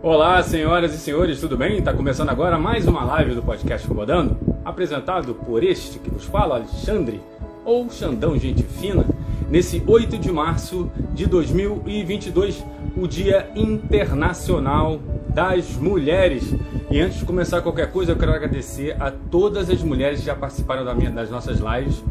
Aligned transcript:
Olá, 0.00 0.40
senhoras 0.44 0.94
e 0.94 0.98
senhores, 0.98 1.40
tudo 1.40 1.56
bem? 1.56 1.78
Está 1.78 1.92
começando 1.92 2.28
agora 2.28 2.56
mais 2.56 2.86
uma 2.86 3.02
live 3.02 3.34
do 3.34 3.42
podcast 3.42 3.84
Incomodando, 3.84 4.38
apresentado 4.64 5.34
por 5.34 5.64
este 5.64 5.98
que 5.98 6.08
vos 6.08 6.24
fala, 6.24 6.54
Alexandre, 6.54 7.20
ou 7.64 7.90
Xandão 7.90 8.38
Gente 8.38 8.62
Fina, 8.62 9.04
nesse 9.50 9.82
8 9.84 10.16
de 10.16 10.30
março 10.30 10.88
de 11.12 11.26
2022, 11.26 12.64
o 12.96 13.08
Dia 13.08 13.50
Internacional 13.56 15.00
das 15.30 15.74
Mulheres. 15.74 16.54
E 16.88 17.00
antes 17.00 17.18
de 17.18 17.24
começar 17.24 17.60
qualquer 17.60 17.90
coisa, 17.90 18.12
eu 18.12 18.16
quero 18.16 18.32
agradecer 18.32 18.94
a 19.02 19.10
todas 19.10 19.68
as 19.68 19.82
mulheres 19.82 20.20
que 20.20 20.26
já 20.26 20.34
participaram 20.36 20.84
da 20.84 20.94
minha, 20.94 21.10
das 21.10 21.28
nossas 21.28 21.58
lives 21.58 22.04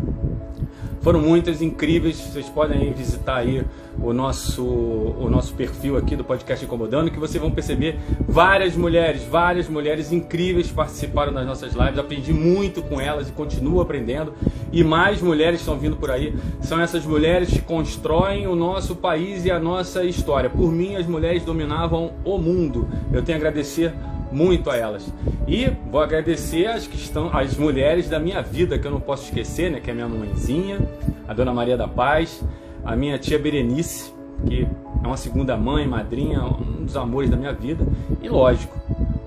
foram 1.07 1.21
muitas 1.21 1.61
incríveis. 1.61 2.19
Vocês 2.19 2.49
podem 2.49 2.91
visitar 2.91 3.37
aí 3.37 3.63
o 3.97 4.11
nosso, 4.11 4.61
o 4.65 5.29
nosso 5.29 5.53
perfil 5.53 5.95
aqui 5.95 6.17
do 6.17 6.23
podcast 6.25 6.65
Incomodando, 6.65 7.09
que 7.09 7.17
vocês 7.17 7.41
vão 7.41 7.49
perceber 7.49 7.97
várias 8.27 8.75
mulheres, 8.75 9.23
várias 9.23 9.69
mulheres 9.69 10.11
incríveis 10.11 10.69
participaram 10.69 11.31
das 11.31 11.45
nossas 11.45 11.73
lives. 11.73 11.97
Aprendi 11.97 12.33
muito 12.33 12.81
com 12.81 12.99
elas 12.99 13.29
e 13.29 13.31
continuo 13.31 13.79
aprendendo. 13.79 14.33
E 14.69 14.83
mais 14.83 15.21
mulheres 15.21 15.61
estão 15.61 15.79
vindo 15.79 15.95
por 15.95 16.11
aí. 16.11 16.35
São 16.59 16.77
essas 16.77 17.05
mulheres 17.05 17.51
que 17.51 17.61
constroem 17.61 18.45
o 18.45 18.53
nosso 18.53 18.93
país 18.93 19.45
e 19.45 19.49
a 19.49 19.57
nossa 19.57 20.03
história. 20.03 20.49
Por 20.49 20.73
mim, 20.73 20.97
as 20.97 21.07
mulheres 21.07 21.41
dominavam 21.41 22.11
o 22.25 22.37
mundo. 22.37 22.85
Eu 23.13 23.23
tenho 23.23 23.37
a 23.37 23.39
agradecer 23.39 23.93
muito 24.31 24.69
a 24.69 24.77
elas. 24.77 25.11
E 25.47 25.67
vou 25.89 26.01
agradecer 26.01 26.67
as 26.67 26.87
que 26.87 26.95
estão, 26.95 27.35
as 27.35 27.57
mulheres 27.57 28.09
da 28.09 28.19
minha 28.19 28.41
vida 28.41 28.77
que 28.77 28.85
eu 28.85 28.91
não 28.91 28.99
posso 28.99 29.25
esquecer, 29.25 29.71
né? 29.71 29.79
Que 29.79 29.89
é 29.89 29.93
a 29.93 29.95
minha 29.95 30.07
mãezinha, 30.07 30.79
a 31.27 31.33
Dona 31.33 31.53
Maria 31.53 31.77
da 31.77 31.87
Paz, 31.87 32.43
a 32.83 32.95
minha 32.95 33.17
tia 33.17 33.39
Berenice, 33.39 34.13
que 34.45 34.67
é 35.03 35.07
uma 35.07 35.17
segunda 35.17 35.55
mãe, 35.55 35.87
madrinha, 35.87 36.43
um 36.43 36.85
dos 36.85 36.95
amores 36.97 37.29
da 37.29 37.37
minha 37.37 37.53
vida. 37.53 37.85
E 38.21 38.29
lógico, 38.29 38.77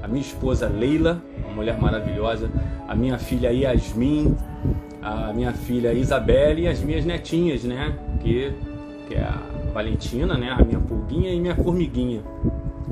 a 0.02 0.08
minha 0.08 0.20
esposa 0.20 0.68
Leila, 0.68 1.22
uma 1.44 1.54
mulher 1.54 1.80
maravilhosa, 1.80 2.50
a 2.86 2.94
minha 2.94 3.18
filha 3.18 3.50
Yasmin, 3.50 4.36
a 5.02 5.32
minha 5.32 5.52
filha 5.52 5.92
Isabelle 5.92 6.62
e 6.62 6.68
as 6.68 6.80
minhas 6.80 7.04
netinhas, 7.04 7.64
né? 7.64 7.94
Que, 8.20 8.52
que 9.08 9.14
é 9.14 9.22
a 9.22 9.40
Valentina, 9.72 10.36
né? 10.36 10.50
A 10.50 10.62
minha 10.62 10.80
pulguinha 10.80 11.32
e 11.32 11.40
minha 11.40 11.54
formiguinha. 11.54 12.20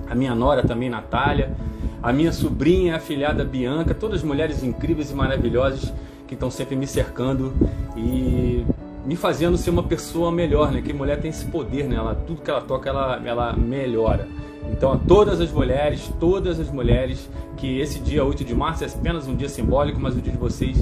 A 0.09 0.15
minha 0.15 0.35
nora 0.35 0.63
também, 0.63 0.89
Natália 0.89 1.55
a 2.03 2.13
minha 2.13 2.33
sobrinha, 2.33 2.95
a 2.95 2.97
afilhada 2.97 3.45
Bianca, 3.45 3.95
todas 3.95 4.23
mulheres 4.23 4.63
incríveis 4.63 5.11
e 5.11 5.15
maravilhosas 5.15 5.93
que 6.27 6.35
estão 6.35 6.51
sempre 6.51 6.77
me 6.77 6.87
cercando 6.87 7.53
e 7.97 8.65
me 9.05 9.17
fazendo 9.17 9.57
ser 9.57 9.71
uma 9.71 9.83
pessoa 9.83 10.31
melhor, 10.31 10.71
né? 10.71 10.83
Que 10.83 10.93
mulher 10.93 11.19
tem 11.21 11.31
esse 11.31 11.47
poder, 11.47 11.85
né? 11.85 11.97
Ela, 11.97 12.15
tudo 12.15 12.43
que 12.43 12.51
ela 12.51 12.61
toca, 12.61 12.91
ela, 12.91 13.21
ela 13.25 13.53
melhora. 13.55 14.29
Então, 14.71 14.93
a 14.93 14.99
todas 14.99 15.41
as 15.41 15.51
mulheres, 15.51 16.11
todas 16.21 16.61
as 16.61 16.71
mulheres, 16.71 17.29
que 17.57 17.81
esse 17.81 17.99
dia 18.01 18.23
8 18.23 18.45
de 18.45 18.55
março 18.55 18.85
é 18.85 18.87
apenas 18.87 19.27
um 19.27 19.35
dia 19.35 19.49
simbólico, 19.49 19.99
mas 19.99 20.15
o 20.15 20.21
dia 20.21 20.33
de 20.33 20.39
vocês 20.39 20.77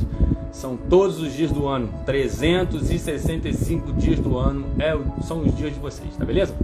são 0.51 0.77
todos 0.77 1.21
os 1.21 1.33
dias 1.33 1.53
do 1.53 1.69
ano. 1.69 1.89
365 2.05 3.93
dias 3.93 4.19
do 4.19 4.37
ano 4.37 4.67
é, 4.79 4.99
são 5.23 5.43
os 5.43 5.57
dias 5.57 5.73
de 5.73 5.79
vocês, 5.79 6.17
tá 6.17 6.25
beleza? 6.25 6.55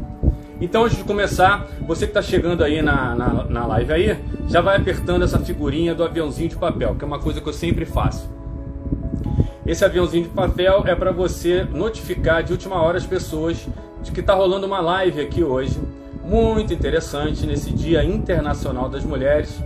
Então, 0.62 0.84
antes 0.84 0.96
de 0.96 1.02
começar, 1.02 1.66
você 1.88 2.06
que 2.06 2.12
está 2.12 2.22
chegando 2.22 2.62
aí 2.62 2.80
na, 2.80 3.16
na, 3.16 3.44
na 3.46 3.66
live 3.66 3.92
aí, 3.92 4.18
já 4.48 4.60
vai 4.60 4.76
apertando 4.76 5.24
essa 5.24 5.36
figurinha 5.40 5.92
do 5.92 6.04
aviãozinho 6.04 6.48
de 6.48 6.54
papel, 6.54 6.94
que 6.94 7.02
é 7.02 7.06
uma 7.06 7.18
coisa 7.18 7.40
que 7.40 7.48
eu 7.48 7.52
sempre 7.52 7.84
faço. 7.84 8.30
Esse 9.66 9.84
aviãozinho 9.84 10.22
de 10.22 10.28
papel 10.28 10.84
é 10.86 10.94
para 10.94 11.10
você 11.10 11.64
notificar 11.64 12.44
de 12.44 12.52
última 12.52 12.80
hora 12.80 12.96
as 12.96 13.04
pessoas 13.04 13.66
de 14.04 14.12
que 14.12 14.20
está 14.20 14.34
rolando 14.34 14.64
uma 14.64 14.80
live 14.80 15.20
aqui 15.20 15.42
hoje, 15.42 15.80
muito 16.24 16.72
interessante, 16.72 17.44
nesse 17.44 17.72
Dia 17.72 18.04
Internacional 18.04 18.88
das 18.88 19.04
Mulheres, 19.04 19.60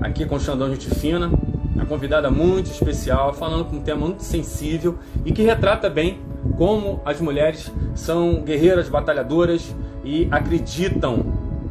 aqui 0.00 0.26
com 0.26 0.34
o 0.34 0.40
Xandão 0.40 0.70
Gente 0.70 0.92
Fina, 0.92 1.30
uma 1.72 1.86
convidada 1.86 2.28
muito 2.32 2.66
especial, 2.66 3.32
falando 3.32 3.64
com 3.64 3.76
um 3.76 3.80
tema 3.80 4.00
muito 4.00 4.24
sensível 4.24 4.98
e 5.24 5.30
que 5.30 5.42
retrata 5.42 5.88
bem 5.88 6.18
como 6.56 7.00
as 7.04 7.20
mulheres 7.20 7.70
são 7.94 8.42
guerreiras 8.42 8.88
batalhadoras 8.88 9.72
e 10.04 10.28
acreditam 10.30 11.24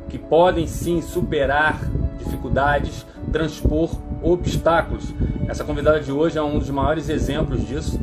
que 0.07 0.17
podem 0.17 0.67
sim 0.67 1.01
superar 1.01 1.79
dificuldades, 2.17 3.05
transpor 3.31 3.91
obstáculos. 4.21 5.13
Essa 5.47 5.63
convidada 5.63 5.99
de 5.99 6.11
hoje 6.11 6.37
é 6.37 6.41
um 6.41 6.59
dos 6.59 6.69
maiores 6.69 7.09
exemplos 7.09 7.65
disso. 7.65 7.99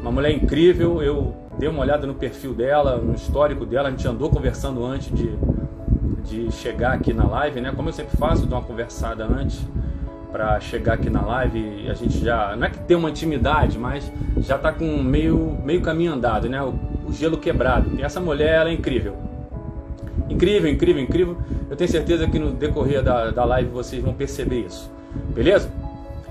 Uma 0.00 0.12
mulher 0.12 0.32
incrível, 0.32 1.02
eu 1.02 1.34
dei 1.58 1.68
uma 1.68 1.80
olhada 1.80 2.06
no 2.06 2.14
perfil 2.14 2.54
dela, 2.54 2.96
no 2.98 3.14
histórico 3.14 3.64
dela, 3.64 3.88
a 3.88 3.90
gente 3.90 4.06
andou 4.06 4.30
conversando 4.30 4.84
antes 4.84 5.10
de, 5.14 5.36
de 6.24 6.52
chegar 6.52 6.92
aqui 6.92 7.12
na 7.12 7.26
live, 7.26 7.60
né? 7.60 7.72
Como 7.74 7.88
eu 7.88 7.92
sempre 7.92 8.16
faço, 8.16 8.46
dou 8.46 8.58
uma 8.58 8.64
conversada 8.64 9.24
antes 9.24 9.60
para 10.30 10.58
chegar 10.58 10.94
aqui 10.94 11.08
na 11.08 11.24
live 11.24 11.88
a 11.88 11.94
gente 11.94 12.18
já 12.18 12.56
não 12.56 12.66
é 12.66 12.70
que 12.70 12.78
tem 12.80 12.96
uma 12.96 13.08
intimidade, 13.08 13.78
mas 13.78 14.10
já 14.38 14.56
está 14.56 14.72
com 14.72 15.00
meio 15.00 15.56
meio 15.64 15.80
caminho 15.80 16.12
andado, 16.12 16.48
né? 16.48 16.60
O, 16.60 16.74
o 17.06 17.12
gelo 17.12 17.38
quebrado. 17.38 17.90
E 17.96 18.02
essa 18.02 18.20
mulher 18.20 18.54
ela 18.54 18.70
é 18.70 18.72
incrível. 18.72 19.16
Incrível, 20.28 20.70
incrível, 20.70 21.02
incrível. 21.02 21.36
Eu 21.70 21.76
tenho 21.76 21.90
certeza 21.90 22.26
que 22.26 22.38
no 22.38 22.52
decorrer 22.52 23.02
da, 23.02 23.30
da 23.30 23.44
live 23.44 23.70
vocês 23.70 24.02
vão 24.02 24.14
perceber 24.14 24.60
isso. 24.60 24.90
Beleza? 25.34 25.70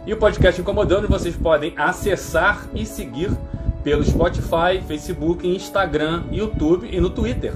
E 0.06 0.14
o 0.14 0.18
podcast 0.18 0.60
Incomodando 0.60 1.08
vocês 1.08 1.36
podem 1.36 1.74
acessar 1.78 2.68
e 2.74 2.86
seguir 2.86 3.32
pelo 3.84 4.04
Spotify, 4.04 4.82
Facebook, 4.88 5.48
Instagram, 5.48 6.24
YouTube 6.32 6.90
e 6.92 7.00
no 7.00 7.10
Twitter. 7.10 7.54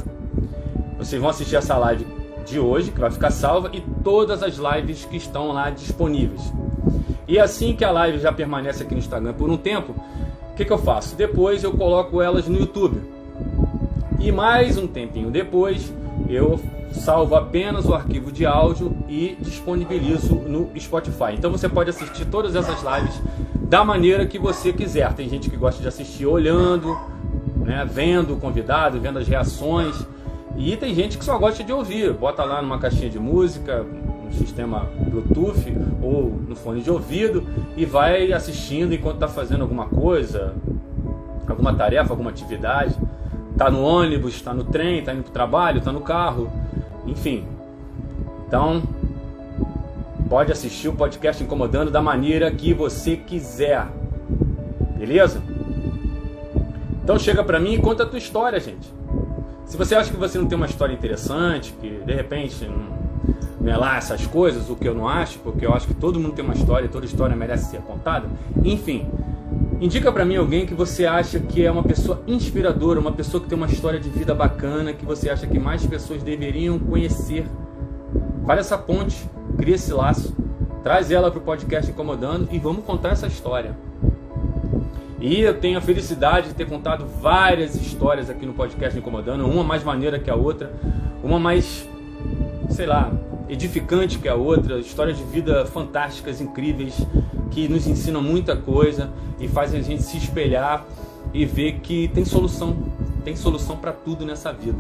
Vocês 0.98 1.20
vão 1.22 1.30
assistir 1.30 1.56
essa 1.56 1.78
live 1.78 2.06
de 2.46 2.60
hoje, 2.60 2.92
que 2.92 3.00
vai 3.00 3.12
ficar 3.12 3.32
salva, 3.32 3.70
e 3.74 3.82
todas 4.04 4.42
as 4.42 4.56
lives 4.58 5.06
que 5.06 5.18
estão 5.18 5.52
lá 5.52 5.70
disponíveis. 5.70 6.42
E 7.28 7.38
assim 7.38 7.76
que 7.76 7.84
a 7.84 7.92
live 7.92 8.20
já 8.20 8.32
permanece 8.32 8.84
aqui 8.84 8.94
no 8.94 9.00
Instagram 9.00 9.34
por 9.34 9.50
um 9.50 9.58
tempo, 9.58 9.94
o 10.52 10.56
que, 10.56 10.64
que 10.64 10.72
eu 10.72 10.78
faço? 10.78 11.16
Depois 11.16 11.64
eu 11.64 11.74
coloco 11.74 12.22
elas 12.22 12.48
no 12.48 12.58
YouTube. 12.58 13.02
E 14.20 14.32
mais 14.32 14.78
um 14.78 14.88
tempinho 14.88 15.30
depois, 15.30 15.94
eu 16.30 16.60
salvo 16.92 17.36
apenas 17.36 17.86
o 17.86 17.94
arquivo 17.94 18.32
de 18.32 18.46
áudio 18.46 18.96
e 19.08 19.38
disponibilizo 19.40 20.36
no 20.36 20.70
Spotify. 20.80 21.34
Então 21.34 21.52
você 21.52 21.70
pode 21.70 21.90
assistir 21.90 22.26
todas 22.26 22.56
essas 22.56 22.82
lives 22.84 23.22
da 23.62 23.84
maneira 23.84 24.26
que 24.26 24.40
você 24.40 24.74
quiser. 24.74 25.12
Tem 25.14 25.30
gente 25.30 25.50
que 25.50 25.58
gosta 25.58 25.82
de 25.82 25.88
assistir 25.88 26.26
olhando, 26.26 26.98
né, 27.58 27.88
vendo 27.90 28.34
o 28.34 28.38
convidado, 28.38 29.00
vendo 29.00 29.20
as 29.20 29.28
reações. 29.28 29.96
E 30.56 30.76
tem 30.76 30.94
gente 30.96 31.18
que 31.18 31.26
só 31.26 31.38
gosta 31.38 31.64
de 31.64 31.72
ouvir. 31.72 32.14
Bota 32.14 32.44
lá 32.44 32.62
numa 32.62 32.80
caixinha 32.80 33.10
de 33.10 33.20
música, 33.20 33.86
no 34.28 34.34
sistema 34.34 34.90
Bluetooth 35.00 35.74
ou 36.02 36.40
no 36.48 36.56
fone 36.56 36.82
de 36.82 36.92
ouvido 36.92 37.44
e 37.76 37.86
vai 37.86 38.32
assistindo 38.34 38.94
enquanto 38.94 39.16
está 39.16 39.28
fazendo 39.28 39.62
alguma 39.62 39.86
coisa, 39.86 40.54
alguma 41.48 41.74
tarefa, 41.74 42.12
alguma 42.12 42.30
atividade. 42.30 42.96
Tá 43.58 43.72
no 43.72 43.82
ônibus, 43.82 44.36
está 44.36 44.54
no 44.54 44.64
trem, 44.64 45.00
está 45.00 45.14
indo 45.14 45.24
para 45.24 45.30
o 45.30 45.34
trabalho, 45.34 45.80
está 45.80 45.92
no 45.92 46.02
carro, 46.02 46.52
enfim. 47.06 47.44
Então, 48.48 48.84
pode 50.30 50.52
assistir 50.52 50.88
o 50.88 50.94
podcast 50.94 51.44
Incomodando 51.44 51.90
da 51.90 52.02
maneira 52.02 52.52
que 52.52 52.74
você 52.74 53.16
quiser. 53.16 53.88
Beleza? 54.98 55.42
Então 57.04 57.18
chega 57.18 57.44
para 57.44 57.60
mim 57.60 57.74
e 57.74 57.80
conta 57.80 58.04
a 58.04 58.06
tua 58.06 58.20
história, 58.20 58.60
gente. 58.60 58.94
Se 59.66 59.78
você 59.78 59.96
acha 59.96 60.12
que 60.12 60.18
você 60.18 60.38
não 60.38 60.46
tem 60.46 60.56
uma 60.56 60.66
história 60.66 60.94
interessante, 60.94 61.74
que 61.80 61.90
de 62.06 62.14
repente 62.14 62.66
não, 62.66 62.98
não 63.62 63.72
é 63.74 63.78
lá 63.78 63.98
essas 63.98 64.28
coisas, 64.28 64.70
o 64.70 64.76
que 64.76 64.88
eu 64.88 64.94
não 64.94 65.08
acho, 65.08 65.40
porque 65.40 65.66
eu 65.66 65.74
acho 65.74 65.88
que 65.88 65.94
todo 65.94 66.20
mundo 66.20 66.34
tem 66.36 66.44
uma 66.44 66.54
história, 66.54 66.88
toda 66.90 67.06
história 67.06 67.36
merece 67.36 67.72
ser 67.72 67.82
contada. 67.82 68.28
Enfim, 68.64 69.06
Indica 69.80 70.12
para 70.12 70.26
mim 70.26 70.36
alguém 70.36 70.66
que 70.66 70.74
você 70.74 71.06
acha 71.06 71.40
que 71.40 71.64
é 71.64 71.72
uma 71.72 71.84
pessoa 71.84 72.24
inspiradora, 72.26 73.00
uma 73.00 73.12
pessoa 73.12 73.42
que 73.42 73.48
tem 73.48 73.56
uma 73.56 73.68
história 73.68 74.00
de 74.00 74.10
vida 74.10 74.34
bacana, 74.34 74.92
que 74.92 75.06
você 75.06 75.30
acha 75.30 75.46
que 75.46 75.60
mais 75.60 75.86
pessoas 75.86 76.24
deveriam 76.24 76.80
conhecer. 76.80 77.46
Faz 78.46 78.62
essa 78.62 78.78
ponte, 78.78 79.16
cria 79.56 79.76
esse 79.76 79.94
laço, 79.94 80.36
traz 80.84 81.12
ela 81.12 81.30
para 81.30 81.40
o 81.40 81.44
podcast 81.44 81.92
Incomodando 81.92 82.48
e 82.52 82.58
vamos 82.58 82.84
contar 82.86 83.10
essa 83.10 83.28
história. 83.28 83.78
E 85.20 85.42
eu 85.42 85.54
tenho 85.60 85.78
a 85.78 85.82
felicidade 85.82 86.50
de 86.50 86.54
ter 86.56 86.68
contado 86.68 87.06
várias 87.22 87.76
histórias 87.76 88.32
aqui 88.32 88.48
no 88.48 88.54
podcast 88.54 88.98
Incomodando, 88.98 89.46
uma 89.46 89.64
mais 89.64 89.84
maneira 89.84 90.18
que 90.18 90.30
a 90.30 90.36
outra, 90.36 90.74
uma 91.24 91.38
mais, 91.38 91.88
sei 92.72 92.88
lá, 92.88 93.12
edificante 93.50 94.20
que 94.20 94.28
a 94.28 94.36
outra, 94.36 94.80
histórias 94.80 95.18
de 95.18 95.24
vida 95.24 95.66
fantásticas, 95.66 96.42
incríveis, 96.42 96.96
que 97.52 97.68
nos 97.68 97.88
ensinam 97.88 98.22
muita 98.22 98.56
coisa 98.56 99.10
e 99.40 99.48
fazem 99.48 99.80
a 99.80 99.84
gente 99.84 100.04
se 100.04 100.18
espelhar 100.18 100.86
e 101.34 101.46
ver 101.46 101.80
que 101.80 102.08
tem 102.10 102.26
solução, 102.26 102.76
tem 103.24 103.36
solução 103.36 103.78
para 103.78 103.92
tudo 103.92 104.26
nessa 104.26 104.52
vida. 104.52 104.78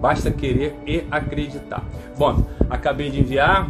Basta 0.00 0.30
querer 0.30 0.76
e 0.86 1.04
acreditar. 1.10 1.84
Bom, 2.18 2.44
acabei 2.68 3.10
de 3.10 3.20
enviar. 3.20 3.68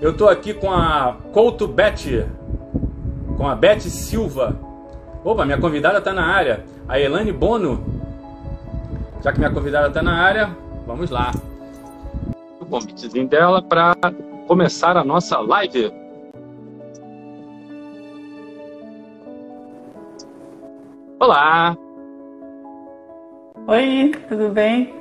Eu 0.00 0.10
estou 0.10 0.28
aqui 0.28 0.52
com 0.52 0.70
a 0.70 1.16
Couto 1.32 1.66
Beth, 1.66 2.26
com 3.36 3.48
a 3.48 3.54
Beth 3.54 3.80
Silva. 3.80 4.58
Opa, 5.24 5.44
minha 5.44 5.58
convidada 5.58 5.98
está 5.98 6.12
na 6.12 6.26
área. 6.26 6.64
A 6.88 6.98
Elane 6.98 7.32
Bono. 7.32 7.82
Já 9.22 9.32
que 9.32 9.38
minha 9.38 9.50
convidada 9.50 9.88
está 9.88 10.02
na 10.02 10.14
área, 10.14 10.50
vamos 10.86 11.08
lá 11.08 11.30
convitezinho 12.72 13.28
dela 13.28 13.60
para 13.60 13.94
começar 14.46 14.96
a 14.96 15.04
nossa 15.04 15.38
live. 15.40 15.92
Olá! 21.20 21.76
Oi, 23.66 24.12
tudo 24.26 24.48
bem? 24.48 24.94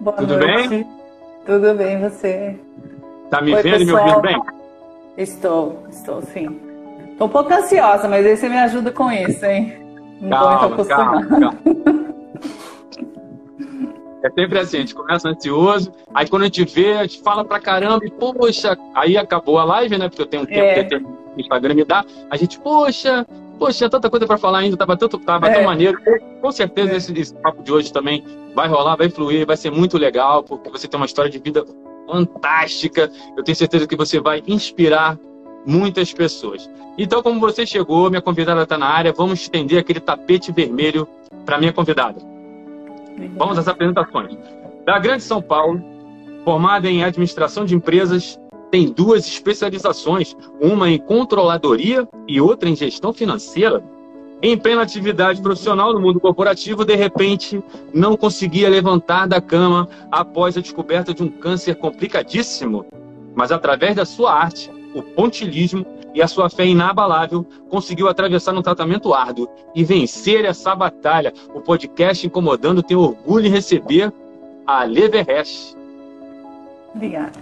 Boa 0.00 0.16
tudo 0.18 0.36
noite. 0.36 0.68
bem? 0.68 0.86
Tudo 1.46 1.74
bem, 1.74 1.98
você? 1.98 2.60
Tá 3.30 3.40
me 3.40 3.54
Oi, 3.54 3.62
vendo 3.62 3.82
e 3.82 3.84
me 3.86 3.92
ouvindo 3.92 4.20
bem? 4.20 4.42
Estou, 5.16 5.82
estou 5.88 6.20
sim. 6.20 6.60
Tô 7.16 7.24
um 7.24 7.28
pouco 7.28 7.52
ansiosa, 7.54 8.06
mas 8.06 8.26
aí 8.26 8.36
você 8.36 8.50
me 8.50 8.58
ajuda 8.58 8.92
com 8.92 9.10
isso, 9.10 9.44
hein? 9.46 9.72
Não 10.20 10.30
calma, 10.30 10.84
calma, 10.84 11.26
calma. 11.26 12.03
É 14.24 14.30
sempre 14.30 14.58
assim, 14.58 14.78
a 14.78 14.80
gente 14.80 14.94
começa 14.94 15.28
ansioso, 15.28 15.92
aí 16.14 16.26
quando 16.26 16.42
a 16.42 16.44
gente 16.46 16.64
vê, 16.64 16.94
a 16.94 17.02
gente 17.02 17.20
fala 17.20 17.44
pra 17.44 17.60
caramba, 17.60 18.06
e 18.06 18.10
poxa, 18.10 18.74
aí 18.94 19.18
acabou 19.18 19.58
a 19.58 19.64
live, 19.64 19.98
né? 19.98 20.08
Porque 20.08 20.22
eu 20.22 20.26
tenho 20.26 20.44
um 20.44 20.46
tempo 20.46 20.64
é. 20.64 20.84
que 20.84 20.96
o 20.96 21.06
Instagram 21.36 21.74
me 21.74 21.84
dá, 21.84 22.02
a 22.30 22.36
gente, 22.38 22.58
poxa, 22.58 23.26
poxa, 23.58 23.76
tinha 23.76 23.90
tanta 23.90 24.08
coisa 24.08 24.26
para 24.26 24.38
falar 24.38 24.60
ainda, 24.60 24.78
tava, 24.78 24.96
tanto, 24.96 25.18
tava 25.18 25.48
é. 25.48 25.52
tão 25.52 25.64
maneiro. 25.64 25.98
Com 26.40 26.50
certeza 26.50 26.94
é. 26.94 26.96
esse, 26.96 27.12
esse, 27.20 27.34
papo 27.34 27.62
de 27.62 27.70
hoje 27.70 27.92
também 27.92 28.24
vai 28.54 28.66
rolar, 28.66 28.96
vai 28.96 29.10
fluir, 29.10 29.46
vai 29.46 29.58
ser 29.58 29.70
muito 29.70 29.98
legal, 29.98 30.42
porque 30.42 30.70
você 30.70 30.88
tem 30.88 30.98
uma 30.98 31.04
história 31.04 31.30
de 31.30 31.38
vida 31.38 31.62
fantástica. 32.06 33.12
Eu 33.36 33.44
tenho 33.44 33.56
certeza 33.56 33.86
que 33.86 33.94
você 33.94 34.20
vai 34.20 34.42
inspirar 34.46 35.18
muitas 35.66 36.14
pessoas. 36.14 36.70
Então, 36.96 37.22
como 37.22 37.40
você 37.40 37.66
chegou, 37.66 38.08
minha 38.08 38.22
convidada 38.22 38.62
está 38.62 38.78
na 38.78 38.86
área, 38.86 39.12
vamos 39.12 39.42
estender 39.42 39.78
aquele 39.78 40.00
tapete 40.00 40.50
vermelho 40.50 41.06
para 41.44 41.58
minha 41.58 41.74
convidada. 41.74 42.33
Vamos 43.36 43.58
às 43.58 43.68
apresentações. 43.68 44.36
Da 44.84 44.98
Grande 44.98 45.22
São 45.22 45.40
Paulo, 45.40 45.82
formada 46.44 46.88
em 46.88 47.02
administração 47.02 47.64
de 47.64 47.74
empresas, 47.74 48.38
tem 48.70 48.92
duas 48.92 49.26
especializações, 49.26 50.36
uma 50.60 50.90
em 50.90 50.98
controladoria 50.98 52.08
e 52.26 52.40
outra 52.40 52.68
em 52.68 52.76
gestão 52.76 53.12
financeira. 53.12 53.82
Em 54.42 54.58
plena 54.58 54.82
atividade 54.82 55.40
profissional 55.40 55.92
no 55.92 56.00
mundo 56.00 56.20
corporativo, 56.20 56.84
de 56.84 56.94
repente, 56.94 57.62
não 57.94 58.16
conseguia 58.16 58.68
levantar 58.68 59.26
da 59.26 59.40
cama 59.40 59.88
após 60.10 60.58
a 60.58 60.60
descoberta 60.60 61.14
de 61.14 61.22
um 61.22 61.28
câncer 61.28 61.76
complicadíssimo. 61.76 62.84
Mas 63.34 63.50
através 63.50 63.96
da 63.96 64.04
sua 64.04 64.34
arte, 64.34 64.70
o 64.94 65.02
pontilismo 65.02 65.84
e 66.14 66.22
a 66.22 66.28
sua 66.28 66.48
fé 66.48 66.64
inabalável, 66.64 67.44
conseguiu 67.68 68.08
atravessar 68.08 68.54
um 68.54 68.62
tratamento 68.62 69.12
árduo 69.12 69.48
e 69.74 69.84
vencer 69.84 70.44
essa 70.44 70.74
batalha. 70.74 71.32
O 71.52 71.60
podcast 71.60 72.24
Incomodando 72.24 72.82
tem 72.82 72.96
orgulho 72.96 73.46
em 73.46 73.50
receber 73.50 74.12
a 74.66 74.84
Leverest. 74.84 75.76
Obrigada. 76.94 77.32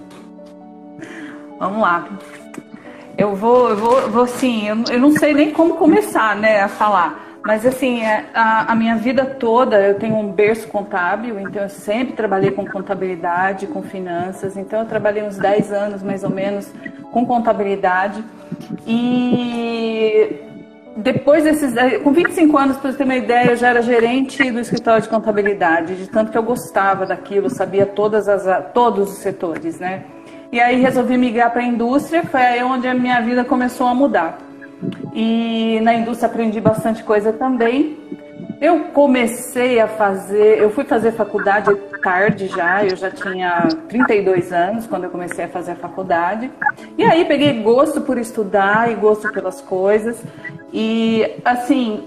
Vamos 1.58 1.82
lá. 1.82 2.08
Eu 3.16 3.36
vou, 3.36 3.68
eu 3.68 3.76
vou, 3.76 4.10
vou 4.10 4.26
sim, 4.26 4.66
eu, 4.66 4.76
eu 4.90 4.98
não 4.98 5.12
sei 5.12 5.34
nem 5.34 5.50
como 5.52 5.76
começar, 5.76 6.34
né, 6.34 6.62
a 6.62 6.68
falar. 6.68 7.31
Mas 7.44 7.66
assim, 7.66 8.02
é, 8.02 8.26
a, 8.32 8.72
a, 8.72 8.74
minha 8.76 8.96
vida 8.96 9.24
toda 9.24 9.80
eu 9.80 9.94
tenho 9.96 10.16
um 10.16 10.30
berço 10.30 10.68
contábil, 10.68 11.40
então 11.40 11.62
eu 11.62 11.68
sempre 11.68 12.14
trabalhei 12.14 12.52
com 12.52 12.64
contabilidade, 12.64 13.66
com 13.66 13.82
finanças. 13.82 14.56
Então 14.56 14.80
eu 14.80 14.86
trabalhei 14.86 15.24
uns 15.24 15.36
10 15.38 15.72
anos 15.72 16.02
mais 16.02 16.22
ou 16.22 16.30
menos 16.30 16.72
com 17.10 17.26
contabilidade. 17.26 18.22
E 18.86 20.40
depois 20.96 21.42
desses. 21.42 21.74
Com 22.02 22.12
25 22.12 22.56
anos, 22.56 22.76
para 22.76 22.92
você 22.92 22.98
ter 22.98 23.04
uma 23.04 23.16
ideia, 23.16 23.50
eu 23.50 23.56
já 23.56 23.68
era 23.68 23.82
gerente 23.82 24.50
do 24.50 24.60
escritório 24.60 25.02
de 25.02 25.08
contabilidade, 25.08 25.96
de 25.96 26.08
tanto 26.08 26.30
que 26.30 26.38
eu 26.38 26.42
gostava 26.42 27.06
daquilo, 27.06 27.50
sabia 27.50 27.86
todas 27.86 28.28
as, 28.28 28.72
todos 28.72 29.10
os 29.10 29.18
setores, 29.18 29.80
né? 29.80 30.04
E 30.52 30.60
aí 30.60 30.80
resolvi 30.80 31.16
migrar 31.16 31.50
para 31.50 31.62
a 31.62 31.64
indústria, 31.64 32.22
foi 32.24 32.40
aí 32.40 32.62
onde 32.62 32.86
a 32.86 32.94
minha 32.94 33.20
vida 33.20 33.42
começou 33.42 33.86
a 33.86 33.94
mudar. 33.94 34.38
E 35.12 35.80
na 35.82 35.94
indústria 35.94 36.28
aprendi 36.28 36.60
bastante 36.60 37.02
coisa 37.02 37.32
também. 37.32 37.98
Eu 38.60 38.84
comecei 38.92 39.80
a 39.80 39.88
fazer, 39.88 40.58
eu 40.58 40.70
fui 40.70 40.84
fazer 40.84 41.12
faculdade 41.12 41.74
tarde 42.02 42.48
já, 42.48 42.84
eu 42.84 42.96
já 42.96 43.10
tinha 43.10 43.68
32 43.88 44.52
anos 44.52 44.86
quando 44.86 45.04
eu 45.04 45.10
comecei 45.10 45.44
a 45.44 45.48
fazer 45.48 45.72
a 45.72 45.76
faculdade. 45.76 46.50
E 46.98 47.04
aí 47.04 47.24
peguei 47.24 47.62
gosto 47.62 48.00
por 48.00 48.18
estudar 48.18 48.90
e 48.90 48.94
gosto 48.94 49.32
pelas 49.32 49.60
coisas. 49.60 50.22
E 50.72 51.36
assim, 51.44 52.04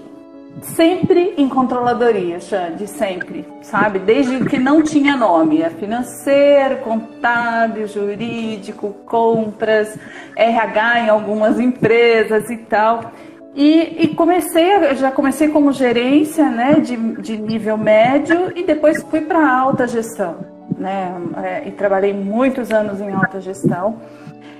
sempre 0.62 1.34
em 1.36 1.48
controladoria, 1.48 2.40
Xande, 2.40 2.86
sempre, 2.86 3.46
sabe? 3.62 3.98
Desde 3.98 4.44
que 4.44 4.58
não 4.58 4.82
tinha 4.82 5.16
nome, 5.16 5.62
é 5.62 5.70
financeiro, 5.70 6.78
contábil, 6.78 7.86
jurídico, 7.86 8.94
compras, 9.04 9.98
RH 10.34 11.00
em 11.00 11.08
algumas 11.08 11.60
empresas 11.60 12.48
e 12.50 12.56
tal. 12.56 13.12
E, 13.54 14.04
e, 14.04 14.08
comecei, 14.08 14.94
já 14.96 15.10
comecei 15.10 15.48
como 15.48 15.72
gerência, 15.72 16.50
né, 16.50 16.74
de, 16.74 16.96
de 17.22 17.38
nível 17.38 17.78
médio 17.78 18.52
e 18.54 18.62
depois 18.62 19.02
fui 19.04 19.22
para 19.22 19.50
alta 19.50 19.88
gestão, 19.88 20.36
né, 20.76 21.14
é, 21.42 21.66
e 21.66 21.70
trabalhei 21.70 22.12
muitos 22.12 22.70
anos 22.70 23.00
em 23.00 23.10
alta 23.10 23.40
gestão. 23.40 23.96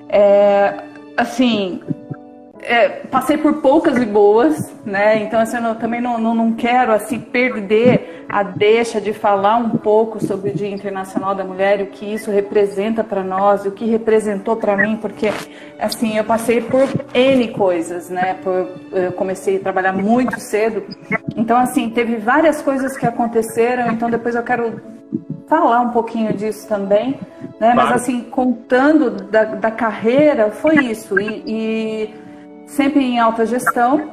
É, 0.08 0.82
assim, 1.14 1.82
é, 2.66 2.88
passei 2.88 3.38
por 3.38 3.54
poucas 3.62 3.96
e 3.96 4.04
boas, 4.04 4.74
né? 4.84 5.22
Então 5.22 5.38
assim, 5.38 5.56
eu 5.56 5.76
também 5.76 6.00
não, 6.00 6.18
não, 6.18 6.34
não, 6.34 6.52
quero 6.52 6.92
assim 6.92 7.20
perder 7.20 8.24
a 8.28 8.42
deixa 8.42 9.00
de 9.00 9.12
falar 9.12 9.56
um 9.56 9.70
pouco 9.70 10.24
sobre 10.24 10.50
o 10.50 10.54
Dia 10.54 10.68
Internacional 10.68 11.32
da 11.32 11.44
Mulher, 11.44 11.80
o 11.80 11.86
que 11.86 12.04
isso 12.04 12.28
representa 12.28 13.04
para 13.04 13.22
nós, 13.22 13.64
o 13.64 13.70
que 13.70 13.84
representou 13.84 14.56
para 14.56 14.76
mim, 14.76 14.96
porque 14.96 15.30
assim 15.78 16.18
eu 16.18 16.24
passei 16.24 16.60
por 16.60 16.88
n 17.14 17.48
coisas, 17.52 18.10
né? 18.10 18.34
Por, 18.42 18.69
eu 18.92 19.12
comecei 19.12 19.58
a 19.58 19.60
trabalhar 19.60 19.92
muito 19.92 20.40
cedo, 20.40 20.82
então 21.36 21.56
assim 21.56 21.88
teve 21.88 22.16
várias 22.16 22.60
coisas 22.60 22.96
que 22.96 23.06
aconteceram. 23.06 23.92
Então 23.92 24.10
depois 24.10 24.34
eu 24.34 24.42
quero 24.42 24.80
falar 25.46 25.82
um 25.82 25.90
pouquinho 25.90 26.32
disso 26.32 26.66
também, 26.66 27.10
né? 27.60 27.72
Claro. 27.72 27.76
Mas 27.76 27.92
assim 27.92 28.22
contando 28.22 29.10
da, 29.10 29.44
da 29.44 29.70
carreira 29.70 30.50
foi 30.50 30.86
isso 30.86 31.20
e, 31.20 31.44
e 31.46 32.25
sempre 32.66 33.02
em 33.02 33.18
alta 33.18 33.46
gestão 33.46 34.10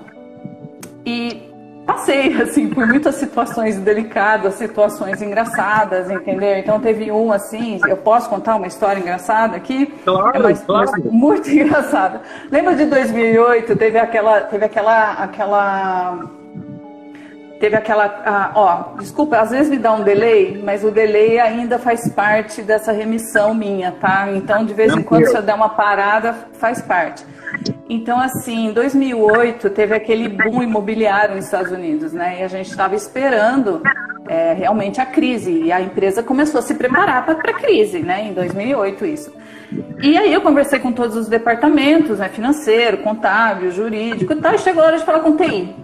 e 1.05 1.51
passei 1.85 2.33
assim 2.41 2.69
por 2.69 2.87
muitas 2.87 3.15
situações 3.15 3.77
delicadas, 3.77 4.55
situações 4.55 5.21
engraçadas, 5.21 6.09
entendeu? 6.09 6.57
Então 6.57 6.79
teve 6.79 7.11
um 7.11 7.31
assim, 7.31 7.79
eu 7.87 7.97
posso 7.97 8.29
contar 8.29 8.55
uma 8.55 8.67
história 8.67 8.99
engraçada 8.99 9.57
aqui? 9.57 9.87
Claro, 10.05 10.37
é 10.37 10.39
uma 10.39 10.53
claro. 10.53 10.91
muito 11.11 11.49
engraçada. 11.49 12.21
Lembra 12.51 12.75
de 12.75 12.85
2008? 12.85 13.75
Teve 13.75 13.99
aquela, 13.99 14.41
teve 14.41 14.65
aquela, 14.65 15.11
aquela 15.13 16.29
teve 17.59 17.77
aquela, 17.77 18.21
ah, 18.25 18.51
ó, 18.55 18.97
desculpa, 18.99 19.37
às 19.37 19.51
vezes 19.51 19.69
me 19.69 19.77
dá 19.77 19.93
um 19.93 20.03
delay, 20.03 20.61
mas 20.61 20.83
o 20.83 20.91
delay 20.91 21.39
ainda 21.39 21.79
faz 21.79 22.09
parte 22.09 22.61
dessa 22.61 22.91
remissão 22.91 23.53
minha, 23.53 23.93
tá? 23.93 24.29
Então 24.33 24.65
de 24.65 24.73
vez 24.73 24.93
em 24.93 25.01
quando 25.01 25.27
se 25.27 25.33
eu 25.33 25.41
der 25.41 25.55
uma 25.55 25.69
parada, 25.69 26.35
faz 26.59 26.81
parte. 26.81 27.25
Então, 27.93 28.19
assim, 28.19 28.69
em 28.69 28.73
2008 28.73 29.69
teve 29.69 29.93
aquele 29.93 30.27
boom 30.27 30.63
imobiliário 30.63 31.35
nos 31.35 31.45
Estados 31.45 31.71
Unidos, 31.71 32.11
né? 32.11 32.39
E 32.39 32.43
a 32.43 32.47
gente 32.47 32.67
estava 32.67 32.95
esperando 32.95 33.83
é, 34.27 34.53
realmente 34.53 34.99
a 34.99 35.05
crise. 35.05 35.51
E 35.51 35.71
a 35.71 35.79
empresa 35.79 36.23
começou 36.23 36.57
a 36.57 36.63
se 36.63 36.73
preparar 36.73 37.23
para 37.23 37.51
a 37.51 37.53
crise, 37.53 37.99
né? 37.99 38.25
Em 38.25 38.33
2008, 38.33 39.05
isso. 39.05 39.31
E 40.01 40.17
aí 40.17 40.33
eu 40.33 40.41
conversei 40.41 40.79
com 40.79 40.91
todos 40.91 41.15
os 41.15 41.27
departamentos, 41.27 42.17
né? 42.17 42.29
Financeiro, 42.29 42.97
contábil, 42.97 43.69
jurídico 43.69 44.33
e 44.33 44.37
tal. 44.37 44.55
E 44.55 44.57
chegou 44.57 44.81
a 44.81 44.87
hora 44.87 44.97
de 44.97 45.05
falar 45.05 45.19
com 45.19 45.37
TI. 45.37 45.82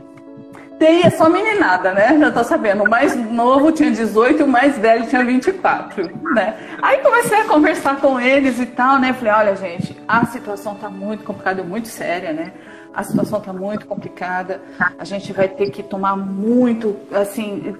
TI 0.80 1.02
é 1.04 1.10
só 1.10 1.30
meninada, 1.30 1.92
né? 1.92 2.18
Já 2.18 2.32
tô 2.32 2.42
sabendo. 2.42 2.86
O 2.86 2.90
mais 2.90 3.14
novo 3.14 3.70
tinha 3.72 3.92
18 3.92 4.40
e 4.40 4.44
o 4.44 4.48
mais 4.48 4.78
velho 4.78 5.06
tinha 5.08 5.24
24, 5.26 6.10
né? 6.34 6.56
Aí 6.82 7.00
comecei 7.00 7.38
a 7.38 7.44
conversar 7.44 7.98
com 7.98 8.18
eles 8.18 8.58
e 8.60 8.66
tal, 8.66 8.98
né? 8.98 9.12
Falei, 9.12 9.34
olha, 9.34 9.56
gente, 9.58 9.96
a 10.08 10.26
situação 10.26 10.76
tá 10.76 10.90
muito 10.90 11.26
complicada, 11.26 11.62
muito 11.62 11.90
séria, 11.90 12.32
né? 12.32 12.54
A 12.94 13.04
situação 13.04 13.42
tá 13.42 13.52
muito 13.52 13.86
complicada. 13.86 14.62
A 14.98 15.04
gente 15.04 15.34
vai 15.34 15.50
ter 15.50 15.70
que 15.70 15.84
tomar 15.84 16.16
muito, 16.16 16.96
assim, 17.12 17.76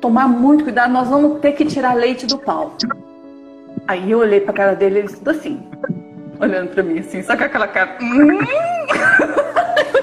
tomar 0.00 0.28
muito 0.28 0.62
cuidado. 0.62 0.92
Nós 0.92 1.08
vamos 1.08 1.40
ter 1.40 1.52
que 1.52 1.64
tirar 1.64 1.94
leite 1.94 2.26
do 2.26 2.38
pau. 2.38 2.76
Aí 3.88 4.12
eu 4.12 4.20
olhei 4.20 4.40
pra 4.40 4.54
cara 4.54 4.74
dele 4.76 4.96
e 4.96 4.98
ele 5.00 5.08
tudo 5.08 5.30
assim, 5.30 5.68
olhando 6.40 6.70
pra 6.70 6.82
mim, 6.82 7.00
assim, 7.00 7.22
só 7.22 7.36
com 7.36 7.42
aquela 7.42 7.66
cara. 7.66 7.98
Hum? 8.00 8.38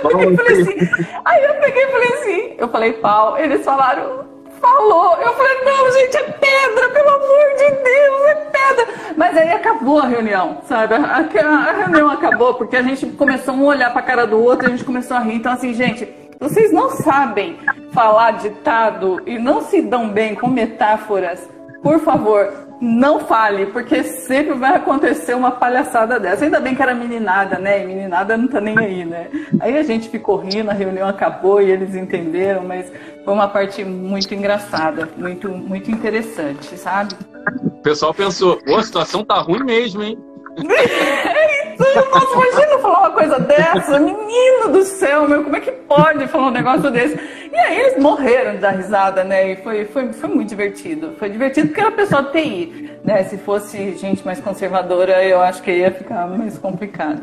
falei 0.36 0.62
assim, 0.62 0.77
aí 1.24 1.43
eu 1.43 1.53
peguei 1.55 1.84
e 1.84 1.91
falei 1.91 2.13
assim, 2.13 2.55
eu 2.58 2.67
falei 2.67 2.93
pau, 2.93 3.38
eles 3.38 3.63
falaram, 3.63 4.25
falou. 4.62 5.17
Eu 5.17 5.34
falei, 5.34 5.63
não, 5.65 5.91
gente, 5.91 6.17
é 6.17 6.24
pedra, 6.24 6.89
pelo 6.89 7.10
amor 7.10 7.55
de 7.58 7.72
Deus, 7.84 8.22
é 8.27 8.36
pedra. 8.36 8.88
Mas 9.17 9.38
aí 9.38 9.51
acabou 9.51 10.00
a 10.00 10.08
reunião, 10.08 10.62
sabe? 10.67 10.96
A, 10.96 11.00
a 11.00 11.72
reunião 11.74 12.10
acabou 12.10 12.53
porque 12.53 12.77
a 12.77 12.84
gente 12.84 13.05
começou 13.08 13.53
a 13.53 13.58
um 13.58 13.65
olhar 13.65 13.91
pra 13.91 14.01
cara 14.01 14.25
do 14.25 14.41
outro, 14.41 14.67
a 14.67 14.70
gente 14.70 14.86
começou 14.86 15.17
a 15.17 15.20
rir. 15.20 15.36
Então, 15.36 15.51
assim, 15.51 15.74
gente, 15.74 16.08
vocês 16.39 16.72
não 16.72 16.89
sabem 16.89 17.58
falar 17.91 18.31
ditado 18.31 19.22
e 19.25 19.38
não 19.38 19.62
se 19.62 19.81
dão 19.81 20.10
bem 20.10 20.36
com 20.36 20.48
metáforas 20.48 21.48
por 21.81 22.00
favor, 22.00 22.51
não 22.81 23.19
fale, 23.19 23.67
porque 23.67 24.03
sempre 24.03 24.53
vai 24.53 24.75
acontecer 24.75 25.35
uma 25.35 25.51
palhaçada 25.51 26.19
dessa. 26.19 26.45
Ainda 26.45 26.59
bem 26.59 26.75
que 26.75 26.81
era 26.81 26.93
meninada, 26.93 27.59
né? 27.59 27.83
E 27.83 27.88
meninada 27.88 28.35
não 28.35 28.47
tá 28.47 28.59
nem 28.59 28.77
aí, 28.77 29.05
né? 29.05 29.27
Aí 29.59 29.77
a 29.77 29.83
gente 29.83 30.09
ficou 30.09 30.38
rindo, 30.38 30.69
a 30.69 30.73
reunião 30.73 31.07
acabou 31.07 31.61
e 31.61 31.69
eles 31.69 31.95
entenderam, 31.95 32.63
mas 32.63 32.91
foi 33.23 33.33
uma 33.33 33.47
parte 33.47 33.83
muito 33.83 34.33
engraçada, 34.33 35.07
muito, 35.15 35.50
muito 35.50 35.91
interessante, 35.91 36.77
sabe? 36.77 37.15
O 37.63 37.81
pessoal 37.81 38.13
pensou, 38.13 38.57
pô, 38.57 38.77
a 38.77 38.83
situação 38.83 39.23
tá 39.23 39.39
ruim 39.39 39.63
mesmo, 39.63 40.03
hein? 40.03 40.17
Nossa, 41.81 42.33
imagina 42.33 42.79
falar 42.79 43.00
uma 43.00 43.11
coisa 43.11 43.39
dessa, 43.39 44.00
menino 44.00 44.69
do 44.71 44.83
céu, 44.83 45.27
meu, 45.27 45.43
como 45.43 45.55
é 45.55 45.59
que 45.59 45.71
pode 45.71 46.27
falar 46.27 46.47
um 46.47 46.51
negócio 46.51 46.91
desse? 46.91 47.19
E 47.51 47.57
aí 47.57 47.79
eles 47.79 48.01
morreram 48.01 48.59
dar 48.59 48.71
risada, 48.71 49.23
né? 49.23 49.51
E 49.51 49.55
foi, 49.57 49.85
foi, 49.85 50.13
foi 50.13 50.29
muito 50.29 50.50
divertido. 50.50 51.15
Foi 51.17 51.29
divertido 51.29 51.67
porque 51.67 51.81
era 51.81 51.91
pessoal 51.91 52.23
de 52.23 52.31
TI, 52.31 52.91
né? 53.03 53.23
Se 53.23 53.38
fosse 53.38 53.97
gente 53.97 54.25
mais 54.25 54.39
conservadora, 54.39 55.23
eu 55.23 55.41
acho 55.41 55.61
que 55.61 55.71
ia 55.71 55.91
ficar 55.91 56.27
mais 56.27 56.57
complicado. 56.57 57.21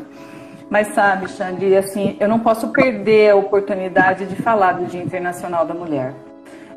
Mas 0.69 0.89
sabe, 0.89 1.27
Xande, 1.27 1.75
assim, 1.75 2.15
eu 2.19 2.27
não 2.27 2.39
posso 2.39 2.67
perder 2.67 3.31
a 3.31 3.35
oportunidade 3.35 4.27
de 4.27 4.35
falar 4.35 4.73
do 4.73 4.85
Dia 4.85 5.01
Internacional 5.01 5.65
da 5.65 5.73
Mulher. 5.73 6.13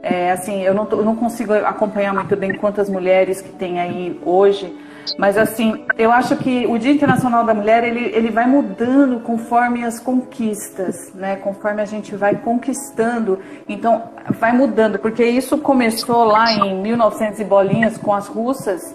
É, 0.03 0.33
assim, 0.33 0.63
eu 0.63 0.75
não, 0.75 0.89
eu 0.91 1.05
não 1.05 1.15
consigo 1.15 1.53
acompanhar 1.53 2.15
muito 2.15 2.35
bem 2.35 2.55
quantas 2.55 2.89
mulheres 2.89 3.43
que 3.43 3.51
tem 3.51 3.81
aí 3.81 4.19
hoje, 4.25 4.75
mas 5.19 5.37
assim, 5.37 5.85
eu 5.99 6.13
acho 6.13 6.37
que 6.37 6.67
o 6.67 6.79
Dia 6.79 6.93
Internacional 6.93 7.45
da 7.45 7.55
Mulher 7.55 7.85
ele, 7.85 8.13
ele 8.15 8.31
vai 8.31 8.47
mudando 8.47 9.21
conforme 9.21 9.85
as 9.85 10.01
conquistas, 10.01 11.13
né? 11.15 11.37
Conforme 11.37 11.83
a 11.83 11.85
gente 11.85 12.15
vai 12.15 12.37
conquistando, 12.37 13.39
então 13.69 14.05
vai 14.39 14.53
mudando, 14.53 14.99
porque 14.99 15.25
isso 15.25 15.59
começou 15.59 16.25
lá 16.25 16.53
em 16.53 16.81
1900 16.81 17.41
e 17.41 17.45
bolinhas 17.45 17.99
com 17.99 18.13
as 18.15 18.27
russas, 18.27 18.95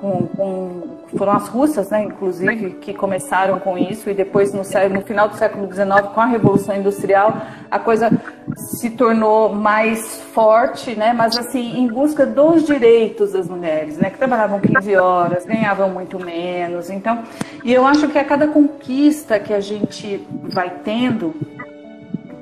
com, 0.00 0.26
com, 0.28 0.82
foram 1.16 1.32
as 1.32 1.48
russas, 1.48 1.90
né, 1.90 2.04
inclusive, 2.04 2.70
que 2.80 2.94
começaram 2.94 3.58
com 3.60 3.76
isso 3.76 4.08
e 4.08 4.14
depois 4.14 4.52
no, 4.52 4.62
no, 4.90 5.02
final 5.02 5.28
do 5.28 5.36
século 5.36 5.66
XIX, 5.66 6.08
com 6.14 6.20
a 6.20 6.26
Revolução 6.26 6.74
Industrial, 6.74 7.36
a 7.70 7.78
coisa 7.78 8.10
se 8.56 8.90
tornou 8.90 9.54
mais 9.54 10.20
forte, 10.32 10.94
né, 10.94 11.12
mas 11.12 11.36
assim, 11.36 11.78
em 11.78 11.86
busca 11.86 12.24
dos 12.24 12.64
direitos 12.64 13.32
das 13.32 13.48
mulheres, 13.48 13.98
né, 13.98 14.10
que 14.10 14.18
trabalhavam 14.18 14.58
15 14.60 14.96
horas, 14.96 15.44
ganhavam 15.44 15.90
muito 15.90 16.18
menos, 16.18 16.88
então, 16.88 17.22
e 17.62 17.72
eu 17.72 17.86
acho 17.86 18.08
que 18.08 18.18
a 18.18 18.24
cada 18.24 18.48
conquista 18.48 19.38
que 19.38 19.52
a 19.52 19.60
gente 19.60 20.26
vai 20.44 20.70
tendo, 20.82 21.34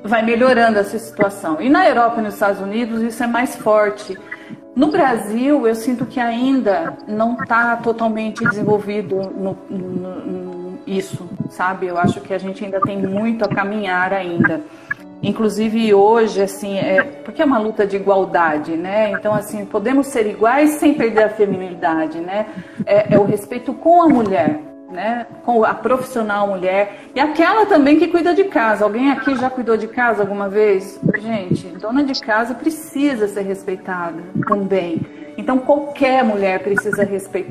vai 0.03 0.23
melhorando 0.23 0.79
essa 0.79 0.97
situação. 0.97 1.57
E 1.59 1.69
na 1.69 1.87
Europa 1.87 2.19
e 2.19 2.23
nos 2.23 2.33
Estados 2.33 2.61
Unidos 2.61 3.01
isso 3.01 3.21
é 3.21 3.27
mais 3.27 3.55
forte. 3.55 4.17
No 4.79 4.87
Brasil, 4.87 5.67
eu 5.67 5.75
sinto 5.75 6.05
que 6.05 6.21
ainda 6.21 6.97
não 7.05 7.33
está 7.33 7.75
totalmente 7.75 8.45
desenvolvido 8.45 9.17
no, 9.17 9.57
no, 9.69 10.25
no, 10.25 10.79
isso, 10.87 11.29
sabe? 11.49 11.87
Eu 11.87 11.97
acho 11.97 12.21
que 12.21 12.33
a 12.33 12.37
gente 12.37 12.63
ainda 12.63 12.79
tem 12.79 12.97
muito 12.97 13.43
a 13.43 13.49
caminhar 13.49 14.13
ainda. 14.13 14.61
Inclusive 15.21 15.93
hoje, 15.93 16.41
assim, 16.41 16.77
é, 16.77 17.03
porque 17.03 17.41
é 17.41 17.45
uma 17.45 17.59
luta 17.59 17.85
de 17.85 17.97
igualdade, 17.97 18.77
né? 18.77 19.11
Então, 19.11 19.33
assim, 19.33 19.65
podemos 19.65 20.07
ser 20.07 20.25
iguais 20.25 20.69
sem 20.75 20.93
perder 20.93 21.23
a 21.23 21.29
feminilidade, 21.29 22.21
né? 22.21 22.45
É, 22.85 23.15
é 23.15 23.19
o 23.19 23.25
respeito 23.25 23.73
com 23.73 24.01
a 24.01 24.07
mulher, 24.07 24.61
né? 24.91 25.27
Com 25.45 25.63
a 25.63 25.73
profissional 25.73 26.47
mulher 26.47 27.05
e 27.13 27.19
aquela 27.19 27.65
também 27.65 27.99
que 27.99 28.07
cuida 28.07 28.33
de 28.33 28.45
casa. 28.45 28.83
Alguém 28.83 29.11
aqui 29.11 29.35
já 29.35 29.49
cuidou 29.49 29.77
de 29.77 29.87
casa 29.87 30.21
alguma 30.21 30.49
vez? 30.49 30.99
Gente, 31.19 31.67
dona 31.79 32.03
de 32.03 32.19
casa 32.19 32.53
precisa 32.53 33.27
ser 33.27 33.41
respeitada 33.41 34.21
também. 34.47 35.01
Então 35.37 35.57
qualquer 35.59 36.23
mulher 36.23 36.59
precisa 36.59 37.07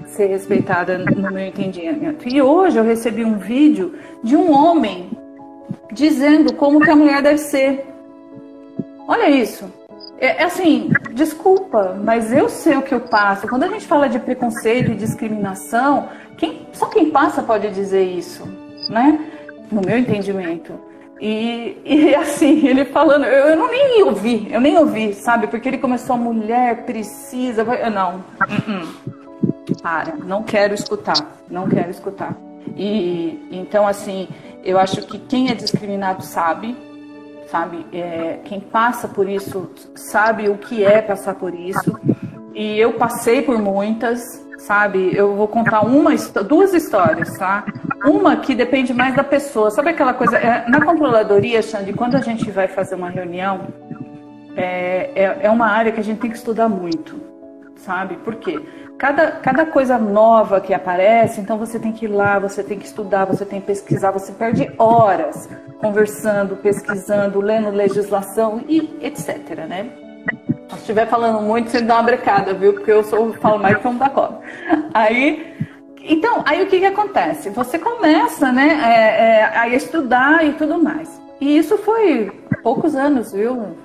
ser 0.06 0.26
respeitada 0.26 0.98
no 0.98 1.30
meu 1.30 1.46
entendimento. 1.46 2.28
E 2.28 2.42
hoje 2.42 2.76
eu 2.76 2.84
recebi 2.84 3.24
um 3.24 3.38
vídeo 3.38 3.94
de 4.22 4.36
um 4.36 4.52
homem 4.52 5.10
dizendo 5.92 6.52
como 6.54 6.80
que 6.80 6.90
a 6.90 6.96
mulher 6.96 7.22
deve 7.22 7.38
ser. 7.38 7.86
Olha 9.06 9.30
isso. 9.30 9.72
É, 10.20 10.42
é, 10.42 10.44
assim, 10.44 10.90
desculpa, 11.12 11.96
mas 12.02 12.32
eu 12.32 12.48
sei 12.48 12.76
o 12.76 12.82
que 12.82 12.92
eu 12.92 13.00
passo. 13.00 13.46
Quando 13.46 13.62
a 13.64 13.68
gente 13.68 13.86
fala 13.86 14.08
de 14.08 14.18
preconceito 14.18 14.90
e 14.90 14.94
discriminação, 14.94 16.08
quem, 16.36 16.66
só 16.72 16.86
quem 16.86 17.10
passa 17.10 17.42
pode 17.42 17.70
dizer 17.70 18.02
isso, 18.02 18.44
né? 18.88 19.18
No 19.70 19.80
meu 19.80 19.96
entendimento. 19.98 20.72
E, 21.20 21.76
e 21.84 22.14
assim, 22.16 22.66
ele 22.66 22.84
falando, 22.84 23.24
eu, 23.24 23.48
eu 23.48 23.56
não 23.56 23.70
nem 23.70 24.02
ouvi, 24.02 24.48
eu 24.50 24.60
nem 24.60 24.76
ouvi, 24.76 25.14
sabe? 25.14 25.46
Porque 25.46 25.68
ele 25.68 25.78
começou, 25.78 26.16
a 26.16 26.18
mulher 26.18 26.84
precisa. 26.84 27.62
Eu, 27.62 27.90
não, 27.90 28.16
uh 28.16 28.70
-uh. 28.70 29.82
para, 29.82 30.16
não 30.16 30.42
quero 30.42 30.74
escutar, 30.74 31.38
não 31.48 31.68
quero 31.68 31.90
escutar. 31.90 32.36
E 32.76 33.48
então, 33.50 33.86
assim, 33.86 34.28
eu 34.64 34.78
acho 34.78 35.02
que 35.02 35.18
quem 35.18 35.50
é 35.50 35.54
discriminado 35.54 36.22
sabe, 36.22 36.76
sabe? 37.50 37.86
É, 37.92 38.40
quem 38.44 38.60
passa 38.60 39.08
por 39.08 39.28
isso 39.28 39.70
sabe 39.94 40.48
o 40.48 40.56
que 40.56 40.84
é 40.84 41.02
passar 41.02 41.34
por 41.34 41.54
isso. 41.54 41.98
E 42.54 42.78
eu 42.78 42.94
passei 42.94 43.42
por 43.42 43.58
muitas, 43.58 44.20
sabe? 44.58 45.14
Eu 45.14 45.34
vou 45.34 45.48
contar 45.48 45.82
uma, 45.82 46.10
duas 46.46 46.74
histórias, 46.74 47.36
tá? 47.38 47.64
Uma 48.04 48.36
que 48.36 48.54
depende 48.54 48.92
mais 48.92 49.14
da 49.14 49.24
pessoa. 49.24 49.70
Sabe 49.70 49.90
aquela 49.90 50.14
coisa? 50.14 50.36
É, 50.36 50.68
na 50.68 50.84
controladoria, 50.84 51.62
Xande, 51.62 51.92
quando 51.92 52.16
a 52.16 52.20
gente 52.20 52.50
vai 52.50 52.68
fazer 52.68 52.94
uma 52.94 53.10
reunião, 53.10 53.68
é, 54.56 55.10
é, 55.14 55.38
é 55.42 55.50
uma 55.50 55.68
área 55.68 55.92
que 55.92 56.00
a 56.00 56.04
gente 56.04 56.20
tem 56.20 56.30
que 56.30 56.36
estudar 56.36 56.68
muito, 56.68 57.20
sabe? 57.76 58.16
Por 58.16 58.36
quê? 58.36 58.60
Cada, 58.98 59.30
cada 59.30 59.64
coisa 59.64 59.96
nova 59.96 60.60
que 60.60 60.74
aparece, 60.74 61.40
então 61.40 61.56
você 61.56 61.78
tem 61.78 61.92
que 61.92 62.06
ir 62.06 62.08
lá, 62.08 62.40
você 62.40 62.64
tem 62.64 62.76
que 62.76 62.84
estudar, 62.84 63.26
você 63.26 63.44
tem 63.44 63.60
que 63.60 63.66
pesquisar, 63.68 64.10
você 64.10 64.32
perde 64.32 64.68
horas 64.76 65.48
conversando, 65.80 66.56
pesquisando, 66.56 67.40
lendo 67.40 67.70
legislação 67.70 68.60
e 68.68 68.98
etc, 69.00 69.66
né? 69.68 69.88
Se 70.70 70.78
estiver 70.78 71.06
falando 71.06 71.40
muito, 71.40 71.70
você 71.70 71.80
dá 71.80 71.94
uma 71.94 72.02
brecada, 72.02 72.52
viu? 72.54 72.72
Porque 72.72 72.90
eu 72.90 73.04
sou, 73.04 73.32
falo 73.34 73.60
mais 73.60 73.78
que 73.78 73.86
um 73.86 73.96
da 73.96 74.10
cobra. 74.10 74.40
Aí, 74.92 75.54
então, 76.02 76.42
aí 76.44 76.64
o 76.64 76.66
que, 76.66 76.80
que 76.80 76.86
acontece? 76.86 77.50
Você 77.50 77.78
começa, 77.78 78.50
né, 78.50 78.80
é, 78.84 79.40
é, 79.40 79.58
a 79.58 79.68
estudar 79.68 80.44
e 80.44 80.54
tudo 80.54 80.82
mais. 80.82 81.08
E 81.40 81.56
isso 81.56 81.78
foi 81.78 82.32
poucos 82.64 82.96
anos, 82.96 83.32
viu? 83.32 83.76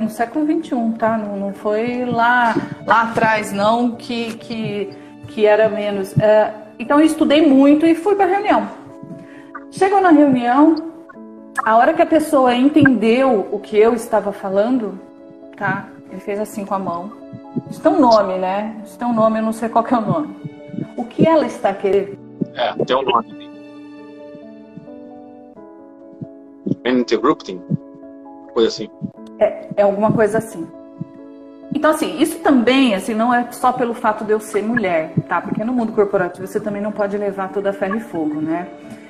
No 0.00 0.10
século 0.10 0.44
XXI, 0.46 0.98
tá? 0.98 1.16
Não, 1.16 1.36
não 1.36 1.52
foi 1.52 2.04
lá, 2.04 2.54
lá 2.86 3.02
atrás, 3.02 3.52
não, 3.52 3.92
que, 3.92 4.34
que, 4.34 4.90
que 5.28 5.46
era 5.46 5.68
menos. 5.68 6.16
É, 6.18 6.52
então 6.78 7.00
eu 7.00 7.06
estudei 7.06 7.46
muito 7.46 7.86
e 7.86 7.94
fui 7.94 8.14
para 8.14 8.26
a 8.26 8.28
reunião. 8.28 8.68
Chegou 9.70 10.00
na 10.00 10.10
reunião, 10.10 10.92
a 11.64 11.76
hora 11.76 11.94
que 11.94 12.02
a 12.02 12.06
pessoa 12.06 12.54
entendeu 12.54 13.48
o 13.50 13.58
que 13.58 13.76
eu 13.76 13.94
estava 13.94 14.32
falando, 14.32 14.98
tá? 15.56 15.88
Ele 16.10 16.20
fez 16.20 16.38
assim 16.38 16.64
com 16.64 16.74
a 16.74 16.78
mão. 16.78 17.12
Isso 17.70 17.80
tem 17.80 17.90
um 17.90 18.00
nome, 18.00 18.38
né? 18.38 18.76
Isso 18.84 18.98
tem 18.98 19.06
um 19.06 19.14
nome, 19.14 19.38
eu 19.38 19.42
não 19.42 19.52
sei 19.52 19.68
qual 19.68 19.86
é 19.86 19.94
o 19.94 20.00
nome. 20.00 20.36
O 20.96 21.04
que 21.04 21.26
ela 21.26 21.46
está 21.46 21.72
querendo? 21.72 22.18
É, 22.54 22.72
tem 22.84 22.96
um 22.96 23.02
nome. 23.02 23.50
Interrupting? 26.84 27.60
Coisa 28.52 28.68
assim. 28.68 28.88
É, 29.38 29.66
é 29.76 29.82
alguma 29.82 30.12
coisa 30.12 30.38
assim. 30.38 30.66
Então, 31.74 31.90
assim, 31.90 32.20
isso 32.20 32.38
também, 32.38 32.94
assim, 32.94 33.14
não 33.14 33.34
é 33.34 33.48
só 33.50 33.72
pelo 33.72 33.94
fato 33.94 34.24
de 34.24 34.30
eu 34.30 34.38
ser 34.38 34.62
mulher, 34.62 35.12
tá? 35.28 35.40
Porque 35.40 35.64
no 35.64 35.72
mundo 35.72 35.92
corporativo 35.92 36.46
você 36.46 36.60
também 36.60 36.80
não 36.80 36.92
pode 36.92 37.16
levar 37.16 37.50
toda 37.52 37.70
a 37.70 37.72
ferro 37.72 37.96
e 37.96 38.00
fogo, 38.00 38.40
né? 38.40 38.68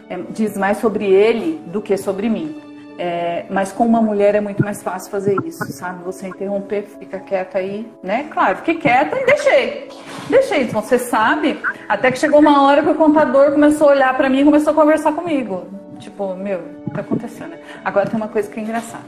É, 0.08 0.18
diz 0.30 0.56
mais 0.56 0.78
sobre 0.78 1.04
ele 1.04 1.60
do 1.66 1.82
que 1.82 1.96
sobre 1.96 2.28
mim. 2.28 2.60
É, 2.96 3.44
mas 3.50 3.72
com 3.72 3.84
uma 3.84 4.00
mulher 4.00 4.36
é 4.36 4.40
muito 4.40 4.62
mais 4.64 4.82
fácil 4.82 5.10
fazer 5.10 5.36
isso, 5.44 5.70
sabe? 5.72 6.02
Você 6.04 6.28
interromper, 6.28 6.84
fica 6.98 7.18
quieta 7.18 7.58
aí, 7.58 7.86
né? 8.02 8.28
Claro, 8.30 8.58
fiquei 8.58 8.76
quieta 8.76 9.18
e 9.18 9.26
deixei. 9.26 9.88
Deixei. 10.30 10.62
Então, 10.62 10.80
você 10.80 10.98
sabe, 10.98 11.60
até 11.88 12.10
que 12.10 12.18
chegou 12.18 12.40
uma 12.40 12.62
hora 12.62 12.82
que 12.82 12.90
o 12.90 12.94
contador 12.94 13.52
começou 13.52 13.88
a 13.88 13.92
olhar 13.92 14.16
para 14.16 14.30
mim 14.30 14.40
e 14.40 14.44
começou 14.44 14.72
a 14.72 14.76
conversar 14.76 15.12
comigo. 15.12 15.83
Tipo, 16.04 16.34
meu, 16.34 16.58
o 16.58 16.84
que 16.84 16.90
tá 16.90 17.00
acontecendo? 17.00 17.54
Agora 17.82 18.06
tem 18.06 18.16
uma 18.16 18.28
coisa 18.28 18.50
que 18.50 18.60
é 18.60 18.62
engraçada. 18.62 19.04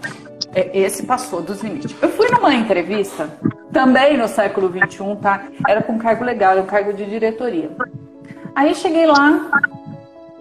É, 0.54 0.70
esse 0.78 1.02
passou 1.02 1.42
dos 1.42 1.62
limites. 1.62 1.94
Eu 2.00 2.08
fui 2.08 2.26
numa 2.30 2.54
entrevista, 2.54 3.28
também 3.70 4.16
no 4.16 4.26
século 4.26 4.72
XXI, 4.72 5.16
tá? 5.20 5.42
Era 5.68 5.82
com 5.82 5.98
cargo 5.98 6.24
legal, 6.24 6.52
era 6.52 6.62
um 6.62 6.66
cargo 6.66 6.94
de 6.94 7.04
diretoria. 7.04 7.70
Aí 8.54 8.74
cheguei 8.74 9.04
lá, 9.04 9.60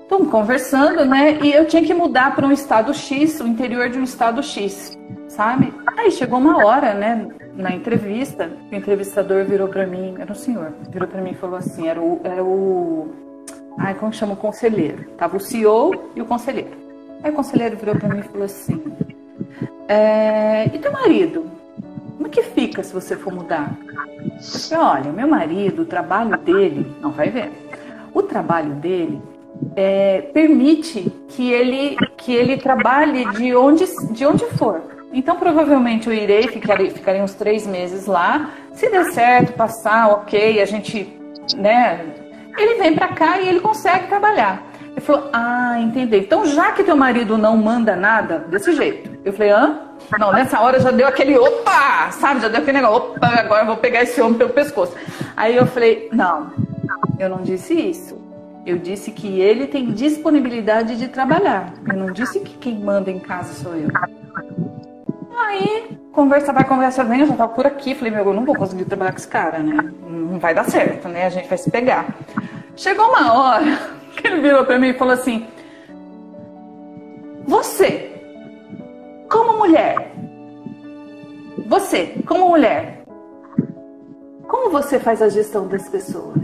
estamos 0.01 0.29
conversando, 0.29 1.03
né? 1.03 1.39
E 1.41 1.51
eu 1.51 1.65
tinha 1.65 1.83
que 1.83 1.93
mudar 1.93 2.33
para 2.33 2.47
um 2.47 2.53
estado 2.53 2.93
X, 2.93 3.41
o 3.41 3.47
interior 3.47 3.89
de 3.89 4.00
um 4.00 4.03
estado 4.03 4.41
X, 4.41 4.97
sabe? 5.27 5.74
Aí 5.97 6.09
chegou 6.09 6.39
uma 6.39 6.65
hora, 6.65 6.93
né? 6.93 7.27
Na 7.53 7.75
entrevista, 7.75 8.50
o 8.71 8.75
entrevistador 8.75 9.43
virou 9.43 9.67
para 9.67 9.85
mim, 9.85 10.15
era 10.17 10.31
um 10.31 10.35
senhor, 10.35 10.74
virou 10.89 11.07
para 11.09 11.21
mim 11.21 11.31
e 11.31 11.35
falou 11.35 11.57
assim: 11.57 11.89
era 11.89 12.01
o, 12.01 12.21
era 12.24 12.41
o 12.41 13.25
Ai, 13.77 13.94
como 13.96 14.13
chama 14.13 14.34
o 14.34 14.38
conselheiro? 14.38 15.03
Tava 15.17 15.38
o 15.38 15.39
CEO 15.39 16.12
e 16.15 16.22
o 16.22 16.25
conselheiro. 16.25 16.77
Aí 17.24 17.32
o 17.32 17.36
conselheiro 17.36 17.77
virou 17.77 17.96
para 17.96 18.10
mim 18.10 18.20
e 18.20 18.24
falou 18.24 18.46
assim: 18.46 18.82
é, 19.88 20.65
E 20.74 20.79
teu 20.79 20.91
marido? 20.91 21.55
como 22.25 22.29
que 22.29 22.41
fica 22.41 22.82
se 22.82 22.91
você 22.91 23.15
for 23.15 23.32
mudar? 23.32 23.77
Eu 24.20 24.41
falei, 24.41 24.86
olha, 24.86 25.12
meu 25.12 25.27
marido, 25.27 25.84
o 25.84 25.86
trabalho 25.86 26.38
dele, 26.38 26.91
não 27.00 27.12
vai 27.12 27.29
ver, 27.29 27.51
o 28.13 28.24
trabalho 28.24 28.74
dele 28.75 29.22
é, 29.75 30.22
permite 30.34 31.12
que 31.29 31.51
ele, 31.51 31.96
que 32.17 32.34
ele 32.34 32.58
trabalhe 32.58 33.29
de 33.34 33.55
onde, 33.55 33.86
de 34.12 34.25
onde 34.25 34.46
for. 34.58 34.82
Então, 35.13 35.36
provavelmente 35.36 36.08
eu 36.08 36.13
irei, 36.13 36.48
ficarei, 36.48 36.89
ficarei 36.89 37.22
uns 37.22 37.36
três 37.36 37.65
meses 37.65 38.05
lá. 38.05 38.51
Se 38.74 38.89
der 38.89 39.05
certo, 39.12 39.53
passar, 39.53 40.10
ok, 40.10 40.62
a 40.62 40.65
gente, 40.65 41.08
né? 41.55 42.05
Ele 42.57 42.75
vem 42.75 42.95
para 42.95 43.09
cá 43.09 43.39
e 43.39 43.47
ele 43.50 43.59
consegue 43.59 44.07
trabalhar. 44.07 44.63
Ele 44.91 45.01
falou, 45.01 45.29
ah, 45.33 45.77
entendi. 45.79 46.17
Então, 46.17 46.45
já 46.45 46.71
que 46.71 46.83
teu 46.83 46.95
marido 46.95 47.38
não 47.38 47.57
manda 47.57 47.95
nada, 47.95 48.39
desse 48.39 48.74
jeito. 48.74 49.09
Eu 49.25 49.33
falei, 49.33 49.51
hã? 49.51 49.79
Não, 50.17 50.31
nessa 50.31 50.59
hora 50.62 50.79
já 50.79 50.91
deu 50.91 51.07
aquele 51.07 51.38
opa, 51.38 52.12
sabe? 52.12 52.41
Já 52.41 52.47
deu 52.47 52.62
aquele 52.62 52.79
negócio, 52.79 53.12
opa, 53.12 53.27
agora 53.27 53.63
eu 53.63 53.67
vou 53.67 53.77
pegar 53.77 54.03
esse 54.03 54.21
homem 54.21 54.38
pelo 54.38 54.51
pescoço. 54.51 54.93
Aí 55.35 55.55
eu 55.55 55.65
falei, 55.65 56.09
não, 56.13 56.51
eu 57.19 57.29
não 57.29 57.41
disse 57.41 57.74
isso. 57.74 58.24
Eu 58.65 58.77
disse 58.77 59.12
que 59.12 59.39
ele 59.41 59.67
tem 59.67 59.91
disponibilidade 59.91 60.97
de 60.97 61.07
trabalhar. 61.07 61.74
Eu 61.88 61.95
não 61.95 62.07
disse 62.07 62.39
que 62.39 62.57
quem 62.57 62.79
manda 62.79 63.12
em 63.12 63.19
casa 63.19 63.53
sou 63.53 63.75
eu. 63.75 63.89
Aí, 65.38 65.97
conversa 66.12 66.51
vai, 66.51 66.63
conversa 66.63 67.03
vem, 67.03 67.21
eu 67.21 67.27
já 67.27 67.35
tava 67.35 67.53
por 67.53 67.67
aqui. 67.67 67.93
Falei, 67.93 68.12
meu, 68.12 68.25
eu 68.25 68.33
não 68.33 68.45
vou 68.45 68.55
conseguir 68.55 68.85
trabalhar 68.85 69.12
com 69.12 69.17
esse 69.17 69.27
cara, 69.27 69.59
né? 69.59 69.91
Não 70.07 70.39
vai 70.39 70.55
dar 70.55 70.63
certo, 70.63 71.07
né? 71.07 71.25
A 71.25 71.29
gente 71.29 71.47
vai 71.47 71.57
se 71.57 71.69
pegar. 71.69 72.07
Chegou 72.75 73.08
uma 73.08 73.34
hora 73.34 73.65
que 74.17 74.27
ele 74.27 74.41
virou 74.41 74.65
pra 74.65 74.77
mim 74.77 74.89
e 74.89 74.94
falou 74.94 75.13
assim: 75.13 75.48
Você, 77.48 78.12
como 79.29 79.58
mulher, 79.58 80.12
você, 81.67 82.15
como 82.27 82.50
mulher, 82.50 83.03
como 84.48 84.70
você 84.70 85.00
faz 85.00 85.22
a 85.22 85.29
gestão 85.29 85.67
das 85.67 85.88
pessoas? 85.88 86.38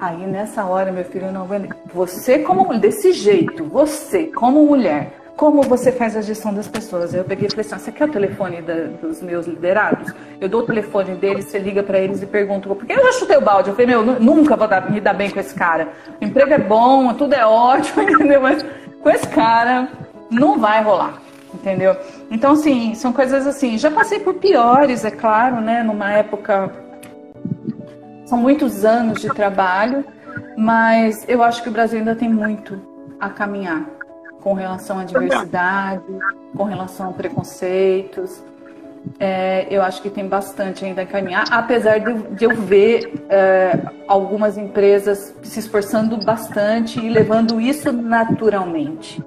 Aí 0.00 0.26
nessa 0.26 0.64
hora, 0.64 0.92
meu 0.92 1.04
filho, 1.04 1.32
não 1.32 1.42
aguentei. 1.42 1.70
Você 1.92 2.40
como 2.40 2.78
desse 2.78 3.12
jeito, 3.12 3.64
você 3.64 4.26
como 4.26 4.64
mulher, 4.64 5.12
como 5.38 5.62
você 5.62 5.92
faz 5.92 6.16
a 6.16 6.20
gestão 6.20 6.52
das 6.52 6.66
pessoas? 6.66 7.14
Eu 7.14 7.22
peguei 7.22 7.46
e 7.46 7.50
falei 7.50 7.64
assim: 7.64 7.78
você 7.78 7.92
quer 7.92 8.08
o 8.08 8.10
telefone 8.10 8.60
da, 8.60 8.74
dos 9.00 9.22
meus 9.22 9.46
liderados? 9.46 10.12
Eu 10.40 10.48
dou 10.48 10.62
o 10.62 10.66
telefone 10.66 11.14
deles, 11.14 11.44
você 11.44 11.60
liga 11.60 11.80
para 11.80 11.96
eles 12.00 12.20
e 12.20 12.26
pergunta. 12.26 12.68
Porque 12.68 12.92
eu 12.92 13.04
já 13.04 13.12
chutei 13.12 13.36
o 13.36 13.40
balde. 13.40 13.68
Eu 13.68 13.76
falei: 13.76 13.86
meu, 13.86 14.04
nunca 14.04 14.56
vou 14.56 14.66
dar, 14.66 14.90
me 14.90 15.00
dar 15.00 15.14
bem 15.14 15.30
com 15.30 15.38
esse 15.38 15.54
cara. 15.54 15.90
O 16.20 16.24
emprego 16.24 16.52
é 16.52 16.58
bom, 16.58 17.14
tudo 17.14 17.34
é 17.34 17.46
ótimo, 17.46 18.02
entendeu? 18.10 18.40
Mas 18.40 18.66
com 19.00 19.10
esse 19.10 19.28
cara 19.28 19.88
não 20.28 20.58
vai 20.58 20.82
rolar. 20.82 21.22
Entendeu? 21.54 21.96
Então, 22.32 22.52
assim, 22.52 22.96
são 22.96 23.12
coisas 23.12 23.46
assim. 23.46 23.78
Já 23.78 23.92
passei 23.92 24.18
por 24.18 24.34
piores, 24.34 25.04
é 25.04 25.10
claro, 25.10 25.60
né? 25.60 25.84
Numa 25.84 26.10
época 26.14 26.68
são 28.26 28.38
muitos 28.38 28.84
anos 28.84 29.20
de 29.20 29.28
trabalho, 29.28 30.04
mas 30.56 31.24
eu 31.28 31.44
acho 31.44 31.62
que 31.62 31.68
o 31.68 31.72
Brasil 31.72 32.00
ainda 32.00 32.16
tem 32.16 32.28
muito 32.28 32.78
a 33.20 33.30
caminhar 33.30 33.97
com 34.40 34.54
relação 34.54 34.98
à 34.98 35.04
diversidade, 35.04 36.02
com 36.56 36.64
relação 36.64 37.10
a 37.10 37.12
preconceitos. 37.12 38.42
É, 39.18 39.66
eu 39.70 39.82
acho 39.82 40.02
que 40.02 40.10
tem 40.10 40.26
bastante 40.26 40.84
ainda 40.84 41.02
a 41.02 41.06
caminhar, 41.06 41.44
apesar 41.50 41.98
de, 41.98 42.12
de 42.34 42.44
eu 42.44 42.54
ver 42.54 43.24
é, 43.28 43.80
algumas 44.06 44.58
empresas 44.58 45.34
se 45.42 45.60
esforçando 45.60 46.16
bastante 46.18 47.00
e 47.00 47.08
levando 47.08 47.60
isso 47.60 47.92
naturalmente. 47.92 49.22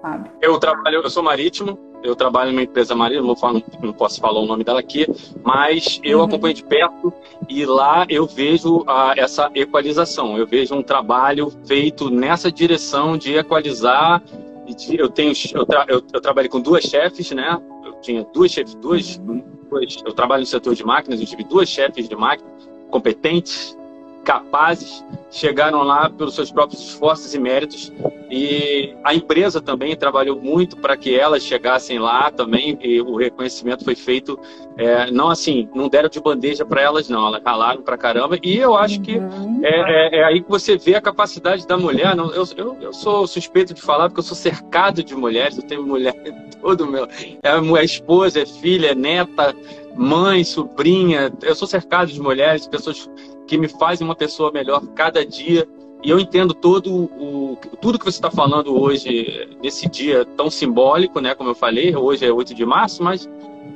Sabe? 0.00 0.30
Eu 0.40 0.58
trabalho, 0.58 1.00
eu 1.02 1.10
sou 1.10 1.22
marítimo, 1.22 1.78
eu 2.02 2.16
trabalho 2.16 2.50
numa 2.50 2.62
empresa 2.62 2.94
marítima, 2.94 3.34
não, 3.42 3.62
não 3.82 3.92
posso 3.92 4.20
falar 4.20 4.40
o 4.40 4.46
nome 4.46 4.64
dela 4.64 4.80
aqui, 4.80 5.06
mas 5.42 6.00
eu 6.02 6.18
uhum. 6.18 6.24
acompanho 6.24 6.54
de 6.54 6.64
perto 6.64 7.12
e 7.48 7.64
lá 7.64 8.06
eu 8.08 8.26
vejo 8.26 8.84
a, 8.86 9.14
essa 9.16 9.50
equalização. 9.54 10.36
Eu 10.38 10.46
vejo 10.46 10.74
um 10.74 10.82
trabalho 10.82 11.52
feito 11.66 12.10
nessa 12.10 12.50
direção 12.50 13.16
de 13.16 13.34
equalizar. 13.34 14.22
De, 14.66 14.98
eu 14.98 15.08
tenho, 15.08 15.32
eu, 15.52 15.66
tra, 15.66 15.84
eu, 15.88 16.02
eu 16.12 16.20
trabalhei 16.20 16.48
com 16.48 16.60
duas 16.60 16.84
chefes, 16.84 17.30
né? 17.32 17.60
Eu 17.84 17.94
tinha 18.00 18.24
duas 18.32 18.50
chefes, 18.50 18.74
duas, 18.74 19.18
duas, 19.18 19.96
eu 20.04 20.12
trabalho 20.12 20.40
no 20.40 20.46
setor 20.46 20.74
de 20.74 20.84
máquinas, 20.84 21.20
eu 21.20 21.26
tive 21.26 21.44
duas 21.44 21.68
chefes 21.68 22.08
de 22.08 22.16
máquina 22.16 22.48
competentes, 22.90 23.76
capazes, 24.24 25.04
chegaram 25.30 25.82
lá 25.82 26.10
pelos 26.10 26.34
seus 26.34 26.50
próprios 26.50 26.82
esforços 26.82 27.34
e 27.34 27.38
méritos. 27.38 27.92
E 28.30 28.94
a 29.02 29.14
empresa 29.14 29.60
também 29.60 29.96
trabalhou 29.96 30.40
muito 30.40 30.76
para 30.76 30.96
que 30.96 31.18
elas 31.18 31.42
chegassem 31.42 31.98
lá 31.98 32.30
também. 32.30 32.78
E 32.80 33.00
o 33.00 33.16
reconhecimento 33.16 33.84
foi 33.84 33.94
feito, 33.94 34.38
é, 34.76 35.10
não 35.10 35.28
assim, 35.28 35.68
não 35.74 35.88
deram 35.88 36.08
de 36.08 36.20
bandeja 36.20 36.64
para 36.64 36.80
elas, 36.80 37.08
não. 37.08 37.26
Elas 37.26 37.42
ralaram 37.44 37.82
para 37.82 37.96
caramba. 37.96 38.38
E 38.42 38.56
eu 38.56 38.76
acho 38.76 39.00
que 39.00 39.18
uhum. 39.18 39.60
é, 39.62 39.68
é, 39.68 40.20
é, 40.20 40.24
aí 40.24 40.40
que 40.42 40.50
você 40.50 40.76
vê 40.76 40.94
a 40.94 41.00
capacidade 41.00 41.66
da 41.66 41.76
mulher. 41.76 42.14
Não, 42.14 42.32
eu, 42.32 42.44
eu, 42.56 42.76
eu, 42.80 42.92
sou 42.92 43.26
suspeito 43.26 43.74
de 43.74 43.80
falar 43.80 44.08
porque 44.08 44.20
eu 44.20 44.24
sou 44.24 44.36
cercado 44.36 45.02
de 45.02 45.14
mulheres. 45.14 45.56
Eu 45.56 45.64
tenho 45.64 45.82
mulher 45.84 46.14
todo 46.60 46.86
meu. 46.86 47.06
É, 47.42 47.80
é 47.80 47.84
esposa, 47.84 48.40
é 48.40 48.46
filha, 48.46 48.88
é 48.88 48.94
neta, 48.94 49.54
mãe, 49.96 50.44
sobrinha. 50.44 51.32
Eu 51.42 51.54
sou 51.54 51.66
cercado 51.66 52.12
de 52.12 52.20
mulheres, 52.20 52.66
pessoas 52.66 53.08
que 53.50 53.58
me 53.58 53.66
fazem 53.66 54.06
uma 54.06 54.14
pessoa 54.14 54.52
melhor 54.52 54.80
cada 54.94 55.26
dia. 55.26 55.66
E 56.04 56.08
eu 56.08 56.20
entendo 56.20 56.54
todo 56.54 56.88
o 56.94 57.58
tudo 57.80 57.98
que 57.98 58.04
você 58.04 58.16
está 58.16 58.30
falando 58.30 58.80
hoje 58.80 59.48
nesse 59.60 59.88
dia 59.88 60.24
tão 60.36 60.48
simbólico, 60.48 61.20
né? 61.20 61.34
Como 61.34 61.50
eu 61.50 61.54
falei, 61.54 61.94
hoje 61.96 62.24
é 62.24 62.32
8 62.32 62.54
de 62.54 62.64
março, 62.64 63.02
mas 63.02 63.28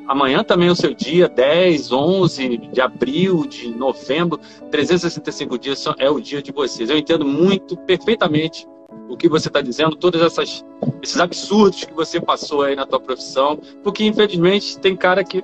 amanhã 0.06 0.44
também 0.44 0.68
é 0.68 0.70
o 0.70 0.76
seu 0.76 0.94
dia, 0.94 1.28
10, 1.28 1.90
11 1.90 2.56
de 2.56 2.80
abril, 2.80 3.44
de 3.46 3.68
novembro, 3.68 4.38
365 4.70 5.58
dias 5.58 5.84
é 5.98 6.08
o 6.08 6.20
dia 6.20 6.40
de 6.40 6.52
vocês. 6.52 6.88
Eu 6.88 6.96
entendo 6.96 7.24
muito, 7.24 7.76
perfeitamente 7.78 8.68
o 9.08 9.16
que 9.16 9.28
você 9.28 9.48
está 9.48 9.60
dizendo, 9.60 9.96
todos 9.96 10.22
essas, 10.22 10.64
esses 11.02 11.18
absurdos 11.18 11.84
que 11.84 11.92
você 11.92 12.20
passou 12.20 12.62
aí 12.62 12.76
na 12.76 12.86
tua 12.86 13.00
profissão, 13.00 13.58
porque 13.82 14.04
infelizmente 14.04 14.78
tem 14.78 14.94
cara 14.94 15.24
que 15.24 15.42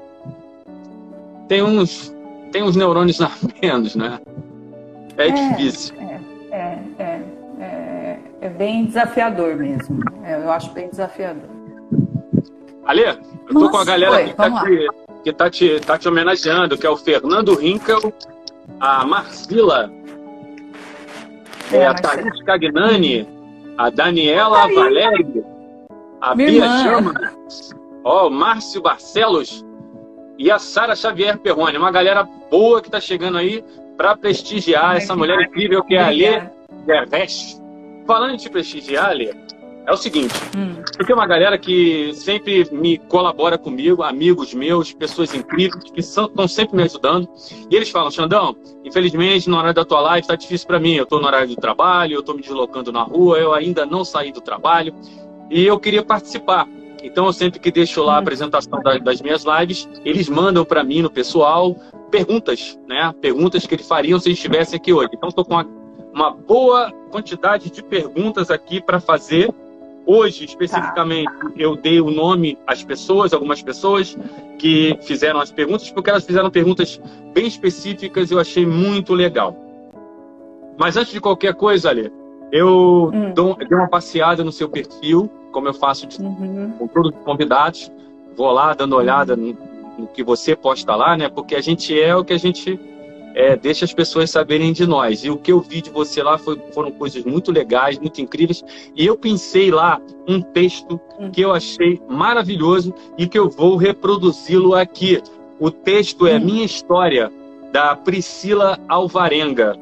tem 1.49 1.63
uns 1.63 2.15
tem 2.51 2.63
uns 2.63 2.77
neurônios 2.77 3.21
a 3.21 3.31
menos, 3.63 3.95
né? 3.95 4.21
É, 5.17 5.29
é 5.29 5.31
difícil. 5.31 5.95
É, 6.01 6.21
é, 6.51 6.79
é, 6.99 7.23
é, 7.61 8.19
é, 8.41 8.49
bem 8.49 8.87
desafiador 8.87 9.57
mesmo. 9.57 10.01
É, 10.25 10.37
eu 10.37 10.51
acho 10.51 10.71
bem 10.73 10.89
desafiador. 10.89 11.49
Ale, 12.87 13.03
eu 13.03 13.17
tô 13.49 13.55
Nossa, 13.55 13.71
com 13.71 13.77
a 13.79 13.85
galera 13.85 14.15
foi, 14.15 14.25
que, 14.25 14.35
tá 14.35 14.51
te, 14.51 14.89
que 15.25 15.33
tá, 15.33 15.51
te, 15.51 15.81
tá 15.81 15.99
te 15.99 16.09
homenageando, 16.09 16.79
que 16.79 16.87
é 16.87 16.91
o 16.91 16.97
Fernando 16.97 17.55
Rinkel, 17.55 18.13
a 18.81 19.05
Marcila, 19.05 19.93
é, 21.71 21.77
é 21.77 21.87
a 21.87 21.95
Thaís 21.95 22.43
Cagnani, 22.43 23.29
a 23.77 23.91
Daniela 23.91 24.67
Valério, 24.69 25.45
a 26.21 26.35
Bia 26.35 26.67
Chama, 26.83 27.15
ó, 28.03 28.27
o 28.27 28.31
Márcio 28.31 28.83
Barcelos, 28.83 29.65
e 30.41 30.51
a 30.51 30.59
Sara 30.59 30.97
Xavier 30.97 31.39
Perrone, 31.39 31.77
uma 31.77 31.91
galera 31.91 32.27
boa 32.51 32.81
que 32.81 32.89
está 32.89 32.99
chegando 32.99 33.37
aí 33.37 33.63
para 33.95 34.17
prestigiar 34.17 34.97
essa 34.97 35.15
mulher 35.15 35.39
incrível 35.43 35.85
que 35.85 35.95
é 35.95 36.03
a 36.03 36.09
Lê 36.09 36.43
Gervais. 36.87 37.61
Falando 38.07 38.39
de 38.39 38.49
prestigiar, 38.49 39.13
Lê, 39.13 39.35
é 39.87 39.93
o 39.93 39.99
seguinte, 39.99 40.35
hum. 40.57 40.83
eu 40.99 41.05
tenho 41.05 41.19
uma 41.19 41.27
galera 41.27 41.59
que 41.59 42.15
sempre 42.15 42.67
me 42.73 42.97
colabora 42.97 43.59
comigo, 43.59 44.03
amigos 44.03 44.55
meus, 44.55 44.95
pessoas 44.95 45.35
incríveis, 45.35 45.85
que 45.93 46.01
estão 46.01 46.49
sempre 46.49 46.75
me 46.75 46.85
ajudando, 46.85 47.29
e 47.71 47.77
eles 47.77 47.91
falam, 47.91 48.11
Xandão, 48.11 48.57
infelizmente 48.83 49.51
na 49.51 49.59
hora 49.59 49.75
da 49.75 49.85
tua 49.85 50.01
live 50.01 50.23
está 50.23 50.37
difícil 50.37 50.67
para 50.67 50.81
mim, 50.81 50.95
eu 50.95 51.05
estou 51.05 51.21
no 51.21 51.27
horário 51.27 51.49
do 51.49 51.57
trabalho, 51.57 52.15
eu 52.15 52.21
estou 52.21 52.35
me 52.35 52.41
deslocando 52.41 52.91
na 52.91 53.03
rua, 53.03 53.39
eu 53.39 53.53
ainda 53.53 53.85
não 53.85 54.07
saí 54.07 54.33
do 54.33 54.41
trabalho, 54.41 54.95
e 55.51 55.67
eu 55.67 55.79
queria 55.79 56.03
participar. 56.03 56.67
Então, 57.03 57.27
eu 57.27 57.33
sempre 57.33 57.59
que 57.59 57.71
deixo 57.71 58.03
lá 58.03 58.17
a 58.17 58.19
apresentação 58.19 58.81
das 59.03 59.21
minhas 59.21 59.45
lives, 59.45 59.89
eles 60.05 60.29
mandam 60.29 60.65
para 60.65 60.85
mim, 60.85 61.03
no 61.03 61.11
pessoal, 61.11 61.77
perguntas, 62.11 62.79
né? 62.89 63.13
Perguntas 63.21 63.67
que 63.67 63.75
eles 63.75 63.87
fariam 63.87 64.19
se 64.19 64.29
eles 64.29 64.39
estivessem 64.39 64.77
aqui 64.77 64.93
hoje. 64.93 65.11
Então, 65.15 65.29
estou 65.29 65.45
com 65.45 65.55
uma, 65.55 65.67
uma, 66.13 66.31
boa 66.31 66.93
quantidade 67.11 67.71
de 67.71 67.83
perguntas 67.83 68.51
aqui 68.51 68.81
para 68.81 69.01
fazer. 69.01 69.53
Hoje, 70.07 70.45
especificamente, 70.45 71.31
eu 71.57 71.77
dei 71.77 72.01
o 72.01 72.11
nome 72.11 72.59
às 72.67 72.83
pessoas, 72.83 73.33
algumas 73.33 73.63
pessoas 73.63 74.17
que 74.59 74.99
fizeram 75.03 75.41
as 75.41 75.53
perguntas, 75.53 75.91
porque 75.91 76.11
elas 76.11 76.25
fizeram 76.25 76.51
perguntas 76.51 77.01
bem 77.33 77.47
específicas 77.47 78.31
e 78.31 78.35
eu 78.35 78.41
achei 78.41 78.67
muito 78.67 79.15
legal. 79.15 79.57
Mas 80.79 80.97
antes 80.97 81.13
de 81.13 81.21
qualquer 81.21 81.55
coisa, 81.55 81.91
Ale, 81.91 82.11
eu 82.51 83.11
hum. 83.13 83.33
dou, 83.35 83.55
dei 83.55 83.77
uma 83.77 83.89
passeada 83.89 84.43
no 84.43 84.51
seu 84.51 84.69
perfil, 84.69 85.31
como 85.51 85.69
eu 85.69 85.75
faço 85.75 86.07
de, 86.07 86.21
uhum. 86.21 86.73
com 86.79 86.87
todos 86.87 87.13
os 87.13 87.25
convidados. 87.25 87.91
Vou 88.37 88.51
lá 88.53 88.73
dando 88.75 88.97
olhada 88.97 89.35
uhum. 89.35 89.57
no, 89.99 90.03
no, 90.03 90.07
que 90.07 90.23
você 90.23 90.57
posta 90.57 90.95
lá, 90.95 91.17
né? 91.17 91.29
Porque 91.29 91.55
a 91.55 91.61
gente 91.61 91.99
é 91.99 92.15
o 92.15 92.25
que 92.25 92.33
a 92.33 92.39
gente 92.39 92.79
é, 93.35 93.57
deixa 93.57 93.85
as 93.85 93.93
pessoas 93.93 94.31
saberem 94.31 94.73
de 94.73 94.87
nós. 94.87 95.25
E 95.25 95.31
o 95.31 95.37
que 95.37 95.53
eu 95.53 95.61
vi 95.61 95.81
de 95.81 95.91
você 95.91 96.23
lá 96.23 96.39
foi, 96.39 96.61
foram 96.73 96.91
coisas 96.91 97.25
muito 97.25 97.53
legais, 97.53 97.99
muito 97.99 98.21
incríveis. 98.21 98.65
E 98.95 99.07
eu 99.07 99.17
pensei 99.17 99.71
lá 99.71 100.01
um 100.29 100.41
texto 100.41 101.01
que 101.33 101.41
eu 101.41 101.53
achei 101.53 102.01
maravilhoso 102.09 102.95
e 103.19 103.27
que 103.27 103.39
eu 103.39 103.49
vou 103.49 103.77
reproduzi-lo 103.77 104.75
aqui. 104.75 105.23
O 105.59 105.71
texto 105.71 106.27
é 106.27 106.39
Minha 106.39 106.65
História, 106.65 107.31
da 107.73 107.95
Priscila 107.95 108.79
Alvarenga. 108.89 109.77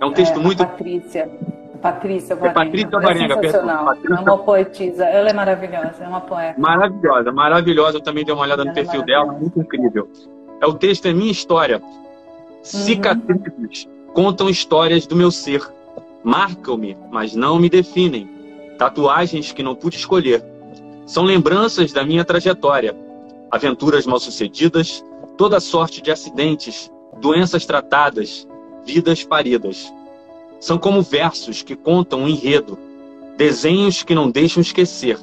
É 0.00 0.04
um 0.04 0.12
texto 0.12 0.38
é, 0.38 0.42
muito. 0.42 0.58
Patrícia. 0.58 1.30
Patrícia 1.76 2.34
Alvarenga. 2.34 2.60
É 2.60 2.64
Patrícia 2.64 2.90
Alvarenga, 2.92 3.34
é 3.34 3.42
sensacional. 3.42 3.84
Patrícia... 3.84 4.14
É 4.14 4.20
uma 4.20 4.38
poetisa. 4.38 5.04
Ela 5.04 5.30
é 5.30 5.32
maravilhosa, 5.32 6.04
é 6.04 6.08
uma 6.08 6.20
poeta. 6.20 6.60
Maravilhosa, 6.60 7.32
maravilhosa. 7.32 7.96
Eu 7.98 8.00
também 8.00 8.24
dei 8.24 8.34
uma 8.34 8.42
olhada 8.42 8.64
no 8.64 8.70
Ela 8.70 8.78
é 8.78 8.82
perfil 8.82 9.02
é 9.02 9.04
dela, 9.04 9.32
muito 9.32 9.60
incrível. 9.60 10.08
É 10.60 10.66
o 10.66 10.74
texto 10.74 11.06
é 11.06 11.12
minha 11.12 11.30
história. 11.30 11.82
Cicatrizes 12.62 13.84
uhum. 13.84 14.12
contam 14.12 14.48
histórias 14.48 15.06
do 15.06 15.14
meu 15.14 15.30
ser. 15.30 15.62
Marcam-me, 16.24 16.96
mas 17.10 17.36
não 17.36 17.58
me 17.58 17.68
definem. 17.68 18.28
Tatuagens 18.78 19.52
que 19.52 19.62
não 19.62 19.74
pude 19.74 19.96
escolher. 19.96 20.44
São 21.06 21.22
lembranças 21.22 21.92
da 21.92 22.04
minha 22.04 22.24
trajetória. 22.24 22.96
Aventuras 23.50 24.06
mal-sucedidas, 24.06 25.04
toda 25.36 25.60
sorte 25.60 26.02
de 26.02 26.10
acidentes, 26.10 26.90
doenças 27.20 27.64
tratadas, 27.64 28.46
vidas 28.84 29.22
paridas. 29.22 29.92
São 30.60 30.78
como 30.78 31.02
versos 31.02 31.62
que 31.62 31.76
contam 31.76 32.20
um 32.20 32.28
enredo, 32.28 32.78
desenhos 33.36 34.02
que 34.02 34.14
não 34.14 34.30
deixam 34.30 34.60
esquecer. 34.60 35.18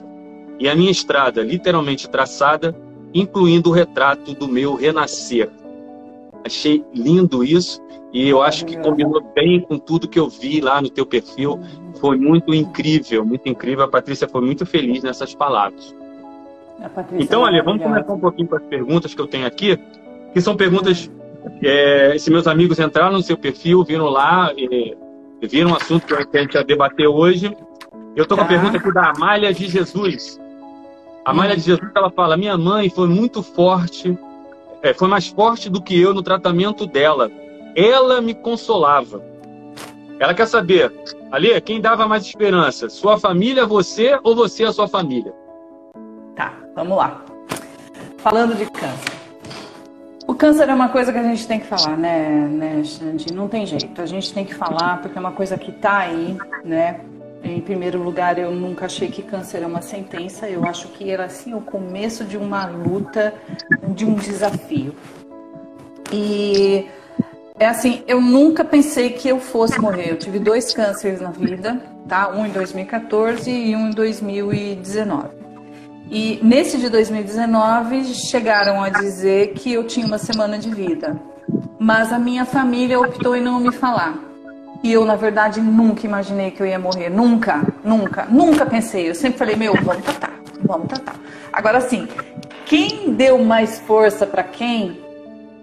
E 0.59 0.69
a 0.69 0.75
minha 0.75 0.91
estrada, 0.91 1.41
literalmente 1.41 2.09
traçada, 2.09 2.75
incluindo 3.13 3.69
o 3.69 3.73
retrato 3.73 4.33
do 4.33 4.47
meu 4.47 4.75
renascer. 4.75 5.49
Achei 6.45 6.83
lindo 6.93 7.43
isso 7.43 7.81
e 8.13 8.29
eu 8.29 8.41
acho 8.41 8.65
que 8.65 8.77
combinou 8.77 9.21
bem 9.33 9.59
com 9.59 9.79
tudo 9.79 10.07
que 10.07 10.19
eu 10.19 10.29
vi 10.29 10.61
lá 10.61 10.81
no 10.81 10.89
teu 10.89 11.05
perfil. 11.05 11.59
Foi 11.99 12.17
muito 12.17 12.53
incrível, 12.53 13.25
muito 13.25 13.49
incrível. 13.49 13.83
A 13.83 13.87
Patrícia 13.87 14.27
foi 14.27 14.41
muito 14.41 14.65
feliz 14.65 15.01
nessas 15.01 15.33
palavras. 15.33 15.95
Então, 17.13 17.41
olha, 17.41 17.63
vamos 17.63 17.81
começar 17.81 18.13
um 18.13 18.19
pouquinho 18.19 18.47
com 18.47 18.55
as 18.55 18.63
perguntas 18.63 19.13
que 19.13 19.21
eu 19.21 19.27
tenho 19.27 19.47
aqui, 19.47 19.79
que 20.33 20.41
são 20.41 20.55
perguntas. 20.55 21.09
É, 21.61 22.15
se 22.17 22.31
meus 22.31 22.47
amigos 22.47 22.79
entraram 22.79 23.13
no 23.13 23.21
seu 23.21 23.37
perfil, 23.37 23.83
viram 23.83 24.05
lá, 24.05 24.53
e, 24.55 24.95
viram 25.47 25.71
um 25.71 25.75
assunto 25.75 26.05
que 26.05 26.37
a 26.37 26.41
gente 26.41 26.55
ia 26.55 26.63
debater 26.63 27.07
hoje. 27.07 27.55
Eu 28.15 28.23
estou 28.23 28.37
com 28.37 28.43
a 28.43 28.47
tá. 28.47 28.53
pergunta 28.53 28.77
aqui 28.77 28.93
da 28.93 29.11
Amália 29.11 29.53
de 29.53 29.67
Jesus. 29.67 30.39
A 31.25 31.31
Amália 31.31 31.53
hum. 31.53 31.57
de 31.57 31.63
Jesus 31.63 31.91
ela 31.95 32.11
fala: 32.11 32.37
Minha 32.37 32.57
mãe 32.57 32.89
foi 32.89 33.07
muito 33.07 33.41
forte 33.41 34.17
é, 34.83 34.93
foi 34.93 35.07
mais 35.07 35.29
forte 35.29 35.69
do 35.69 35.81
que 35.81 35.99
eu 35.99 36.13
no 36.13 36.21
tratamento 36.21 36.85
dela. 36.85 37.31
Ela 37.73 38.19
me 38.19 38.33
consolava. 38.33 39.23
Ela 40.19 40.33
quer 40.33 40.45
saber, 40.45 40.93
ali, 41.31 41.59
quem 41.61 41.79
dava 41.79 42.05
mais 42.05 42.25
esperança? 42.25 42.89
Sua 42.89 43.17
família, 43.17 43.65
você 43.65 44.19
ou 44.23 44.35
você 44.35 44.65
a 44.65 44.73
sua 44.73 44.87
família? 44.87 45.33
Tá, 46.35 46.53
vamos 46.75 46.97
lá. 46.97 47.23
Falando 48.17 48.55
de 48.57 48.65
câncer. 48.65 49.12
O 50.33 50.35
câncer 50.35 50.67
é 50.67 50.73
uma 50.73 50.89
coisa 50.89 51.13
que 51.13 51.19
a 51.19 51.23
gente 51.23 51.47
tem 51.47 51.59
que 51.59 51.67
falar, 51.67 51.95
né, 51.95 52.27
né? 52.49 52.81
Não 53.31 53.47
tem 53.47 53.67
jeito. 53.67 54.01
A 54.01 54.05
gente 54.07 54.33
tem 54.33 54.43
que 54.43 54.55
falar 54.55 54.99
porque 54.99 55.15
é 55.15 55.21
uma 55.21 55.31
coisa 55.31 55.59
que 55.59 55.71
tá 55.71 55.99
aí, 55.99 56.35
né? 56.65 57.01
Em 57.43 57.61
primeiro 57.61 58.01
lugar, 58.01 58.39
eu 58.39 58.49
nunca 58.49 58.87
achei 58.87 59.09
que 59.09 59.21
câncer 59.21 59.61
é 59.61 59.67
uma 59.67 59.83
sentença. 59.83 60.49
Eu 60.49 60.65
acho 60.65 60.87
que 60.87 61.11
era 61.11 61.25
assim 61.25 61.53
o 61.53 61.61
começo 61.61 62.25
de 62.25 62.35
uma 62.35 62.65
luta, 62.65 63.31
de 63.89 64.05
um 64.05 64.15
desafio. 64.15 64.95
E 66.11 66.87
é 67.59 67.67
assim, 67.67 68.03
eu 68.07 68.19
nunca 68.19 68.65
pensei 68.65 69.11
que 69.11 69.29
eu 69.29 69.39
fosse 69.39 69.79
morrer. 69.79 70.09
Eu 70.09 70.17
tive 70.17 70.39
dois 70.39 70.73
cânceres 70.73 71.21
na 71.21 71.29
vida, 71.29 71.79
tá? 72.09 72.29
Um 72.29 72.43
em 72.43 72.49
2014 72.49 73.51
e 73.51 73.75
um 73.75 73.89
em 73.89 73.91
2019. 73.91 75.43
E 76.09 76.39
nesse 76.43 76.77
de 76.77 76.89
2019 76.89 78.03
chegaram 78.29 78.81
a 78.83 78.89
dizer 78.89 79.53
que 79.53 79.73
eu 79.73 79.85
tinha 79.85 80.05
uma 80.05 80.17
semana 80.17 80.57
de 80.57 80.69
vida. 80.69 81.19
Mas 81.79 82.11
a 82.13 82.19
minha 82.19 82.45
família 82.45 82.99
optou 82.99 83.35
em 83.35 83.41
não 83.41 83.59
me 83.59 83.71
falar. 83.71 84.17
E 84.83 84.91
eu, 84.91 85.05
na 85.05 85.15
verdade, 85.15 85.61
nunca 85.61 86.05
imaginei 86.05 86.51
que 86.51 86.61
eu 86.61 86.67
ia 86.67 86.77
morrer. 86.77 87.09
Nunca, 87.09 87.65
nunca, 87.83 88.25
nunca 88.25 88.65
pensei. 88.65 89.09
Eu 89.09 89.15
sempre 89.15 89.37
falei, 89.37 89.55
meu, 89.55 89.73
vamos 89.81 90.03
tratar, 90.03 90.33
vamos 90.61 90.87
tratar. 90.87 91.15
Agora, 91.53 91.77
assim, 91.77 92.07
quem 92.65 93.13
deu 93.13 93.43
mais 93.43 93.79
força 93.79 94.27
para 94.27 94.43
quem? 94.43 94.99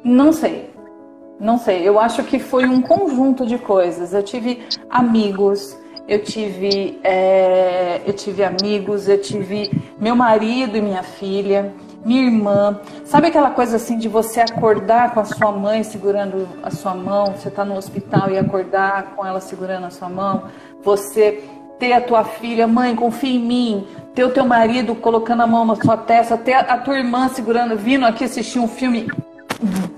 Não 0.02 0.32
sei. 0.32 0.70
Não 1.38 1.58
sei. 1.58 1.86
Eu 1.86 1.98
acho 2.00 2.22
que 2.24 2.38
foi 2.38 2.66
um 2.66 2.80
conjunto 2.80 3.44
de 3.46 3.58
coisas. 3.58 4.14
Eu 4.14 4.22
tive 4.22 4.62
amigos, 4.88 5.76
eu 6.08 6.22
tive, 6.22 6.98
é, 7.04 8.00
eu 8.06 8.12
tive 8.12 8.42
amigos, 8.44 9.08
eu 9.08 9.20
tive 9.20 9.70
meu 9.98 10.16
marido 10.16 10.76
e 10.76 10.80
minha 10.80 11.02
filha 11.02 11.72
minha 12.04 12.22
irmã. 12.22 12.80
Sabe 13.04 13.28
aquela 13.28 13.50
coisa 13.50 13.76
assim 13.76 13.98
de 13.98 14.08
você 14.08 14.40
acordar 14.40 15.12
com 15.12 15.20
a 15.20 15.24
sua 15.24 15.52
mãe 15.52 15.82
segurando 15.82 16.48
a 16.62 16.70
sua 16.70 16.94
mão, 16.94 17.34
você 17.34 17.48
está 17.48 17.64
no 17.64 17.76
hospital 17.76 18.30
e 18.30 18.38
acordar 18.38 19.14
com 19.14 19.24
ela 19.24 19.40
segurando 19.40 19.86
a 19.86 19.90
sua 19.90 20.08
mão, 20.08 20.44
você 20.82 21.44
ter 21.78 21.92
a 21.92 22.00
tua 22.00 22.24
filha, 22.24 22.66
mãe, 22.66 22.94
confia 22.94 23.34
em 23.34 23.38
mim, 23.38 23.86
ter 24.14 24.24
o 24.24 24.30
teu 24.30 24.44
marido 24.44 24.94
colocando 24.94 25.42
a 25.42 25.46
mão 25.46 25.64
na 25.64 25.76
sua 25.76 25.96
testa, 25.96 26.36
ter 26.36 26.52
a 26.52 26.76
tua 26.76 26.98
irmã 26.98 27.28
segurando, 27.28 27.76
vindo 27.76 28.04
aqui 28.04 28.24
assistir 28.24 28.58
um 28.58 28.68
filme 28.68 29.08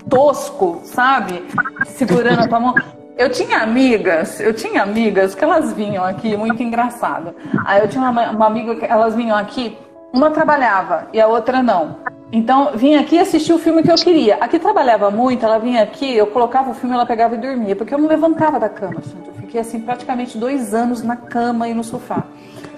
tosco, 0.08 0.80
sabe? 0.84 1.42
Segurando 1.86 2.40
a 2.40 2.48
tua 2.48 2.60
mão. 2.60 2.74
Eu 3.16 3.30
tinha 3.30 3.58
amigas, 3.58 4.40
eu 4.40 4.54
tinha 4.54 4.82
amigas 4.82 5.34
que 5.34 5.44
elas 5.44 5.72
vinham 5.72 6.04
aqui, 6.04 6.36
muito 6.36 6.62
engraçado. 6.62 7.34
Aí 7.64 7.80
eu 7.80 7.88
tinha 7.88 8.10
uma, 8.10 8.30
uma 8.30 8.46
amiga 8.46 8.74
que 8.74 8.84
elas 8.84 9.14
vinham 9.14 9.36
aqui 9.36 9.76
uma 10.12 10.30
trabalhava 10.30 11.08
e 11.12 11.20
a 11.20 11.26
outra 11.26 11.62
não. 11.62 11.96
Então, 12.30 12.72
vinha 12.74 13.00
aqui 13.00 13.18
assistir 13.18 13.52
o 13.52 13.58
filme 13.58 13.82
que 13.82 13.90
eu 13.90 13.96
queria. 13.96 14.36
Aqui 14.36 14.58
trabalhava 14.58 15.10
muito, 15.10 15.44
ela 15.44 15.58
vinha 15.58 15.82
aqui, 15.82 16.14
eu 16.14 16.26
colocava 16.26 16.70
o 16.70 16.74
filme, 16.74 16.94
ela 16.94 17.06
pegava 17.06 17.34
e 17.34 17.38
dormia, 17.38 17.76
porque 17.76 17.94
eu 17.94 17.98
não 17.98 18.08
levantava 18.08 18.58
da 18.58 18.68
cama. 18.68 19.00
Gente. 19.02 19.28
Eu 19.28 19.34
fiquei 19.34 19.60
assim 19.60 19.80
praticamente 19.80 20.38
dois 20.38 20.74
anos 20.74 21.02
na 21.02 21.16
cama 21.16 21.68
e 21.68 21.74
no 21.74 21.84
sofá. 21.84 22.24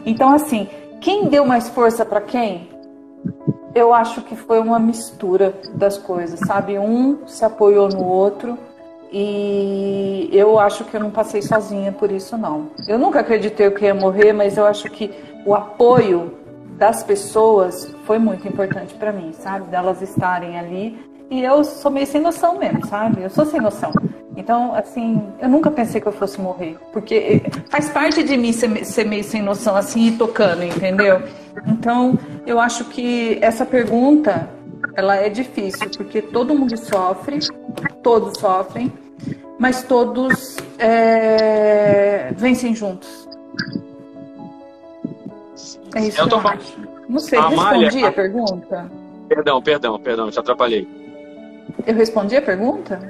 Então, 0.04 0.32
assim, 0.32 0.68
quem 1.00 1.26
deu 1.26 1.44
mais 1.44 1.68
força 1.68 2.04
para 2.04 2.20
quem? 2.20 2.68
Eu 3.74 3.92
acho 3.92 4.22
que 4.22 4.36
foi 4.36 4.60
uma 4.60 4.78
mistura 4.78 5.54
das 5.74 5.98
coisas, 5.98 6.40
sabe? 6.40 6.78
Um 6.78 7.26
se 7.26 7.44
apoiou 7.44 7.88
no 7.88 8.04
outro 8.04 8.58
e 9.16 10.28
eu 10.32 10.58
acho 10.58 10.84
que 10.84 10.96
eu 10.96 11.00
não 11.00 11.10
passei 11.12 11.40
sozinha 11.40 11.92
por 11.92 12.10
isso, 12.10 12.36
não. 12.36 12.70
Eu 12.88 12.98
nunca 12.98 13.20
acreditei 13.20 13.70
que 13.70 13.84
ia 13.84 13.94
morrer, 13.94 14.32
mas 14.32 14.56
eu 14.56 14.66
acho 14.66 14.90
que 14.90 15.08
o 15.46 15.54
apoio 15.54 16.34
das 16.76 17.04
pessoas 17.04 17.94
foi 18.06 18.18
muito 18.18 18.48
importante 18.48 18.92
para 18.94 19.12
mim, 19.12 19.32
sabe? 19.32 19.68
Delas 19.68 20.02
estarem 20.02 20.58
ali. 20.58 20.98
E 21.30 21.44
eu 21.44 21.62
sou 21.62 21.92
meio 21.92 22.08
sem 22.08 22.20
noção 22.20 22.58
mesmo, 22.58 22.84
sabe? 22.86 23.22
Eu 23.22 23.30
sou 23.30 23.46
sem 23.46 23.60
noção. 23.60 23.92
Então, 24.36 24.74
assim, 24.74 25.22
eu 25.40 25.48
nunca 25.48 25.70
pensei 25.70 26.00
que 26.00 26.08
eu 26.08 26.12
fosse 26.12 26.40
morrer. 26.40 26.76
Porque 26.92 27.40
faz 27.70 27.88
parte 27.88 28.20
de 28.24 28.36
mim 28.36 28.52
ser, 28.52 28.84
ser 28.84 29.04
meio 29.04 29.22
sem 29.22 29.40
noção, 29.40 29.76
assim, 29.76 30.08
e 30.08 30.12
tocando, 30.16 30.64
entendeu? 30.64 31.22
Então, 31.68 32.18
eu 32.44 32.58
acho 32.58 32.86
que 32.86 33.38
essa 33.40 33.64
pergunta, 33.64 34.50
ela 34.96 35.14
é 35.14 35.28
difícil, 35.28 35.88
porque 35.96 36.20
todo 36.20 36.52
mundo 36.52 36.76
sofre, 36.76 37.38
todos 38.02 38.40
sofrem, 38.40 38.92
mas 39.64 39.82
todos 39.82 40.58
é, 40.78 42.30
vencem 42.36 42.74
juntos. 42.74 43.26
É 45.94 46.00
isso 46.00 46.20
eu 46.20 46.28
tô 46.28 46.38
falando. 46.38 46.60
Não 47.08 47.18
sei, 47.18 47.38
a 47.38 47.48
respondi 47.48 48.04
a 48.04 48.12
pergunta? 48.12 48.92
Perdão, 49.26 49.62
perdão, 49.62 49.98
perdão, 49.98 50.30
te 50.30 50.38
atrapalhei. 50.38 50.86
Eu 51.86 51.94
respondi 51.94 52.36
a 52.36 52.42
pergunta? 52.42 53.00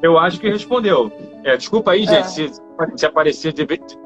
Eu 0.00 0.16
acho 0.16 0.40
que 0.40 0.48
respondeu. 0.48 1.12
É, 1.44 1.54
desculpa 1.58 1.90
aí, 1.90 2.06
gente, 2.06 2.16
é. 2.16 2.24
se, 2.24 2.50
se 2.96 3.04
aparecer, 3.04 3.54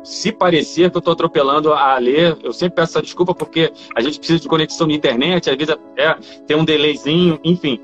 se 0.02 0.32
parecer 0.32 0.90
que 0.90 0.96
eu 0.96 0.98
estou 0.98 1.12
atropelando 1.12 1.72
a 1.72 1.96
ler, 1.98 2.36
eu 2.42 2.52
sempre 2.52 2.74
peço 2.74 2.98
essa 2.98 3.02
desculpa 3.02 3.36
porque 3.36 3.72
a 3.94 4.00
gente 4.00 4.18
precisa 4.18 4.40
de 4.40 4.48
conexão 4.48 4.88
na 4.88 4.94
internet, 4.94 5.48
às 5.48 5.56
vezes 5.56 5.76
é, 5.96 6.16
tem 6.44 6.56
um 6.56 6.64
delayzinho, 6.64 7.38
enfim. 7.44 7.80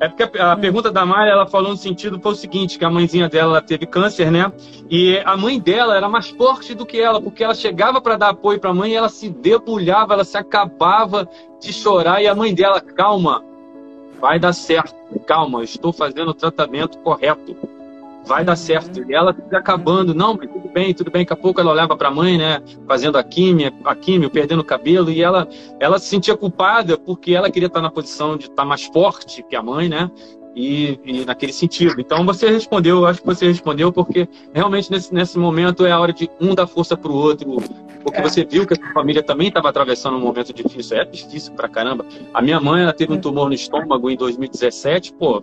É 0.00 0.08
porque 0.08 0.38
a, 0.38 0.54
hum. 0.54 0.60
pergunta 0.60 0.90
da 0.90 1.06
Mari, 1.06 1.30
ela 1.30 1.46
falou 1.46 1.70
no 1.70 1.76
sentido, 1.76 2.20
foi 2.20 2.32
o 2.32 2.36
seguinte, 2.36 2.78
que 2.78 2.84
a 2.84 2.90
mãezinha 2.90 3.28
dela 3.28 3.62
teve 3.62 3.86
câncer, 3.86 4.30
né? 4.30 4.52
E 4.90 5.18
a 5.24 5.36
mãe 5.36 5.58
dela 5.58 5.96
era 5.96 6.08
mais 6.08 6.28
forte 6.30 6.74
do 6.74 6.84
que 6.84 7.00
ela, 7.00 7.20
porque 7.20 7.44
ela 7.44 7.54
chegava 7.54 8.00
para 8.00 8.16
dar 8.16 8.30
apoio 8.30 8.58
para 8.58 8.70
a 8.70 8.74
mãe 8.74 8.92
e 8.92 8.94
ela 8.94 9.08
se 9.08 9.30
debulhava, 9.30 10.14
ela 10.14 10.24
se 10.24 10.36
acabava 10.36 11.28
de 11.60 11.72
chorar 11.72 12.22
e 12.22 12.26
a 12.26 12.34
mãe 12.34 12.54
dela, 12.54 12.80
calma, 12.80 13.42
vai 14.20 14.38
dar 14.38 14.52
certo, 14.52 14.94
calma, 15.26 15.62
estou 15.62 15.92
fazendo 15.92 16.30
o 16.30 16.34
tratamento 16.34 16.98
correto. 16.98 17.56
vai 18.26 18.44
dar 18.44 18.56
certo. 18.56 19.02
E 19.08 19.14
ela 19.14 19.32
fica 19.32 19.58
acabando, 19.58 20.14
não, 20.14 20.34
mas 20.34 20.50
bem, 20.74 20.92
tudo 20.92 21.10
bem. 21.10 21.22
Daqui 21.22 21.32
a 21.32 21.36
pouco 21.36 21.60
ela 21.60 21.70
olhava 21.70 21.96
para 21.96 22.08
a 22.08 22.10
mãe, 22.10 22.36
né, 22.36 22.60
fazendo 22.86 23.16
a 23.16 23.22
químia, 23.22 23.72
a 23.84 23.94
químio, 23.94 24.28
perdendo 24.28 24.60
o 24.60 24.64
cabelo, 24.64 25.10
e 25.10 25.22
ela, 25.22 25.48
ela 25.78 25.98
se 25.98 26.08
sentia 26.08 26.36
culpada 26.36 26.98
porque 26.98 27.32
ela 27.32 27.50
queria 27.50 27.68
estar 27.68 27.80
na 27.80 27.90
posição 27.90 28.36
de 28.36 28.46
estar 28.46 28.64
mais 28.64 28.84
forte 28.84 29.42
que 29.44 29.54
a 29.54 29.62
mãe, 29.62 29.88
né? 29.88 30.10
E, 30.56 31.00
e, 31.04 31.24
naquele 31.24 31.52
sentido. 31.52 32.00
Então 32.00 32.24
você 32.24 32.48
respondeu, 32.48 32.98
eu 32.98 33.06
acho 33.06 33.20
que 33.20 33.26
você 33.26 33.46
respondeu, 33.46 33.92
porque 33.92 34.28
realmente 34.52 34.90
nesse, 34.90 35.12
nesse 35.12 35.36
momento 35.36 35.84
é 35.84 35.90
a 35.90 35.98
hora 35.98 36.12
de 36.12 36.30
um 36.40 36.54
dar 36.54 36.68
força 36.68 36.96
para 36.96 37.10
o 37.10 37.14
outro, 37.14 37.56
porque 38.04 38.20
é. 38.20 38.22
você 38.22 38.44
viu 38.44 38.64
que 38.64 38.74
a 38.74 38.76
sua 38.76 38.92
família 38.92 39.20
também 39.20 39.48
estava 39.48 39.68
atravessando 39.68 40.16
um 40.16 40.20
momento 40.20 40.52
difícil. 40.52 40.98
É 40.98 41.04
difícil 41.04 41.54
pra 41.54 41.68
caramba. 41.68 42.06
A 42.32 42.40
minha 42.40 42.60
mãe 42.60 42.82
ela 42.82 42.92
teve 42.92 43.12
um 43.12 43.20
tumor 43.20 43.48
no 43.48 43.54
estômago 43.54 44.08
em 44.08 44.16
2017, 44.16 45.14
pô. 45.14 45.42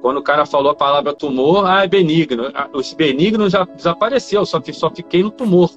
Quando 0.00 0.16
o 0.18 0.22
cara 0.22 0.46
falou 0.46 0.72
a 0.72 0.74
palavra 0.74 1.12
tumor, 1.12 1.66
ah, 1.66 1.84
é 1.84 1.86
benigno. 1.86 2.44
Esse 2.74 2.96
benigno 2.96 3.50
já 3.50 3.64
desapareceu, 3.64 4.46
só, 4.46 4.60
só 4.72 4.90
fiquei 4.90 5.22
no 5.22 5.30
tumor. 5.30 5.70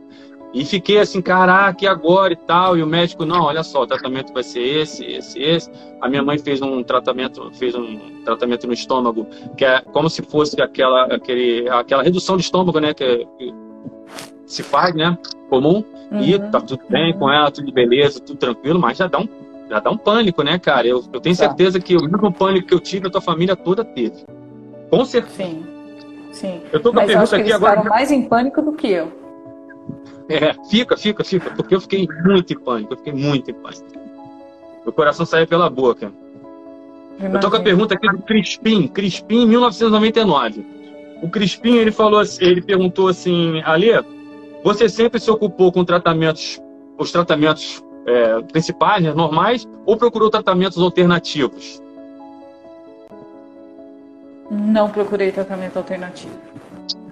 E 0.53 0.63
fiquei 0.63 0.99
assim, 0.99 1.19
caraca, 1.19 1.83
e 1.83 1.87
agora 1.87 2.31
e 2.31 2.35
tal? 2.35 2.77
E 2.77 2.83
o 2.83 2.87
médico, 2.87 3.25
não, 3.25 3.45
olha 3.45 3.63
só, 3.63 3.81
o 3.81 3.87
tratamento 3.87 4.31
vai 4.31 4.43
ser 4.43 4.61
esse, 4.61 5.03
esse, 5.03 5.41
esse. 5.41 5.71
A 5.99 6.07
minha 6.07 6.21
mãe 6.21 6.37
fez 6.37 6.61
um 6.61 6.83
tratamento, 6.83 7.49
fez 7.53 7.73
um 7.73 8.21
tratamento 8.23 8.67
no 8.67 8.73
estômago, 8.73 9.25
que 9.57 9.65
é 9.65 9.81
como 9.81 10.09
se 10.11 10.21
fosse 10.21 10.61
aquela, 10.61 11.05
aquele, 11.05 11.67
aquela 11.69 12.03
redução 12.03 12.37
de 12.37 12.43
estômago, 12.43 12.79
né? 12.79 12.93
Que, 12.93 13.27
que 13.39 13.53
se 14.45 14.61
faz, 14.61 14.93
né? 14.93 15.17
Comum. 15.49 15.83
Uhum. 16.11 16.21
E 16.21 16.37
tá 16.37 16.61
tudo 16.61 16.83
bem 16.87 17.17
com 17.17 17.31
ela, 17.31 17.49
tudo 17.49 17.71
beleza, 17.71 18.19
tudo 18.19 18.37
tranquilo, 18.37 18.79
mas 18.79 18.99
já 18.99 19.07
dá 19.07 19.17
um, 19.19 19.27
já 19.69 19.79
dá 19.79 19.89
um 19.89 19.97
pânico, 19.97 20.43
né, 20.43 20.59
cara? 20.59 20.87
Eu, 20.87 21.03
eu 21.11 21.19
tenho 21.19 21.35
tá. 21.35 21.45
certeza 21.47 21.79
que 21.79 21.95
o 21.95 22.03
mesmo 22.03 22.31
pânico 22.31 22.67
que 22.67 22.73
eu 22.73 22.79
tive, 22.79 23.07
a 23.07 23.09
tua 23.09 23.21
família 23.21 23.55
toda 23.55 23.83
teve. 23.83 24.23
Com 24.89 25.05
certeza. 25.05 25.35
Sim. 25.35 25.63
Sim. 26.31 26.61
Eu 26.71 26.79
tô 26.79 26.89
com 26.89 26.95
mas 26.95 27.09
a 27.09 27.13
pergunta 27.13 27.35
aqui 27.37 27.51
agora. 27.51 27.83
mais 27.83 28.11
em 28.11 28.23
pânico 28.23 28.61
do 28.61 28.73
que 28.73 28.87
eu. 28.87 29.11
É, 30.29 30.53
fica, 30.69 30.97
fica, 30.97 31.23
fica, 31.23 31.51
porque 31.51 31.75
eu 31.75 31.81
fiquei 31.81 32.07
muito 32.23 32.53
em 32.53 32.59
pânico, 32.59 32.93
eu 32.93 32.97
fiquei 32.97 33.13
muito 33.13 33.51
em 33.51 33.53
pânico. 33.53 33.83
Meu 34.83 34.93
coração 34.93 35.25
saiu 35.25 35.47
pela 35.47 35.69
boca. 35.69 36.11
Eu 37.19 37.39
tô 37.39 37.49
com 37.49 37.57
a 37.57 37.61
pergunta 37.61 37.93
aqui 37.93 38.09
do 38.09 38.17
Crispim, 38.19 38.87
Crispim 38.87 39.45
1999. 39.45 40.65
O 41.21 41.29
Crispim, 41.29 41.77
ele 41.77 41.91
falou, 41.91 42.21
ele 42.39 42.61
perguntou 42.61 43.07
assim, 43.07 43.61
Alê, 43.63 44.03
você 44.63 44.89
sempre 44.89 45.19
se 45.19 45.29
ocupou 45.29 45.71
com 45.71 45.85
tratamentos, 45.85 46.59
os 46.97 47.11
tratamentos 47.11 47.83
é, 48.05 48.41
principais, 48.41 49.03
né, 49.03 49.13
normais, 49.13 49.67
ou 49.85 49.97
procurou 49.97 50.29
tratamentos 50.29 50.77
alternativos? 50.77 51.81
Não 54.51 54.89
procurei 54.89 55.31
tratamento 55.31 55.77
alternativo 55.77 56.33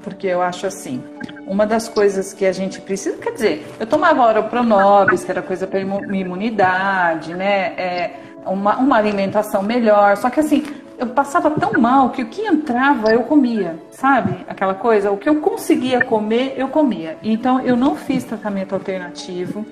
porque 0.04 0.28
eu 0.28 0.42
acho 0.42 0.68
assim, 0.68 1.04
uma 1.46 1.66
das 1.66 1.88
coisas 1.88 2.34
que 2.34 2.46
a 2.46 2.52
gente 2.52 2.82
precisa, 2.82 3.18
quer 3.18 3.32
dizer, 3.32 3.68
eu 3.80 3.86
tomava 3.86 4.24
hora 4.24 4.44
pronobis, 4.44 5.24
que 5.24 5.32
era 5.32 5.42
coisa 5.42 5.68
para 5.68 5.80
imunidade, 5.80 7.34
né? 7.34 7.74
É, 7.78 8.20
uma, 8.46 8.78
uma 8.78 8.98
alimentação 8.98 9.62
melhor, 9.62 10.18
só 10.18 10.30
que 10.30 10.40
assim, 10.40 10.66
eu 10.98 11.08
passava 11.08 11.50
tão 11.52 11.74
mal 11.80 12.10
que 12.10 12.22
o 12.24 12.28
que 12.28 12.42
entrava 12.42 13.12
eu 13.12 13.24
comia, 13.24 13.78
sabe? 13.92 14.46
Aquela 14.48 14.74
coisa, 14.74 15.12
o 15.12 15.18
que 15.18 15.30
eu 15.30 15.36
conseguia 15.36 16.04
comer, 16.04 16.56
eu 16.58 16.68
comia. 16.68 17.18
Então 17.24 17.60
eu 17.62 17.76
não 17.76 17.96
fiz 17.96 18.24
tratamento 18.24 18.74
alternativo. 18.74 19.66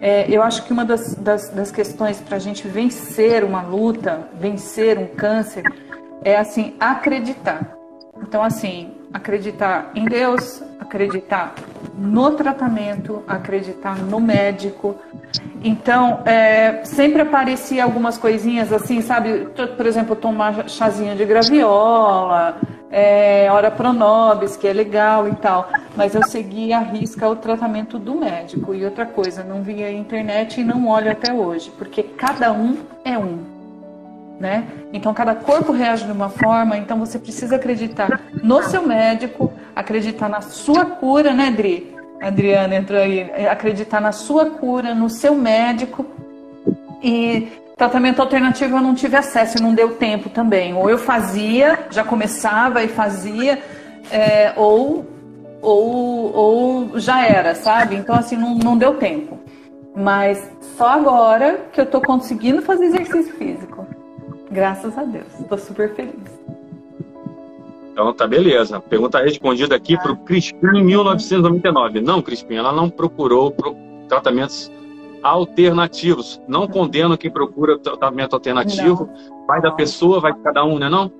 É, 0.00 0.26
eu 0.28 0.42
acho 0.42 0.64
que 0.64 0.72
uma 0.72 0.84
das, 0.84 1.14
das, 1.14 1.48
das 1.50 1.70
questões 1.70 2.20
para 2.20 2.36
a 2.36 2.40
gente 2.40 2.66
vencer 2.68 3.42
uma 3.44 3.62
luta, 3.62 4.28
vencer 4.38 4.98
um 4.98 5.06
câncer, 5.06 5.62
é 6.22 6.36
assim, 6.36 6.74
acreditar. 6.80 7.76
Então, 8.22 8.42
assim, 8.42 8.92
acreditar 9.12 9.90
em 9.94 10.04
Deus, 10.06 10.62
acreditar 10.80 11.54
no 11.96 12.32
tratamento, 12.32 13.22
acreditar 13.28 13.96
no 13.98 14.20
médico. 14.20 14.96
Então, 15.62 16.22
é, 16.24 16.84
sempre 16.84 17.22
aparecia 17.22 17.84
algumas 17.84 18.18
coisinhas 18.18 18.72
assim, 18.72 19.00
sabe? 19.00 19.46
Por 19.76 19.86
exemplo, 19.86 20.16
tomar 20.16 20.68
chazinho 20.68 21.14
de 21.14 21.24
graviola, 21.24 22.56
é, 22.96 23.50
hora 23.50 23.72
pronobis, 23.72 24.56
que 24.56 24.68
é 24.68 24.72
legal 24.72 25.26
e 25.26 25.34
tal. 25.34 25.68
Mas 25.96 26.14
eu 26.14 26.22
seguia 26.22 26.78
a 26.78 26.80
risca 26.80 27.28
o 27.28 27.34
tratamento 27.34 27.98
do 27.98 28.14
médico. 28.14 28.72
E 28.72 28.84
outra 28.84 29.04
coisa, 29.04 29.42
não 29.42 29.62
via 29.62 29.90
internet 29.90 30.60
e 30.60 30.64
não 30.64 30.86
olho 30.86 31.10
até 31.10 31.32
hoje, 31.32 31.72
porque 31.76 32.04
cada 32.04 32.52
um 32.52 32.78
é 33.04 33.18
um 33.18 33.52
né? 34.38 34.66
Então 34.92 35.14
cada 35.14 35.34
corpo 35.34 35.70
reage 35.70 36.04
de 36.04 36.12
uma 36.12 36.28
forma, 36.28 36.76
então 36.76 36.98
você 36.98 37.20
precisa 37.20 37.54
acreditar 37.54 38.20
no 38.42 38.62
seu 38.64 38.82
médico, 38.84 39.52
acreditar 39.76 40.28
na 40.28 40.40
sua 40.40 40.84
cura, 40.84 41.32
né, 41.32 41.52
Dri? 41.52 41.94
Adriana 42.20 42.74
entrou 42.74 43.00
aí, 43.00 43.22
acreditar 43.46 44.00
na 44.00 44.10
sua 44.10 44.50
cura, 44.50 44.92
no 44.94 45.08
seu 45.08 45.36
médico. 45.36 46.04
E 47.00 47.48
tratamento 47.76 48.20
alternativo 48.20 48.76
eu 48.76 48.82
não 48.82 48.94
tive 48.94 49.16
acesso, 49.16 49.62
não 49.62 49.74
deu 49.74 49.96
tempo 49.96 50.28
também. 50.30 50.74
Ou 50.74 50.88
eu 50.88 50.98
fazia, 50.98 51.86
já 51.90 52.04
começava 52.04 52.82
e 52.82 52.88
fazia, 52.88 53.62
é, 54.10 54.52
ou, 54.56 55.04
ou, 55.60 56.34
ou 56.34 56.98
já 56.98 57.26
era, 57.26 57.54
sabe? 57.54 57.96
Então 57.96 58.14
assim, 58.14 58.36
não, 58.36 58.54
não 58.54 58.76
deu 58.76 58.94
tempo. 58.94 59.38
Mas 59.94 60.50
só 60.76 60.88
agora 60.88 61.66
que 61.72 61.80
eu 61.80 61.86
tô 61.86 62.00
conseguindo 62.00 62.62
fazer 62.62 62.86
exercício 62.86 63.34
físico. 63.34 63.86
Graças 64.50 64.96
a 64.98 65.04
Deus. 65.04 65.26
Estou 65.40 65.58
super 65.58 65.94
feliz. 65.94 66.14
Então 67.92 68.12
tá 68.12 68.26
beleza. 68.26 68.80
Pergunta 68.80 69.22
respondida 69.22 69.76
aqui 69.76 69.96
para 69.96 70.12
o 70.12 70.16
Crispim 70.16 70.82
1999. 70.82 72.00
Não, 72.00 72.20
Crispim, 72.20 72.56
ela 72.56 72.72
não 72.72 72.90
procurou 72.90 73.54
tratamentos 74.08 74.70
alternativos. 75.24 76.40
Não 76.46 76.68
condeno 76.68 77.16
quem 77.16 77.30
procura 77.30 77.78
tratamento 77.78 78.34
alternativo. 78.34 79.08
Não. 79.10 79.46
Vai 79.46 79.60
da 79.60 79.72
pessoa, 79.72 80.20
vai 80.20 80.34
de 80.34 80.40
cada 80.40 80.64
um, 80.64 80.78
né 80.78 80.88
não? 80.88 81.10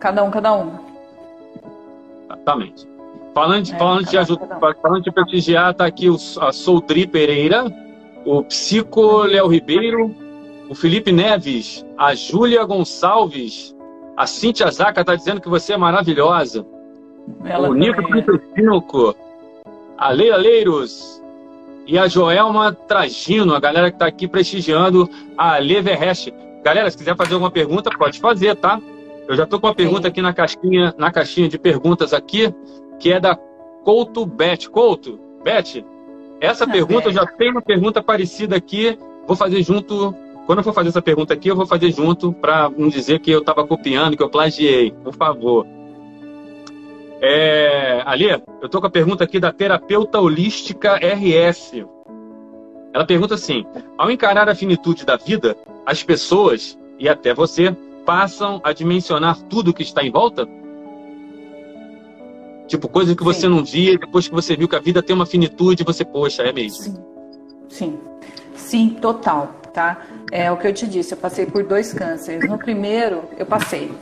Cada 0.00 0.24
um, 0.24 0.30
cada 0.30 0.52
um. 0.52 0.72
Exatamente. 2.24 2.88
Falando, 3.32 3.64
de, 3.64 3.74
é, 3.74 3.78
falando, 3.78 4.06
de, 4.06 4.18
ajuda, 4.18 4.46
falando 4.82 5.02
de 5.02 5.12
prestigiar, 5.12 5.74
tá 5.74 5.86
aqui 5.86 6.10
o, 6.10 6.16
a 6.40 6.52
Soldri 6.52 7.06
Pereira, 7.06 7.66
o 8.24 8.42
Psico 8.42 9.22
Léo 9.22 9.46
Ribeiro, 9.46 10.14
o 10.68 10.74
Felipe 10.74 11.12
Neves, 11.12 11.86
a 11.96 12.14
Júlia 12.14 12.64
Gonçalves, 12.64 13.76
a 14.16 14.26
Cintia 14.26 14.70
Zaca 14.70 15.02
está 15.02 15.14
dizendo 15.14 15.40
que 15.40 15.48
você 15.48 15.74
é 15.74 15.76
maravilhosa. 15.76 16.66
Ela 17.44 17.68
o 17.68 17.74
Nico 17.74 18.02
Pinto 18.08 19.14
a 19.98 20.10
Leila 20.10 20.36
Leiros 20.36 21.22
e 21.86 21.98
a 21.98 22.08
Joelma 22.08 22.72
Tragino, 22.72 23.54
a 23.54 23.60
galera 23.60 23.90
que 23.90 23.96
está 23.96 24.06
aqui 24.06 24.26
prestigiando 24.26 25.08
a 25.36 25.58
Leverest. 25.58 26.32
Galera, 26.64 26.90
se 26.90 26.98
quiser 26.98 27.16
fazer 27.16 27.34
alguma 27.34 27.50
pergunta, 27.50 27.90
pode 27.96 28.18
fazer, 28.18 28.56
tá? 28.56 28.80
Eu 29.28 29.36
já 29.36 29.44
estou 29.44 29.60
com 29.60 29.68
uma 29.68 29.74
pergunta 29.74 30.08
aqui 30.08 30.20
na 30.20 30.32
caixinha, 30.32 30.94
na 30.98 31.12
caixinha 31.12 31.48
de 31.48 31.58
perguntas 31.58 32.12
aqui, 32.12 32.52
que 32.98 33.12
é 33.12 33.20
da 33.20 33.36
Couto 33.84 34.26
Bet. 34.26 34.68
Couto, 34.68 35.18
Bet, 35.44 35.84
essa 36.40 36.64
ah, 36.64 36.68
pergunta, 36.68 37.08
eu 37.08 37.12
já 37.12 37.24
tenho 37.24 37.52
uma 37.52 37.62
pergunta 37.62 38.02
parecida 38.02 38.56
aqui, 38.56 38.98
vou 39.26 39.36
fazer 39.36 39.62
junto 39.62 40.14
quando 40.46 40.58
eu 40.58 40.64
for 40.64 40.72
fazer 40.72 40.90
essa 40.90 41.02
pergunta 41.02 41.34
aqui, 41.34 41.48
eu 41.48 41.56
vou 41.56 41.66
fazer 41.66 41.90
junto 41.90 42.32
para 42.32 42.70
não 42.70 42.88
dizer 42.88 43.18
que 43.18 43.32
eu 43.32 43.40
estava 43.40 43.66
copiando, 43.66 44.16
que 44.16 44.22
eu 44.22 44.30
plagiei. 44.30 44.92
Por 44.92 45.12
favor. 45.12 45.66
É, 47.26 48.02
Ali, 48.06 48.30
eu 48.30 48.66
estou 48.66 48.80
com 48.80 48.86
a 48.86 48.90
pergunta 48.90 49.24
aqui 49.24 49.40
da 49.40 49.52
terapeuta 49.52 50.20
holística 50.20 50.96
RS. 50.96 51.84
Ela 52.92 53.04
pergunta 53.04 53.34
assim: 53.34 53.64
ao 53.98 54.10
encarar 54.10 54.48
a 54.48 54.54
finitude 54.54 55.04
da 55.04 55.16
vida, 55.16 55.56
as 55.84 56.02
pessoas 56.02 56.78
e 56.98 57.08
até 57.08 57.34
você 57.34 57.76
passam 58.04 58.60
a 58.62 58.72
dimensionar 58.72 59.40
tudo 59.42 59.74
que 59.74 59.82
está 59.82 60.04
em 60.04 60.10
volta? 60.10 60.48
Tipo, 62.68 62.88
coisa 62.88 63.14
que 63.14 63.24
você 63.24 63.42
Sim. 63.42 63.48
não 63.48 63.64
via, 63.64 63.98
depois 63.98 64.28
que 64.28 64.34
você 64.34 64.56
viu 64.56 64.68
que 64.68 64.76
a 64.76 64.80
vida 64.80 65.02
tem 65.02 65.14
uma 65.14 65.26
finitude, 65.26 65.84
você, 65.84 66.04
poxa, 66.04 66.42
é 66.42 66.52
mesmo. 66.52 66.82
Sim. 66.82 66.96
Sim. 67.68 67.98
Sim, 68.54 68.90
total 69.00 69.52
tá? 69.76 70.06
É 70.32 70.50
o 70.50 70.56
que 70.56 70.66
eu 70.66 70.72
te 70.72 70.86
disse, 70.86 71.12
eu 71.12 71.18
passei 71.18 71.44
por 71.44 71.62
dois 71.62 71.92
cânceres. 71.92 72.48
No 72.48 72.56
primeiro, 72.56 73.24
eu 73.36 73.44
passei. 73.44 73.92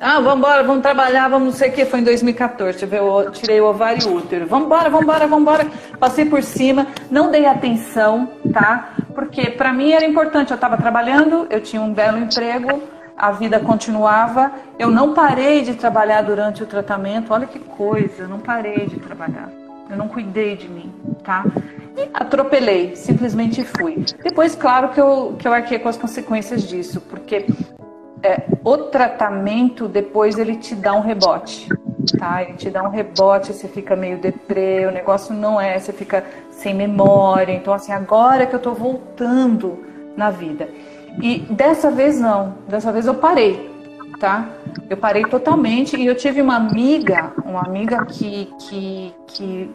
Ah, 0.00 0.20
vamos 0.20 0.38
embora, 0.38 0.62
vamos 0.62 0.82
trabalhar, 0.82 1.28
vamos 1.28 1.46
não 1.46 1.52
sei 1.52 1.70
o 1.70 1.72
que, 1.72 1.84
foi 1.84 2.00
em 2.00 2.04
2014, 2.04 2.88
eu 2.92 3.30
tirei 3.30 3.60
o 3.60 3.66
ovário 3.66 4.14
útero. 4.14 4.46
Vamos 4.46 4.66
embora, 4.66 4.90
vamos 4.90 5.04
embora, 5.04 5.26
vamos 5.26 5.42
embora. 5.42 5.66
Passei 5.98 6.24
por 6.24 6.42
cima, 6.42 6.86
não 7.10 7.30
dei 7.30 7.46
atenção, 7.46 8.28
tá? 8.52 8.94
Porque 9.14 9.50
para 9.50 9.72
mim 9.72 9.92
era 9.92 10.04
importante, 10.04 10.50
eu 10.50 10.56
estava 10.56 10.76
trabalhando, 10.76 11.46
eu 11.48 11.60
tinha 11.60 11.80
um 11.80 11.94
belo 11.94 12.18
emprego, 12.18 12.82
a 13.16 13.30
vida 13.30 13.60
continuava. 13.60 14.52
Eu 14.78 14.90
não 14.90 15.14
parei 15.14 15.62
de 15.62 15.74
trabalhar 15.74 16.22
durante 16.22 16.62
o 16.62 16.66
tratamento. 16.66 17.32
Olha 17.32 17.46
que 17.46 17.58
coisa, 17.58 18.24
eu 18.24 18.28
não 18.28 18.40
parei 18.40 18.86
de 18.86 18.98
trabalhar. 18.98 19.48
Eu 19.88 19.96
não 19.96 20.08
cuidei 20.08 20.56
de 20.56 20.68
mim, 20.68 20.92
tá? 21.22 21.44
E 21.96 22.08
atropelei, 22.12 22.96
simplesmente 22.96 23.62
fui. 23.64 24.04
Depois, 24.22 24.56
claro 24.56 24.88
que 24.88 25.00
eu, 25.00 25.36
que 25.38 25.46
eu 25.46 25.52
arquei 25.52 25.78
com 25.78 25.88
as 25.88 25.96
consequências 25.96 26.66
disso, 26.66 27.00
porque 27.00 27.46
é, 28.24 28.46
o 28.64 28.78
tratamento 28.78 29.86
depois 29.86 30.38
ele 30.38 30.56
te 30.56 30.74
dá 30.74 30.94
um 30.94 31.00
rebote, 31.00 31.68
tá? 32.18 32.42
Ele 32.42 32.54
te 32.54 32.70
dá 32.70 32.82
um 32.82 32.88
rebote, 32.88 33.52
você 33.52 33.68
fica 33.68 33.94
meio 33.94 34.16
deprê, 34.16 34.86
o 34.86 34.90
negócio 34.90 35.34
não 35.34 35.60
é, 35.60 35.78
você 35.78 35.92
fica 35.92 36.24
sem 36.50 36.74
memória. 36.74 37.52
Então, 37.52 37.74
assim, 37.74 37.92
agora 37.92 38.46
que 38.46 38.54
eu 38.54 38.58
tô 38.58 38.72
voltando 38.72 39.84
na 40.16 40.30
vida. 40.30 40.70
E 41.20 41.40
dessa 41.50 41.90
vez 41.90 42.18
não, 42.18 42.54
dessa 42.66 42.90
vez 42.90 43.06
eu 43.06 43.14
parei, 43.14 43.70
tá? 44.18 44.48
Eu 44.88 44.96
parei 44.96 45.24
totalmente 45.24 45.94
e 45.94 46.06
eu 46.06 46.14
tive 46.14 46.40
uma 46.40 46.56
amiga, 46.56 47.30
uma 47.44 47.60
amiga 47.60 48.06
que, 48.06 48.48
que, 48.58 49.14
que, 49.26 49.70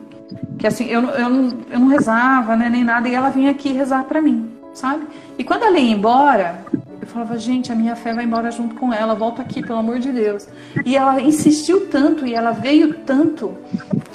que 0.57 0.67
assim, 0.67 0.85
eu, 0.85 1.03
eu, 1.03 1.29
não, 1.29 1.57
eu 1.69 1.79
não 1.79 1.87
rezava, 1.87 2.55
né, 2.55 2.67
nem 2.67 2.83
nada, 2.83 3.07
e 3.07 3.13
ela 3.13 3.29
vinha 3.29 3.51
aqui 3.51 3.71
rezar 3.71 4.05
para 4.05 4.19
mim, 4.21 4.51
sabe? 4.73 5.05
E 5.37 5.43
quando 5.43 5.63
ela 5.63 5.77
ia 5.77 5.93
embora, 5.93 6.65
falava, 7.09 7.37
gente, 7.37 7.71
a 7.71 7.75
minha 7.75 7.95
fé 7.95 8.13
vai 8.13 8.23
embora 8.23 8.51
junto 8.51 8.75
com 8.75 8.93
ela, 8.93 9.13
volta 9.13 9.41
aqui, 9.41 9.61
pelo 9.61 9.79
amor 9.79 9.99
de 9.99 10.11
Deus. 10.11 10.47
E 10.85 10.95
ela 10.95 11.19
insistiu 11.21 11.87
tanto 11.89 12.25
e 12.25 12.33
ela 12.33 12.51
veio 12.51 12.93
tanto 12.99 13.57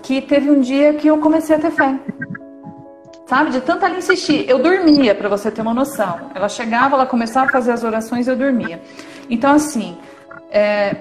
que 0.02 0.20
teve 0.20 0.50
um 0.50 0.60
dia 0.60 0.94
que 0.94 1.08
eu 1.08 1.18
comecei 1.18 1.56
a 1.56 1.58
ter 1.58 1.70
fé. 1.70 1.98
Sabe, 3.26 3.50
de 3.50 3.60
tanto 3.60 3.84
ela 3.84 3.96
insistir, 3.96 4.48
eu 4.48 4.58
dormia, 4.58 5.14
para 5.14 5.28
você 5.28 5.50
ter 5.50 5.62
uma 5.62 5.72
noção. 5.72 6.30
Ela 6.34 6.48
chegava, 6.48 6.94
ela 6.94 7.06
começava 7.06 7.46
a 7.46 7.52
fazer 7.52 7.72
as 7.72 7.82
orações, 7.82 8.28
eu 8.28 8.36
dormia. 8.36 8.82
Então, 9.30 9.54
assim, 9.54 9.96
é, 10.50 10.96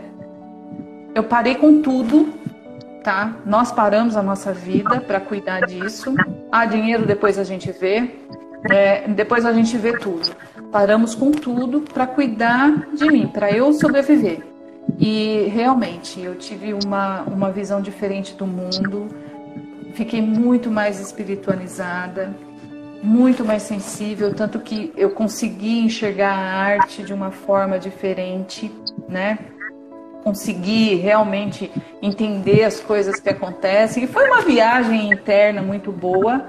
eu 1.13 1.23
parei 1.23 1.55
com 1.55 1.81
tudo, 1.81 2.33
tá? 3.03 3.35
Nós 3.45 3.71
paramos 3.71 4.15
a 4.15 4.23
nossa 4.23 4.53
vida 4.53 5.01
para 5.01 5.19
cuidar 5.19 5.61
disso. 5.65 6.15
Ah, 6.51 6.65
dinheiro 6.65 7.05
depois 7.05 7.37
a 7.37 7.43
gente 7.43 7.71
vê. 7.71 8.09
É, 8.71 9.07
depois 9.09 9.45
a 9.45 9.51
gente 9.51 9.77
vê 9.77 9.97
tudo. 9.97 10.33
Paramos 10.73 11.13
com 11.13 11.29
tudo 11.29 11.81
para 11.81 12.07
cuidar 12.07 12.87
de 12.95 13.07
mim, 13.07 13.27
para 13.27 13.51
eu 13.51 13.71
sobreviver. 13.73 14.39
E 14.99 15.47
realmente 15.53 16.19
eu 16.19 16.33
tive 16.33 16.73
uma, 16.73 17.21
uma 17.21 17.51
visão 17.51 17.79
diferente 17.79 18.33
do 18.33 18.47
mundo, 18.47 19.07
fiquei 19.93 20.19
muito 20.19 20.71
mais 20.71 20.99
espiritualizada, 20.99 22.35
muito 23.03 23.45
mais 23.45 23.61
sensível, 23.61 24.33
tanto 24.33 24.59
que 24.59 24.91
eu 24.97 25.11
consegui 25.11 25.77
enxergar 25.77 26.33
a 26.33 26.55
arte 26.55 27.03
de 27.03 27.13
uma 27.13 27.29
forma 27.29 27.77
diferente, 27.77 28.71
né? 29.07 29.37
Consegui 30.23 30.95
realmente 30.95 31.71
entender 32.01 32.63
as 32.63 32.79
coisas 32.79 33.19
que 33.19 33.29
acontecem. 33.29 34.05
E 34.05 34.07
foi 34.07 34.25
uma 34.27 34.41
viagem 34.41 35.11
interna 35.11 35.61
muito 35.61 35.91
boa 35.91 36.47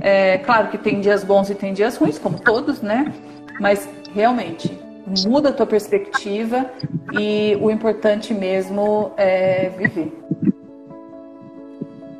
é, 0.00 0.38
claro 0.38 0.68
que 0.68 0.78
tem 0.78 1.00
dias 1.00 1.22
bons 1.22 1.50
e 1.50 1.54
tem 1.54 1.74
dias 1.74 1.96
ruins, 1.96 2.18
como 2.18 2.38
todos, 2.38 2.80
né? 2.80 3.12
Mas 3.60 3.88
realmente 4.14 4.76
muda 5.26 5.50
a 5.50 5.52
tua 5.52 5.66
perspectiva 5.66 6.70
e 7.12 7.56
o 7.60 7.70
importante 7.70 8.32
mesmo 8.32 9.12
é 9.16 9.68
viver. 9.70 10.12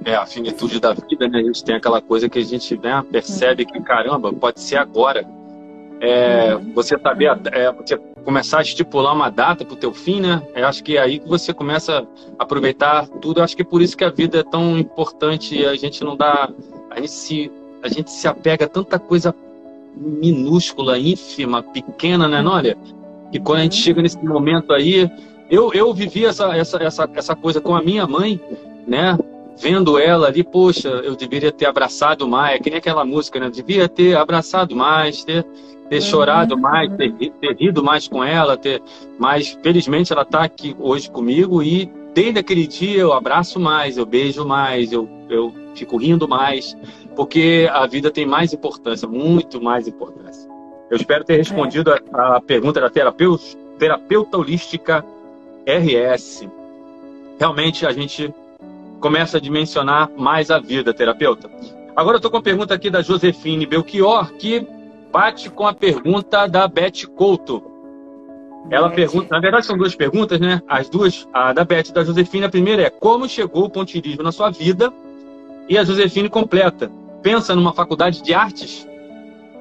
É, 0.04 0.14
a 0.14 0.26
finitude 0.26 0.80
da 0.80 0.92
vida, 0.92 1.28
né? 1.28 1.38
A 1.38 1.42
gente 1.42 1.62
tem 1.62 1.74
aquela 1.74 2.00
coisa 2.00 2.28
que 2.28 2.38
a 2.38 2.44
gente 2.44 2.76
né, 2.78 3.04
percebe 3.10 3.64
que, 3.64 3.80
caramba, 3.80 4.32
pode 4.32 4.60
ser 4.60 4.76
agora. 4.76 5.26
É, 6.00 6.54
uhum. 6.54 6.72
Você 6.74 6.98
saber, 6.98 7.38
é, 7.52 7.70
você 7.70 7.98
começar 8.24 8.58
a 8.58 8.62
estipular 8.62 9.14
uma 9.14 9.28
data 9.28 9.64
para 9.64 9.74
o 9.74 9.76
teu 9.76 9.92
fim, 9.92 10.20
né? 10.20 10.42
Eu 10.54 10.66
acho 10.66 10.82
que 10.82 10.96
é 10.96 11.00
aí 11.00 11.18
que 11.18 11.28
você 11.28 11.52
começa 11.52 12.06
a 12.38 12.42
aproveitar 12.42 13.06
tudo. 13.06 13.40
Eu 13.40 13.44
acho 13.44 13.54
que 13.54 13.62
é 13.62 13.64
por 13.64 13.82
isso 13.82 13.96
que 13.96 14.04
a 14.04 14.10
vida 14.10 14.38
é 14.38 14.42
tão 14.42 14.78
importante 14.78 15.54
e 15.54 15.66
a 15.66 15.76
gente 15.76 16.02
não 16.02 16.16
dá... 16.16 16.50
A 16.90 16.96
gente 16.96 17.12
se 17.12 17.52
a 17.82 17.88
gente 17.88 18.10
se 18.10 18.28
apega 18.28 18.66
a 18.66 18.68
tanta 18.68 18.98
coisa 18.98 19.34
minúscula, 19.96 20.98
ínfima, 20.98 21.62
pequena, 21.62 22.28
né, 22.28 22.40
Nólia? 22.40 22.76
Que 23.30 23.38
quando 23.38 23.60
a 23.60 23.62
gente 23.62 23.76
chega 23.76 24.02
nesse 24.02 24.22
momento 24.24 24.72
aí, 24.72 25.10
eu, 25.50 25.72
eu 25.72 25.92
vivi 25.92 26.24
essa, 26.24 26.56
essa, 26.56 26.82
essa, 26.82 27.10
essa 27.14 27.36
coisa 27.36 27.60
com 27.60 27.74
a 27.74 27.82
minha 27.82 28.06
mãe, 28.06 28.40
né? 28.86 29.18
Vendo 29.58 29.98
ela 29.98 30.28
ali, 30.28 30.42
poxa, 30.42 30.88
eu 30.88 31.14
deveria 31.14 31.52
ter 31.52 31.66
abraçado 31.66 32.26
mais, 32.26 32.56
é 32.56 32.58
que 32.58 32.70
nem 32.70 32.78
aquela 32.78 33.04
música, 33.04 33.38
né? 33.38 33.46
Eu 33.46 33.50
devia 33.50 33.88
ter 33.88 34.16
abraçado 34.16 34.74
mais, 34.74 35.22
ter, 35.24 35.44
ter 35.88 35.96
uhum. 35.96 36.00
chorado 36.00 36.56
mais, 36.56 36.90
ter, 36.96 37.12
ter 37.12 37.56
rido 37.56 37.82
mais 37.82 38.08
com 38.08 38.24
ela, 38.24 38.56
ter. 38.56 38.80
Mas 39.18 39.58
felizmente 39.62 40.12
ela 40.12 40.22
está 40.22 40.44
aqui 40.44 40.74
hoje 40.78 41.10
comigo 41.10 41.62
e 41.62 41.90
desde 42.14 42.38
aquele 42.38 42.66
dia 42.66 43.00
eu 43.00 43.12
abraço 43.12 43.60
mais, 43.60 43.96
eu 43.98 44.06
beijo 44.06 44.44
mais, 44.46 44.92
eu, 44.92 45.08
eu 45.28 45.52
fico 45.74 45.96
rindo 45.96 46.28
mais 46.28 46.76
porque 47.14 47.68
a 47.72 47.86
vida 47.86 48.10
tem 48.10 48.24
mais 48.24 48.52
importância, 48.52 49.06
muito 49.06 49.60
mais 49.60 49.86
importância. 49.86 50.48
Eu 50.90 50.96
espero 50.96 51.24
ter 51.24 51.36
respondido 51.36 51.92
é. 51.92 52.00
a, 52.12 52.36
a, 52.36 52.40
pergunta 52.40 52.80
da 52.80 52.90
terapeuta, 52.90 53.44
terapeuta 53.78 54.38
holística 54.38 55.04
RS. 55.66 56.48
Realmente 57.38 57.86
a 57.86 57.92
gente 57.92 58.32
começa 59.00 59.36
a 59.36 59.40
dimensionar 59.40 60.10
mais 60.16 60.50
a 60.50 60.58
vida, 60.58 60.92
terapeuta. 60.92 61.50
Agora 61.94 62.14
eu 62.14 62.18
estou 62.18 62.30
com 62.30 62.38
a 62.38 62.42
pergunta 62.42 62.74
aqui 62.74 62.90
da 62.90 63.02
Josefine 63.02 63.66
Belchior, 63.66 64.32
que 64.34 64.66
bate 65.12 65.50
com 65.50 65.66
a 65.66 65.74
pergunta 65.74 66.46
da 66.46 66.66
Beth 66.66 67.06
Couto. 67.14 67.62
Ela 68.70 68.88
Beth. 68.88 68.96
pergunta, 68.96 69.28
na 69.30 69.40
verdade 69.40 69.66
são 69.66 69.76
duas 69.76 69.94
perguntas, 69.94 70.40
né? 70.40 70.62
As 70.66 70.88
duas, 70.88 71.28
a 71.32 71.52
da 71.52 71.64
Beth 71.64 71.88
e 71.88 71.92
da 71.92 72.04
Josefine, 72.04 72.44
a 72.44 72.50
primeira 72.50 72.82
é 72.82 72.90
como 72.90 73.28
chegou 73.28 73.64
o 73.64 73.70
pontilismo 73.70 74.22
na 74.22 74.32
sua 74.32 74.50
vida? 74.50 74.92
E 75.68 75.78
a 75.78 75.84
Josefine 75.84 76.28
completa, 76.28 76.90
pensa 77.22 77.54
numa 77.54 77.72
faculdade 77.72 78.22
de 78.22 78.34
artes? 78.34 78.86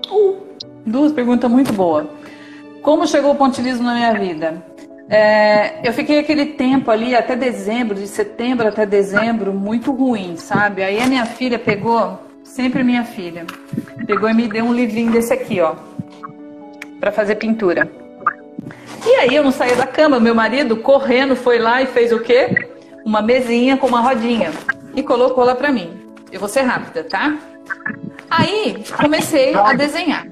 Uh, 0.10 0.38
duas 0.86 1.12
perguntas 1.12 1.50
muito 1.50 1.72
boas. 1.74 2.08
Como 2.82 3.08
chegou 3.08 3.32
o 3.32 3.36
pontilismo 3.36 3.84
na 3.84 3.94
minha 3.94 4.14
vida? 4.14 4.64
É, 5.10 5.88
eu 5.88 5.92
fiquei 5.92 6.20
aquele 6.20 6.46
tempo 6.48 6.92
ali, 6.92 7.16
até 7.16 7.36
dezembro, 7.36 7.96
de 7.96 8.08
setembro 8.08 8.68
até 8.68 8.86
dezembro, 8.86 9.54
muito 9.54 9.92
ruim, 9.92 10.36
sabe? 10.38 10.84
Aí 10.84 11.02
a 11.02 11.08
minha 11.08 11.26
filha 11.26 11.58
pegou, 11.58 12.20
sempre 12.44 12.84
minha 12.84 13.04
filha, 13.04 13.46
pegou 14.06 14.30
e 14.30 14.34
me 14.34 14.48
deu 14.48 14.66
um 14.66 14.74
livrinho 14.74 15.12
desse 15.12 15.34
aqui, 15.34 15.60
ó, 15.60 15.76
para 17.00 17.12
fazer 17.12 17.36
pintura. 17.36 17.92
E 19.06 19.10
aí 19.16 19.36
eu 19.36 19.44
não 19.44 19.52
saía 19.52 19.76
da 19.76 19.88
cama, 19.88 20.20
meu 20.20 20.36
marido 20.36 20.78
correndo 20.78 21.36
foi 21.36 21.58
lá 21.58 21.82
e 21.82 21.88
fez 21.88 22.12
o 22.12 22.20
quê? 22.20 22.70
Uma 23.04 23.22
mesinha 23.22 23.78
com 23.78 23.88
uma 23.88 24.02
rodinha 24.02 24.52
e 24.96 25.04
colocou 25.04 25.44
lá 25.44 25.56
para 25.56 25.72
mim. 25.72 26.10
Eu 26.32 26.40
vou 26.40 26.50
ser 26.50 26.62
rápida, 26.62 27.04
tá? 27.04 27.38
Aí 28.30 28.84
comecei 28.96 29.56
a 29.56 29.74
desenhar, 29.74 30.28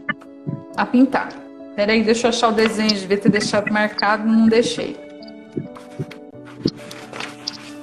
a 0.75 0.85
pintar. 0.85 1.29
Peraí, 1.75 2.03
deixa 2.03 2.27
eu 2.27 2.29
achar 2.29 2.49
o 2.49 2.51
desenho, 2.51 2.89
devia 2.89 3.17
ter 3.17 3.29
deixado 3.29 3.71
marcado, 3.71 4.27
não 4.27 4.47
deixei. 4.47 4.97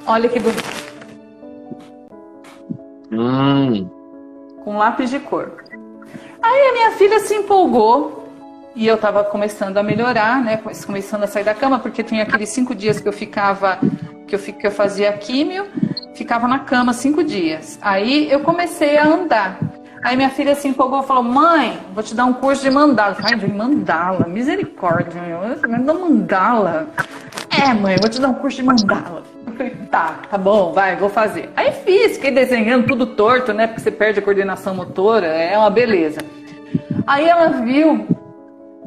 Olha 0.06 0.28
que 0.28 0.38
bonito. 0.38 0.84
Hum. 3.10 3.88
Com 4.64 4.76
lápis 4.76 5.10
de 5.10 5.18
cor. 5.20 5.64
Aí 6.42 6.68
a 6.68 6.72
minha 6.72 6.90
filha 6.92 7.20
se 7.20 7.34
empolgou 7.34 8.28
e 8.74 8.86
eu 8.86 8.98
tava 8.98 9.24
começando 9.24 9.78
a 9.78 9.82
melhorar, 9.82 10.42
né? 10.42 10.60
Começando 10.84 11.22
a 11.22 11.26
sair 11.26 11.44
da 11.44 11.54
cama, 11.54 11.78
porque 11.78 12.02
tinha 12.02 12.24
aqueles 12.24 12.48
cinco 12.48 12.74
dias 12.74 13.00
que 13.00 13.08
eu 13.08 13.12
ficava, 13.12 13.78
que 14.26 14.34
eu, 14.34 14.38
que 14.38 14.66
eu 14.66 14.70
fazia 14.70 15.12
químio 15.12 15.66
ficava 16.14 16.48
na 16.48 16.60
cama 16.60 16.92
cinco 16.92 17.22
dias. 17.22 17.78
Aí 17.82 18.30
eu 18.30 18.40
comecei 18.40 18.96
a 18.96 19.06
andar. 19.06 19.58
Aí 20.02 20.16
minha 20.16 20.28
filha 20.28 20.54
se 20.54 20.68
empolgou 20.68 21.00
e 21.00 21.06
falou: 21.06 21.22
Mãe, 21.22 21.78
vou 21.94 22.02
te 22.02 22.14
dar 22.14 22.26
um 22.26 22.34
curso 22.34 22.62
de 22.62 22.70
mandala. 22.70 23.16
Ai, 23.22 23.36
de 23.36 23.50
mandala, 23.50 24.26
misericórdia, 24.28 25.20
meu. 25.20 25.40
Me 25.68 25.82
dá 25.82 25.94
mandala. 25.94 26.88
É, 27.50 27.72
mãe, 27.72 27.96
vou 27.98 28.10
te 28.10 28.20
dar 28.20 28.28
um 28.28 28.34
curso 28.34 28.58
de 28.58 28.62
mandala. 28.64 29.22
Eu 29.46 29.52
falei: 29.54 29.70
Tá, 29.90 30.20
tá 30.30 30.36
bom, 30.36 30.72
vai, 30.72 30.94
vou 30.96 31.08
fazer. 31.08 31.50
Aí 31.56 31.72
fiz, 31.72 32.16
fiquei 32.16 32.30
desenhando 32.30 32.86
tudo 32.86 33.06
torto, 33.06 33.54
né? 33.54 33.66
Porque 33.66 33.80
você 33.80 33.90
perde 33.90 34.18
a 34.18 34.22
coordenação 34.22 34.74
motora, 34.74 35.26
é 35.26 35.56
uma 35.56 35.70
beleza. 35.70 36.20
Aí 37.06 37.26
ela 37.26 37.48
viu, 37.48 38.06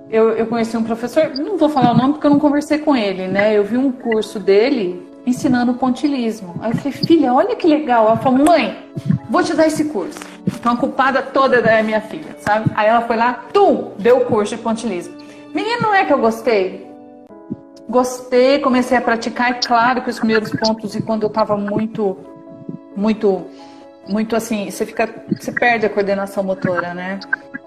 eu, 0.10 0.32
eu 0.32 0.46
conheci 0.46 0.78
um 0.78 0.84
professor, 0.84 1.32
não 1.36 1.58
vou 1.58 1.70
falar 1.70 1.94
o 1.94 1.98
nome 1.98 2.14
porque 2.14 2.28
eu 2.28 2.32
não 2.32 2.40
conversei 2.40 2.78
com 2.78 2.96
ele, 2.96 3.28
né? 3.28 3.58
Eu 3.58 3.64
vi 3.64 3.78
um 3.78 3.92
curso 3.92 4.40
dele 4.40 5.07
ensinando 5.28 5.74
pontilismo. 5.74 6.56
Aí 6.62 6.72
eu 6.72 6.78
falei, 6.78 6.92
filha, 6.94 7.34
olha 7.34 7.56
que 7.56 7.68
legal. 7.68 8.08
Ela 8.08 8.18
falou, 8.18 8.46
mãe, 8.46 8.78
vou 9.30 9.44
te 9.44 9.54
dar 9.54 9.68
esse 9.68 9.84
curso. 9.86 10.20
Então 10.48 10.72
a 10.72 10.78
culpada 10.78 11.22
toda 11.22 11.58
é 11.58 11.84
minha 11.84 12.00
filha, 12.00 12.38
sabe? 12.40 12.72
Aí 12.74 12.88
ela 12.88 13.02
foi 13.02 13.18
lá, 13.18 13.34
tu, 13.54 13.92
deu 14.00 14.20
o 14.20 14.26
curso 14.26 14.56
de 14.56 14.62
pontilismo. 14.62 15.18
Menino, 15.54 15.82
não 15.82 15.94
é 15.94 16.06
que 16.06 16.14
eu 16.14 16.18
gostei? 16.18 16.88
Gostei, 17.90 18.60
comecei 18.60 18.98
a 18.98 19.02
praticar. 19.02 19.52
É 19.52 19.54
claro 19.56 20.02
que 20.02 20.10
os 20.10 20.18
primeiros 20.18 20.50
pontos, 20.52 20.96
e 20.96 21.02
quando 21.02 21.24
eu 21.24 21.28
estava 21.28 21.58
muito, 21.58 22.18
muito 22.96 23.46
muito 24.08 24.36
assim, 24.36 24.70
você 24.70 24.86
fica, 24.86 25.10
você 25.32 25.52
perde 25.52 25.86
a 25.86 25.90
coordenação 25.90 26.44
motora, 26.44 26.94
né? 26.94 27.20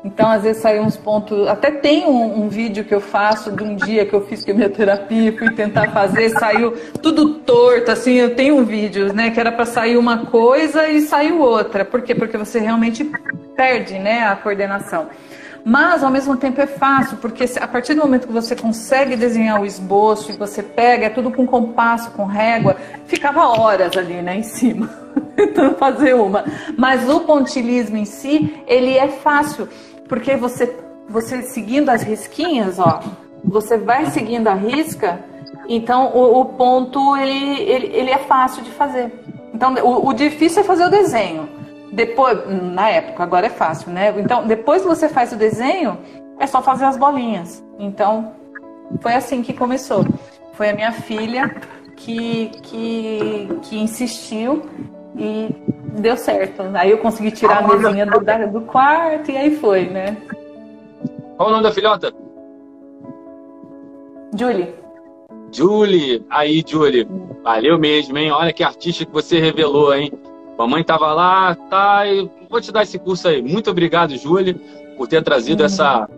Então, 0.04 0.30
às 0.30 0.42
vezes 0.42 0.62
saem 0.62 0.80
uns 0.80 0.96
pontos. 0.96 1.46
Até 1.46 1.70
tem 1.70 2.06
um, 2.06 2.44
um, 2.44 2.48
vídeo 2.48 2.84
que 2.84 2.94
eu 2.94 3.00
faço 3.00 3.52
de 3.52 3.62
um 3.62 3.76
dia 3.76 4.06
que 4.06 4.14
eu 4.14 4.26
fiz 4.26 4.42
quimioterapia, 4.42 5.36
fui 5.36 5.50
tentar 5.54 5.90
fazer, 5.92 6.30
saiu 6.30 6.72
tudo 7.02 7.34
torto, 7.40 7.90
assim. 7.90 8.14
Eu 8.14 8.34
tenho 8.34 8.56
um 8.56 8.64
vídeo, 8.64 9.12
né, 9.12 9.30
que 9.30 9.38
era 9.38 9.52
para 9.52 9.66
sair 9.66 9.98
uma 9.98 10.26
coisa 10.26 10.88
e 10.88 11.02
saiu 11.02 11.40
outra. 11.40 11.84
Por 11.84 12.02
quê? 12.02 12.14
Porque 12.14 12.38
você 12.38 12.58
realmente 12.58 13.04
perde, 13.54 13.98
né, 13.98 14.24
a 14.26 14.36
coordenação. 14.36 15.08
Mas, 15.64 16.02
ao 16.02 16.10
mesmo 16.10 16.36
tempo, 16.36 16.60
é 16.60 16.66
fácil, 16.66 17.16
porque 17.18 17.44
a 17.60 17.68
partir 17.68 17.94
do 17.94 18.00
momento 18.00 18.26
que 18.26 18.32
você 18.32 18.56
consegue 18.56 19.16
desenhar 19.16 19.60
o 19.60 19.66
esboço 19.66 20.30
e 20.32 20.36
você 20.36 20.62
pega, 20.62 21.06
é 21.06 21.10
tudo 21.10 21.30
com 21.30 21.46
compasso, 21.46 22.10
com 22.12 22.24
régua, 22.24 22.76
ficava 23.06 23.46
horas 23.46 23.96
ali, 23.96 24.22
né, 24.22 24.38
em 24.38 24.42
cima, 24.42 24.88
tentando 25.36 25.76
fazer 25.76 26.14
uma. 26.14 26.44
Mas 26.76 27.08
o 27.08 27.20
pontilismo 27.20 27.96
em 27.96 28.04
si, 28.04 28.62
ele 28.66 28.96
é 28.96 29.08
fácil, 29.08 29.68
porque 30.08 30.36
você, 30.36 30.74
você 31.08 31.42
seguindo 31.42 31.90
as 31.90 32.02
risquinhas, 32.02 32.78
ó, 32.78 33.00
você 33.44 33.76
vai 33.76 34.06
seguindo 34.06 34.48
a 34.48 34.54
risca, 34.54 35.20
então 35.68 36.12
o, 36.14 36.40
o 36.40 36.44
ponto, 36.46 37.16
ele, 37.16 37.60
ele, 37.62 37.86
ele 37.94 38.10
é 38.10 38.18
fácil 38.18 38.62
de 38.62 38.70
fazer. 38.70 39.12
Então, 39.52 39.74
o, 39.74 40.08
o 40.08 40.12
difícil 40.14 40.62
é 40.62 40.64
fazer 40.64 40.86
o 40.86 40.90
desenho. 40.90 41.59
Depois, 41.92 42.38
na 42.46 42.88
época, 42.88 43.22
agora 43.22 43.46
é 43.46 43.50
fácil, 43.50 43.90
né? 43.90 44.14
Então, 44.18 44.46
depois 44.46 44.82
que 44.82 44.88
você 44.88 45.08
faz 45.08 45.32
o 45.32 45.36
desenho, 45.36 45.98
é 46.38 46.46
só 46.46 46.62
fazer 46.62 46.84
as 46.84 46.96
bolinhas. 46.96 47.64
Então, 47.78 48.32
foi 49.00 49.14
assim 49.14 49.42
que 49.42 49.52
começou. 49.52 50.04
Foi 50.52 50.70
a 50.70 50.74
minha 50.74 50.92
filha 50.92 51.54
que, 51.96 52.48
que, 52.62 53.48
que 53.62 53.78
insistiu 53.78 54.62
e 55.16 55.48
deu 55.98 56.16
certo. 56.16 56.62
Aí 56.74 56.90
eu 56.90 56.98
consegui 56.98 57.30
tirar 57.30 57.64
a 57.64 57.68
mesinha 57.68 58.06
do, 58.06 58.20
do 58.52 58.60
quarto 58.62 59.30
e 59.30 59.36
aí 59.36 59.56
foi, 59.56 59.86
né? 59.86 60.16
Qual 61.36 61.48
o 61.48 61.52
nome 61.52 61.62
da 61.62 61.72
filhota? 61.72 62.12
Julie. 64.36 64.74
Julie, 65.52 66.24
aí 66.30 66.62
Julie, 66.64 67.08
valeu 67.42 67.78
mesmo, 67.78 68.16
hein? 68.16 68.30
Olha 68.30 68.52
que 68.52 68.62
artista 68.62 69.04
que 69.04 69.12
você 69.12 69.40
revelou, 69.40 69.92
hein? 69.92 70.12
Mamãe 70.58 70.82
estava 70.82 71.12
lá, 71.12 71.54
tá, 71.54 72.06
e 72.06 72.28
vou 72.48 72.60
te 72.60 72.70
dar 72.70 72.82
esse 72.82 72.98
curso 72.98 73.28
aí. 73.28 73.40
Muito 73.40 73.70
obrigado, 73.70 74.16
Júlia, 74.16 74.54
por 74.96 75.08
ter 75.08 75.22
trazido 75.22 75.64
essa, 75.64 76.08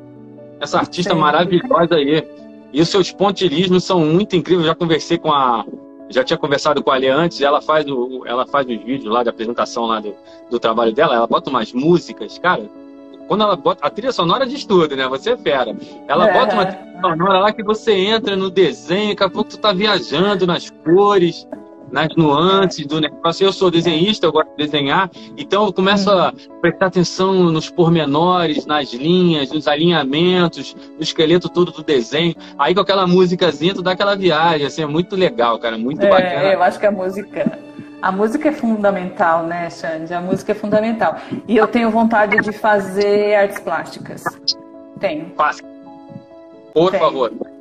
essa 0.60 0.78
artista 0.78 1.14
Sim. 1.14 1.20
maravilhosa 1.20 1.94
aí. 1.94 2.26
E 2.72 2.80
os 2.80 2.88
seus 2.88 3.12
pontilismos 3.12 3.84
são 3.84 4.00
muito 4.00 4.34
incríveis. 4.34 4.66
Já 4.66 4.74
conversei 4.74 5.18
com 5.18 5.30
a. 5.30 5.64
Já 6.08 6.24
tinha 6.24 6.36
conversado 6.36 6.82
com 6.82 6.90
a 6.90 6.94
Ale 6.94 7.08
antes, 7.08 7.40
ela 7.40 7.62
faz, 7.62 7.86
o, 7.86 8.22
ela 8.26 8.46
faz 8.46 8.66
os 8.66 8.76
vídeos 8.82 9.12
lá 9.12 9.22
de 9.22 9.28
apresentação 9.28 9.86
lá 9.86 10.00
do, 10.00 10.14
do 10.50 10.58
trabalho 10.58 10.92
dela, 10.92 11.14
ela 11.14 11.26
bota 11.26 11.48
umas 11.48 11.72
músicas, 11.72 12.38
cara. 12.38 12.68
Quando 13.28 13.44
ela 13.44 13.56
bota. 13.56 13.86
A 13.86 13.88
trilha 13.88 14.12
sonora 14.12 14.46
de 14.46 14.66
tudo, 14.66 14.94
né? 14.96 15.06
Você 15.08 15.30
é 15.30 15.36
fera. 15.36 15.74
Ela 16.08 16.28
é. 16.28 16.32
bota 16.32 16.54
uma 16.54 16.66
trilha 16.66 17.00
sonora 17.00 17.38
lá 17.38 17.52
que 17.52 17.62
você 17.62 17.92
entra 17.92 18.36
no 18.36 18.50
desenho, 18.50 19.10
daqui 19.10 19.24
a 19.24 19.30
pouco 19.30 19.50
tu 19.50 19.58
tá 19.58 19.72
viajando 19.72 20.46
nas 20.46 20.68
cores 20.68 21.46
nas 21.92 22.08
nuances 22.16 22.86
do 22.86 23.00
negócio. 23.00 23.44
Eu 23.44 23.52
sou 23.52 23.70
desenhista, 23.70 24.26
eu 24.26 24.32
gosto 24.32 24.50
de 24.56 24.64
desenhar, 24.64 25.10
então 25.36 25.66
eu 25.66 25.72
começo 25.72 26.10
a 26.10 26.32
prestar 26.60 26.86
atenção 26.86 27.34
nos 27.34 27.70
pormenores, 27.70 28.66
nas 28.66 28.92
linhas, 28.92 29.52
nos 29.52 29.68
alinhamentos, 29.68 30.74
no 30.96 31.02
esqueleto 31.02 31.48
todo 31.48 31.70
do 31.70 31.82
desenho. 31.82 32.34
Aí 32.58 32.74
com 32.74 32.80
aquela 32.80 33.06
músicazinha, 33.06 33.74
tu 33.74 33.82
dá 33.82 33.92
aquela 33.92 34.16
viagem, 34.16 34.66
assim, 34.66 34.82
é 34.82 34.86
muito 34.86 35.14
legal, 35.14 35.58
cara, 35.58 35.76
muito 35.76 36.02
é, 36.02 36.08
bacana. 36.08 36.52
Eu 36.52 36.62
acho 36.62 36.80
que 36.80 36.86
a 36.86 36.90
música. 36.90 37.58
A 38.00 38.10
música 38.10 38.48
é 38.48 38.52
fundamental, 38.52 39.44
né, 39.44 39.70
Xande? 39.70 40.12
A 40.12 40.20
música 40.20 40.50
é 40.50 40.54
fundamental. 40.56 41.18
E 41.46 41.56
eu 41.56 41.68
tenho 41.68 41.88
vontade 41.88 42.36
de 42.38 42.50
fazer 42.50 43.36
artes 43.36 43.60
plásticas. 43.60 44.24
Tenho. 44.98 45.30
Faça. 45.36 45.62
Por 46.74 46.90
tenho. 46.90 47.00
favor 47.00 47.51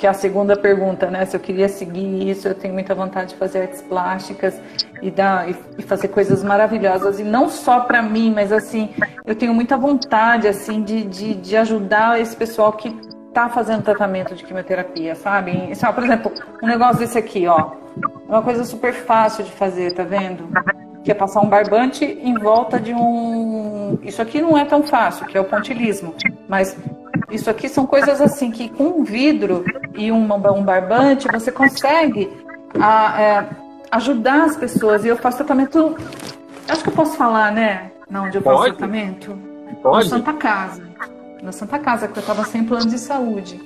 que 0.00 0.06
é 0.06 0.10
a 0.10 0.14
segunda 0.14 0.56
pergunta, 0.56 1.10
né? 1.10 1.26
Se 1.26 1.36
eu 1.36 1.40
queria 1.40 1.68
seguir 1.68 2.30
isso, 2.30 2.48
eu 2.48 2.54
tenho 2.54 2.72
muita 2.72 2.94
vontade 2.94 3.30
de 3.30 3.36
fazer 3.36 3.60
artes 3.60 3.82
plásticas 3.82 4.58
e 5.02 5.10
dar 5.10 5.46
e 5.50 5.82
fazer 5.82 6.08
coisas 6.08 6.42
maravilhosas 6.42 7.20
e 7.20 7.22
não 7.22 7.50
só 7.50 7.80
para 7.80 8.00
mim, 8.00 8.32
mas 8.34 8.50
assim, 8.50 8.88
eu 9.26 9.34
tenho 9.34 9.52
muita 9.52 9.76
vontade 9.76 10.48
assim 10.48 10.82
de, 10.82 11.04
de, 11.04 11.34
de 11.34 11.54
ajudar 11.54 12.18
esse 12.18 12.34
pessoal 12.34 12.72
que 12.72 12.96
está 13.28 13.50
fazendo 13.50 13.82
tratamento 13.82 14.34
de 14.34 14.42
quimioterapia, 14.42 15.14
sabe? 15.14 15.74
Só, 15.76 15.92
por 15.92 16.02
exemplo, 16.02 16.32
um 16.62 16.66
negócio 16.66 16.98
desse 17.00 17.18
aqui, 17.18 17.46
ó, 17.46 17.72
é 18.26 18.32
uma 18.32 18.42
coisa 18.42 18.64
super 18.64 18.94
fácil 18.94 19.44
de 19.44 19.52
fazer, 19.52 19.92
tá 19.92 20.02
vendo? 20.02 20.48
Que 21.04 21.10
é 21.10 21.14
passar 21.14 21.42
um 21.42 21.48
barbante 21.48 22.06
em 22.06 22.38
volta 22.38 22.80
de 22.80 22.94
um. 22.94 23.98
Isso 24.02 24.22
aqui 24.22 24.40
não 24.40 24.56
é 24.56 24.64
tão 24.64 24.82
fácil, 24.82 25.26
que 25.26 25.36
é 25.36 25.40
o 25.42 25.44
pontilismo, 25.44 26.14
mas 26.48 26.74
isso 27.30 27.48
aqui 27.48 27.68
são 27.68 27.86
coisas 27.86 28.20
assim 28.20 28.50
que 28.50 28.68
com 28.68 28.84
um 28.84 29.04
vidro 29.04 29.64
e 29.94 30.10
um, 30.10 30.24
um 30.24 30.62
barbante 30.62 31.28
você 31.28 31.50
consegue 31.50 32.30
a, 32.78 33.20
é, 33.20 33.46
ajudar 33.90 34.44
as 34.44 34.56
pessoas. 34.56 35.04
E 35.04 35.08
eu 35.08 35.16
faço 35.16 35.38
tratamento. 35.38 35.96
Acho 36.68 36.82
que 36.82 36.90
eu 36.90 36.94
posso 36.94 37.16
falar, 37.16 37.52
né? 37.52 37.90
Na 38.08 38.22
onde 38.22 38.36
eu 38.36 38.42
faço 38.42 38.58
Pode. 38.58 38.76
tratamento? 38.76 39.38
Pode. 39.82 40.10
Na 40.10 40.16
Santa 40.16 40.32
Casa. 40.32 40.82
Na 41.42 41.52
Santa 41.52 41.78
Casa, 41.78 42.08
que 42.08 42.18
eu 42.18 42.20
estava 42.20 42.44
sem 42.44 42.64
plano 42.64 42.86
de 42.86 42.98
saúde. 42.98 43.60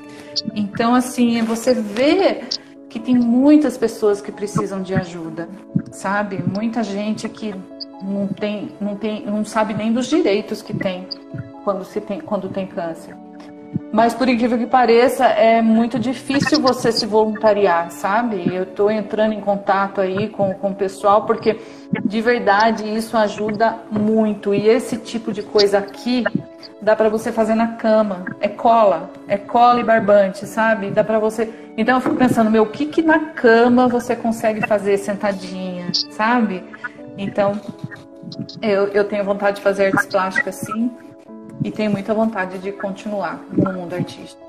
Então, 0.54 0.94
assim, 0.94 1.42
você 1.42 1.74
vê 1.74 2.42
que 2.88 3.00
tem 3.00 3.18
muitas 3.18 3.76
pessoas 3.76 4.20
que 4.20 4.30
precisam 4.30 4.80
de 4.80 4.94
ajuda, 4.94 5.48
sabe? 5.90 6.42
Muita 6.46 6.82
gente 6.82 7.28
que 7.28 7.54
não 8.02 8.28
tem, 8.28 8.70
não 8.80 8.94
tem, 8.94 9.26
não 9.26 9.44
sabe 9.44 9.74
nem 9.74 9.92
dos 9.92 10.06
direitos 10.06 10.62
que 10.62 10.72
tem 10.72 11.08
quando 11.64 11.84
se 11.84 12.00
tem, 12.00 12.20
quando 12.20 12.48
tem 12.48 12.66
câncer. 12.66 13.16
Mas 13.94 14.12
por 14.12 14.28
incrível 14.28 14.58
que 14.58 14.66
pareça, 14.66 15.24
é 15.24 15.62
muito 15.62 16.00
difícil 16.00 16.60
você 16.60 16.90
se 16.90 17.06
voluntariar, 17.06 17.92
sabe? 17.92 18.52
Eu 18.52 18.64
estou 18.64 18.90
entrando 18.90 19.34
em 19.34 19.40
contato 19.40 20.00
aí 20.00 20.28
com, 20.30 20.52
com 20.52 20.70
o 20.70 20.74
pessoal 20.74 21.22
porque 21.22 21.60
de 22.04 22.20
verdade 22.20 22.92
isso 22.92 23.16
ajuda 23.16 23.78
muito. 23.88 24.52
E 24.52 24.68
esse 24.68 24.96
tipo 24.96 25.32
de 25.32 25.44
coisa 25.44 25.78
aqui 25.78 26.24
dá 26.82 26.96
para 26.96 27.08
você 27.08 27.30
fazer 27.30 27.54
na 27.54 27.68
cama. 27.68 28.24
É 28.40 28.48
cola, 28.48 29.12
é 29.28 29.38
cola 29.38 29.78
e 29.78 29.84
barbante, 29.84 30.44
sabe? 30.44 30.90
Dá 30.90 31.04
para 31.04 31.20
você. 31.20 31.48
Então 31.76 31.94
eu 31.94 32.00
fico 32.00 32.16
pensando, 32.16 32.50
meu, 32.50 32.64
o 32.64 32.70
que 32.70 32.86
que 32.86 33.00
na 33.00 33.26
cama 33.26 33.86
você 33.86 34.16
consegue 34.16 34.66
fazer 34.66 34.98
sentadinha, 34.98 35.92
sabe? 36.10 36.64
Então 37.16 37.60
eu, 38.60 38.88
eu 38.88 39.04
tenho 39.04 39.22
vontade 39.22 39.58
de 39.58 39.62
fazer 39.62 39.86
artes 39.86 40.06
plásticas 40.06 40.56
sim 40.56 40.90
e 41.64 41.70
tenho 41.70 41.90
muita 41.90 42.12
vontade 42.12 42.58
de 42.58 42.70
continuar 42.70 43.42
no 43.50 43.72
mundo 43.72 43.94
artístico. 43.94 44.42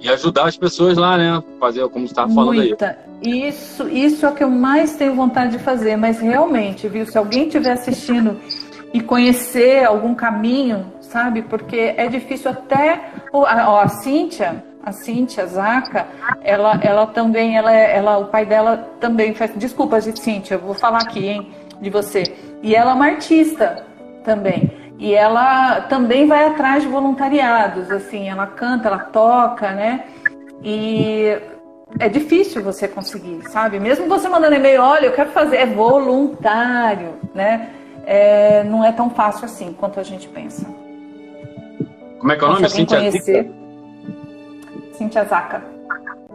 E 0.00 0.08
ajudar 0.08 0.46
as 0.46 0.56
pessoas 0.56 0.96
lá, 0.96 1.18
né? 1.18 1.42
Fazer 1.58 1.86
como 1.88 2.06
você 2.06 2.12
estava 2.12 2.32
falando 2.32 2.56
muita. 2.56 2.96
aí. 3.22 3.48
Isso, 3.48 3.88
isso 3.88 4.24
é 4.24 4.28
o 4.28 4.34
que 4.34 4.42
eu 4.42 4.50
mais 4.50 4.94
tenho 4.96 5.14
vontade 5.14 5.52
de 5.52 5.58
fazer, 5.58 5.96
mas 5.96 6.20
realmente, 6.20 6.88
viu? 6.88 7.04
Se 7.04 7.18
alguém 7.18 7.46
estiver 7.46 7.72
assistindo 7.72 8.36
e 8.92 9.00
conhecer 9.00 9.84
algum 9.84 10.14
caminho, 10.14 10.92
sabe? 11.00 11.42
Porque 11.42 11.94
é 11.96 12.08
difícil 12.08 12.50
até. 12.50 13.12
Ó, 13.32 13.44
a 13.44 13.88
Cíntia, 13.88 14.64
a 14.84 14.92
Cíntia 14.92 15.46
Zaca, 15.46 16.06
ela, 16.42 16.78
ela 16.82 17.06
também, 17.06 17.56
ela, 17.56 17.72
ela, 17.72 18.18
o 18.18 18.26
pai 18.26 18.46
dela 18.46 18.76
também 19.00 19.34
faz. 19.34 19.52
Desculpa, 19.56 20.00
Cíntia, 20.00 20.54
eu 20.54 20.60
vou 20.60 20.74
falar 20.74 21.02
aqui, 21.02 21.26
hein, 21.26 21.50
de 21.80 21.90
você. 21.90 22.22
E 22.62 22.74
ela 22.74 22.92
é 22.92 22.94
uma 22.94 23.06
artista 23.06 23.84
também. 24.24 24.81
E 24.98 25.14
ela 25.14 25.82
também 25.82 26.26
vai 26.26 26.46
atrás 26.46 26.82
de 26.82 26.88
voluntariados, 26.88 27.90
assim, 27.90 28.28
ela 28.28 28.46
canta, 28.46 28.88
ela 28.88 28.98
toca, 28.98 29.72
né? 29.72 30.04
E 30.62 31.36
é 31.98 32.08
difícil 32.08 32.62
você 32.62 32.86
conseguir, 32.86 33.42
sabe? 33.48 33.80
Mesmo 33.80 34.08
você 34.08 34.28
mandando 34.28 34.54
e-mail, 34.54 34.80
olha, 34.80 35.06
eu 35.06 35.12
quero 35.12 35.30
fazer, 35.30 35.56
é 35.56 35.66
voluntário, 35.66 37.14
né? 37.34 37.70
É, 38.06 38.64
não 38.64 38.84
é 38.84 38.92
tão 38.92 39.10
fácil 39.10 39.44
assim 39.44 39.72
quanto 39.72 39.98
a 39.98 40.02
gente 40.02 40.28
pensa. 40.28 40.66
Como 42.18 42.32
é 42.32 42.36
que 42.36 42.44
é 42.44 42.46
o 42.46 42.52
nome? 42.52 42.68
Cintia 42.68 42.98
conhecer... 42.98 43.50
Cintia 44.92 45.24
Zaca. 45.24 45.71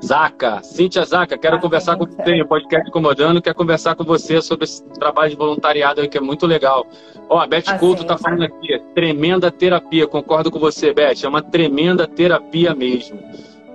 Zaca, 0.03 0.61
Cintia 0.61 1.03
Zaca, 1.03 1.37
quero 1.37 1.59
conversar 1.59 1.97
com 1.97 2.05
você, 2.05 2.41
o 2.41 2.47
podcast 2.47 2.87
Incomodando, 2.87 3.41
quer 3.41 3.53
conversar 3.53 3.95
com 3.95 4.03
você 4.03 4.41
sobre 4.41 4.65
esse 4.65 4.83
trabalho 4.89 5.31
de 5.31 5.35
voluntariado 5.35 6.01
aí, 6.01 6.07
que 6.07 6.17
é 6.17 6.21
muito 6.21 6.45
legal. 6.45 6.85
Ó, 7.29 7.39
a 7.39 7.47
Beth 7.47 7.63
assim, 7.67 7.77
Couto 7.77 8.05
tá 8.05 8.17
falando 8.17 8.43
aqui, 8.43 8.79
tremenda 8.93 9.51
terapia, 9.51 10.07
concordo 10.07 10.51
com 10.51 10.59
você, 10.59 10.93
Beth, 10.93 11.23
é 11.23 11.27
uma 11.27 11.41
tremenda 11.41 12.07
terapia 12.07 12.75
mesmo. 12.75 13.19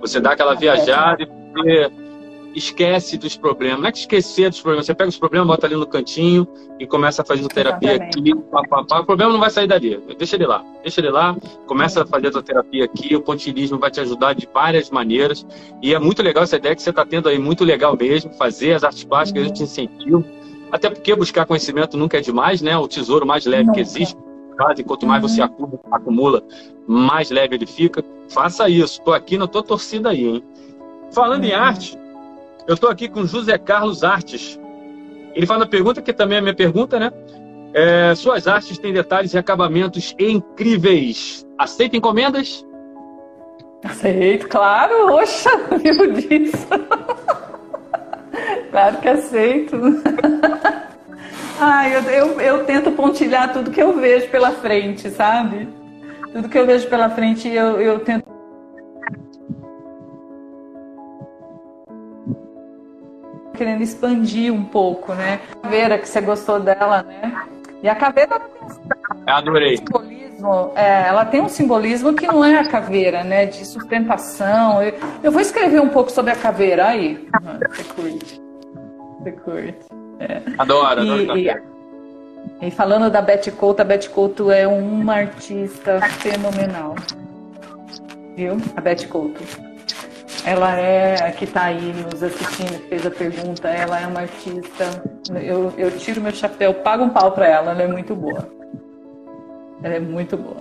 Você 0.01 0.19
dá 0.19 0.31
aquela 0.31 0.55
viajada 0.55 1.23
e 1.23 1.25
você 1.25 1.91
esquece 2.55 3.17
dos 3.17 3.35
problemas. 3.35 3.79
Não 3.79 3.87
é 3.87 3.91
que 3.91 3.99
esquecer 3.99 4.49
dos 4.49 4.61
problemas, 4.61 4.85
você 4.85 4.93
pega 4.93 5.09
os 5.09 5.17
problemas, 5.17 5.47
bota 5.47 5.65
ali 5.65 5.75
no 5.75 5.85
cantinho 5.85 6.47
e 6.79 6.85
começa 6.85 7.21
a 7.21 7.25
fazer 7.25 7.47
terapia 7.47 7.95
aqui. 7.95 8.35
Pá, 8.51 8.61
pá, 8.67 8.83
pá. 8.83 8.99
O 8.99 9.05
problema 9.05 9.31
não 9.33 9.39
vai 9.39 9.49
sair 9.49 9.67
dali. 9.67 9.97
Deixa 10.17 10.35
ele 10.35 10.45
lá. 10.45 10.63
Deixa 10.81 11.01
ele 11.01 11.09
lá, 11.09 11.35
começa 11.65 12.03
a 12.03 12.05
fazer 12.05 12.27
a 12.27 12.31
tua 12.31 12.43
terapia 12.43 12.85
aqui. 12.85 13.15
O 13.15 13.21
pontilismo 13.21 13.79
vai 13.79 13.91
te 13.91 13.99
ajudar 13.99 14.33
de 14.33 14.47
várias 14.53 14.89
maneiras. 14.89 15.45
E 15.81 15.93
é 15.93 15.99
muito 15.99 16.21
legal 16.21 16.43
essa 16.43 16.57
ideia 16.57 16.75
que 16.75 16.81
você 16.81 16.89
está 16.89 17.05
tendo 17.05 17.29
aí, 17.29 17.39
muito 17.39 17.63
legal 17.63 17.97
mesmo. 17.97 18.33
Fazer 18.33 18.73
as 18.73 18.83
artes 18.83 19.03
plásticas, 19.03 19.43
uhum. 19.43 19.49
eu 19.49 19.53
te 19.53 19.63
incentivo. 19.63 20.25
Até 20.71 20.89
porque 20.89 21.15
buscar 21.15 21.45
conhecimento 21.45 21.97
nunca 21.97 22.17
é 22.17 22.21
demais, 22.21 22.61
né? 22.61 22.77
O 22.77 22.87
tesouro 22.87 23.25
mais 23.25 23.45
leve 23.45 23.71
que 23.71 23.79
existe. 23.79 24.17
E 24.77 24.83
quanto 24.83 25.05
mais 25.07 25.23
uhum. 25.23 25.29
você 25.29 25.41
acumula, 25.91 26.43
mais 26.87 27.31
leve 27.31 27.55
ele 27.55 27.65
fica. 27.65 28.03
Faça 28.29 28.69
isso. 28.69 28.99
Estou 28.99 29.13
aqui 29.13 29.37
na 29.37 29.47
tua 29.47 29.63
torcida 29.63 30.09
aí, 30.09 30.25
hein? 30.25 30.43
Falando 31.11 31.43
uhum. 31.43 31.49
em 31.49 31.53
arte, 31.53 31.97
eu 32.67 32.75
estou 32.75 32.89
aqui 32.89 33.07
com 33.09 33.25
José 33.25 33.57
Carlos 33.57 34.03
Artes. 34.03 34.59
Ele 35.33 35.45
faz 35.45 35.59
uma 35.59 35.67
pergunta 35.67 36.01
que 36.01 36.13
também 36.13 36.37
é 36.37 36.41
minha 36.41 36.55
pergunta, 36.55 36.99
né? 36.99 37.11
É, 37.73 38.13
suas 38.15 38.47
artes 38.47 38.77
têm 38.77 38.93
detalhes 38.93 39.33
e 39.33 39.37
acabamentos 39.37 40.15
incríveis. 40.19 41.43
Aceita 41.57 41.97
encomendas? 41.97 42.63
Aceito, 43.83 44.47
claro. 44.47 45.13
Oxa, 45.15 45.49
viu 45.81 46.13
disso? 46.13 46.67
claro 48.69 48.97
que 48.97 49.09
aceito. 49.09 49.75
Ai, 51.59 51.95
eu, 51.95 52.01
eu, 52.01 52.41
eu, 52.41 52.65
tento 52.65 52.91
pontilhar 52.91 53.51
tudo 53.53 53.71
que 53.71 53.81
eu 53.81 53.93
vejo 53.99 54.29
pela 54.29 54.51
frente, 54.51 55.09
sabe? 55.09 55.67
Tudo 56.31 56.49
que 56.49 56.57
eu 56.57 56.65
vejo 56.65 56.87
pela 56.87 57.09
frente, 57.09 57.47
eu, 57.47 57.81
eu 57.81 57.99
tento. 57.99 58.32
Querendo 63.55 63.81
expandir 63.81 64.53
um 64.53 64.63
pouco, 64.63 65.13
né? 65.13 65.39
A 65.51 65.55
caveira 65.63 65.97
que 65.97 66.09
você 66.09 66.21
gostou 66.21 66.59
dela, 66.59 67.03
né? 67.03 67.45
E 67.81 67.89
a 67.89 67.95
caveira. 67.95 68.41
Adorei. 69.27 69.77
Simbolismo, 69.77 70.71
é, 70.75 71.07
ela 71.07 71.25
tem 71.25 71.41
um 71.41 71.49
simbolismo 71.49 72.13
que 72.13 72.25
não 72.25 72.43
é 72.43 72.59
a 72.59 72.67
caveira, 72.67 73.23
né? 73.23 73.45
De 73.45 73.65
sustentação. 73.65 74.81
Eu, 74.81 74.93
eu 75.23 75.31
vou 75.31 75.41
escrever 75.41 75.81
um 75.81 75.89
pouco 75.89 76.11
sobre 76.11 76.31
a 76.31 76.35
caveira 76.35 76.87
aí. 76.87 77.27
Você 77.69 77.83
curte. 77.83 78.41
Você 79.21 79.31
curte. 79.31 79.79
É. 80.19 80.41
Adoro, 80.57 81.01
adoro. 81.01 81.37
E, 81.37 81.49
e, 81.49 82.67
e, 82.67 82.71
falando 82.71 83.09
da 83.09 83.21
Betty 83.21 83.51
Couto, 83.51 83.81
a 83.81 83.85
Betty 83.85 84.09
Couto 84.09 84.51
é 84.51 84.67
uma 84.67 85.15
artista 85.15 85.99
fenomenal. 86.01 86.95
Viu? 88.35 88.57
A 88.75 88.81
Betty 88.81 89.07
Couto. 89.07 89.43
Ela 90.45 90.77
é 90.77 91.27
a 91.27 91.31
que 91.31 91.45
está 91.45 91.65
aí 91.65 91.93
nos 91.93 92.21
assistindo, 92.21 92.79
fez 92.89 93.05
a 93.05 93.11
pergunta. 93.11 93.67
Ela 93.67 94.01
é 94.01 94.07
uma 94.07 94.21
artista. 94.21 95.03
Eu, 95.41 95.73
eu 95.77 95.91
tiro 95.97 96.21
meu 96.21 96.33
chapéu, 96.33 96.73
pago 96.73 97.03
um 97.03 97.09
pau 97.09 97.31
para 97.31 97.47
ela. 97.47 97.71
Ela 97.71 97.83
é 97.83 97.87
muito 97.87 98.15
boa. 98.15 98.47
Ela 99.83 99.95
é 99.95 99.99
muito 99.99 100.37
boa. 100.37 100.57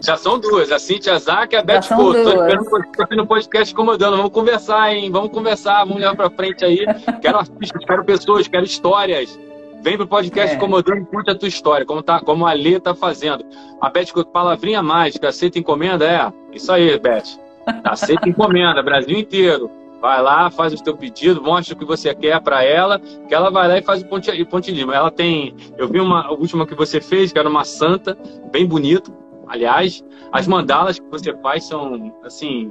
Já 0.00 0.16
são 0.16 0.38
duas, 0.38 0.70
a 0.70 0.78
Cintia 0.78 1.18
Zac 1.18 1.54
e 1.54 1.58
a 1.58 1.62
Beth 1.62 1.88
Couto. 1.88 2.18
Estou 2.18 3.04
aqui 3.04 3.16
no 3.16 3.26
podcast 3.26 3.72
incomodando. 3.72 4.16
Vamos 4.16 4.32
conversar, 4.32 4.94
hein? 4.94 5.10
Vamos 5.10 5.30
conversar, 5.30 5.84
vamos 5.84 6.00
levar 6.00 6.14
para 6.14 6.30
frente 6.30 6.64
aí. 6.64 6.84
Quero 7.22 7.38
artistas, 7.38 7.84
quero 7.84 8.04
pessoas, 8.04 8.46
quero 8.46 8.64
histórias. 8.64 9.38
Vem 9.82 9.96
pro 9.96 10.06
podcast 10.06 10.52
é. 10.52 10.56
incomodando 10.56 10.98
e 10.98 11.06
curte 11.06 11.30
a 11.30 11.34
tua 11.34 11.48
história, 11.48 11.86
como, 11.86 12.02
tá, 12.02 12.20
como 12.20 12.46
a 12.46 12.52
Lê 12.52 12.80
tá 12.80 12.94
fazendo. 12.94 13.44
A 13.80 13.88
Beth 13.88 14.12
palavrinha 14.32 14.82
mágica, 14.82 15.28
aceita 15.28 15.58
encomenda? 15.58 16.04
É, 16.04 16.32
isso 16.52 16.70
aí, 16.72 16.98
Beth. 16.98 17.45
Aceita 17.84 18.28
encomenda, 18.28 18.82
Brasil 18.82 19.18
inteiro. 19.18 19.70
Vai 20.00 20.22
lá, 20.22 20.50
faz 20.50 20.72
o 20.74 20.82
teu 20.82 20.96
pedido, 20.96 21.42
mostra 21.42 21.74
o 21.74 21.78
que 21.78 21.84
você 21.84 22.14
quer 22.14 22.40
para 22.40 22.62
ela, 22.62 22.98
que 23.00 23.34
ela 23.34 23.50
vai 23.50 23.66
lá 23.66 23.78
e 23.78 23.82
faz 23.82 24.02
o 24.02 24.46
pontilhismo. 24.46 24.92
Ela 24.92 25.10
tem, 25.10 25.54
eu 25.78 25.88
vi 25.88 26.00
uma 26.00 26.26
a 26.26 26.32
última 26.32 26.66
que 26.66 26.74
você 26.74 27.00
fez, 27.00 27.32
que 27.32 27.38
era 27.38 27.48
uma 27.48 27.64
santa, 27.64 28.16
bem 28.52 28.66
bonito. 28.66 29.12
Aliás, 29.48 30.04
as 30.32 30.46
mandalas 30.46 30.98
que 30.98 31.06
você 31.08 31.34
faz 31.38 31.64
são 31.64 32.12
assim, 32.24 32.70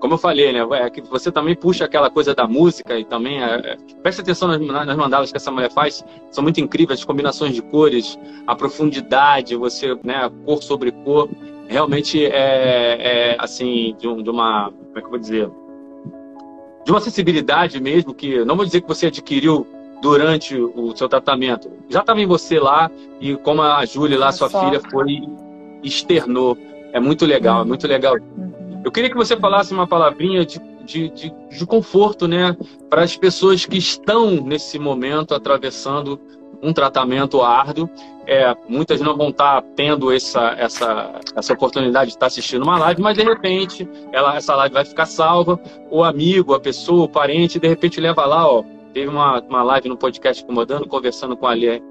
como 0.00 0.14
eu 0.14 0.18
falei, 0.18 0.52
né? 0.52 0.60
É 0.72 0.90
que 0.90 1.00
você 1.00 1.32
também 1.32 1.54
puxa 1.54 1.84
aquela 1.84 2.10
coisa 2.10 2.34
da 2.34 2.46
música 2.46 2.98
e 2.98 3.04
também 3.04 3.42
é, 3.42 3.54
é, 3.54 3.76
presta 4.02 4.20
atenção 4.20 4.48
nas, 4.48 4.60
nas 4.60 4.96
mandalas 4.96 5.30
que 5.30 5.36
essa 5.36 5.50
mulher 5.50 5.70
faz, 5.70 6.04
são 6.30 6.42
muito 6.42 6.60
incríveis, 6.60 6.98
as 6.98 7.04
combinações 7.06 7.54
de 7.54 7.62
cores, 7.62 8.18
a 8.46 8.54
profundidade, 8.54 9.56
você, 9.56 9.96
né, 10.04 10.30
cor 10.44 10.62
sobre 10.62 10.90
cor, 10.90 11.28
realmente 11.68 12.24
é, 12.24 13.32
é 13.32 13.36
assim 13.38 13.94
de, 13.98 14.08
um, 14.08 14.22
de 14.22 14.30
uma, 14.30 14.70
como 14.70 14.98
é 14.98 15.00
que 15.00 15.06
eu 15.06 15.10
vou 15.10 15.18
dizer? 15.18 15.50
de 16.84 16.90
uma 16.90 17.00
sensibilidade 17.00 17.80
mesmo, 17.80 18.14
que 18.14 18.44
não 18.44 18.56
vou 18.56 18.64
dizer 18.64 18.82
que 18.82 18.88
você 18.88 19.06
adquiriu 19.06 19.66
durante 20.02 20.54
o 20.54 20.94
seu 20.94 21.08
tratamento, 21.08 21.70
já 21.88 22.00
estava 22.00 22.20
em 22.20 22.26
você 22.26 22.60
lá, 22.60 22.90
e 23.18 23.34
como 23.36 23.62
a 23.62 23.84
Júlia 23.86 24.18
lá, 24.18 24.30
sua 24.30 24.50
filha, 24.50 24.80
foi 24.90 25.22
externou. 25.82 26.58
É 26.92 27.00
muito 27.00 27.24
legal, 27.24 27.62
é 27.62 27.64
muito 27.64 27.86
legal. 27.86 28.14
Uhum. 28.14 28.82
Eu 28.84 28.92
queria 28.92 29.08
que 29.08 29.16
você 29.16 29.36
falasse 29.36 29.72
uma 29.72 29.86
palavrinha 29.86 30.44
de, 30.44 30.60
de, 30.84 31.08
de, 31.10 31.32
de 31.50 31.66
conforto, 31.66 32.28
né, 32.28 32.56
para 32.88 33.02
as 33.02 33.16
pessoas 33.16 33.64
que 33.64 33.78
estão 33.78 34.30
nesse 34.30 34.78
momento 34.78 35.34
atravessando 35.34 36.20
um 36.62 36.72
tratamento 36.72 37.42
árduo. 37.42 37.88
É, 38.26 38.56
muitas 38.66 39.00
não 39.02 39.16
vão 39.16 39.28
estar 39.28 39.62
tendo 39.76 40.10
essa, 40.10 40.54
essa, 40.58 41.20
essa 41.36 41.52
oportunidade 41.52 42.10
de 42.10 42.16
estar 42.16 42.26
assistindo 42.26 42.62
uma 42.62 42.78
live, 42.78 43.02
mas 43.02 43.16
de 43.16 43.22
repente 43.22 43.86
ela, 44.12 44.34
essa 44.36 44.54
live 44.56 44.72
vai 44.72 44.84
ficar 44.84 45.04
salva. 45.04 45.60
O 45.90 46.02
amigo, 46.02 46.54
a 46.54 46.60
pessoa, 46.60 47.04
o 47.04 47.08
parente, 47.08 47.58
de 47.58 47.68
repente 47.68 48.00
leva 48.00 48.24
lá, 48.24 48.48
ó. 48.48 48.64
Teve 48.94 49.08
uma, 49.08 49.40
uma 49.40 49.62
live 49.62 49.88
no 49.88 49.96
podcast 49.96 50.44
Comodando, 50.44 50.86
conversando 50.86 51.36
com 51.36 51.46
a 51.46 51.54
Lia 51.54 51.82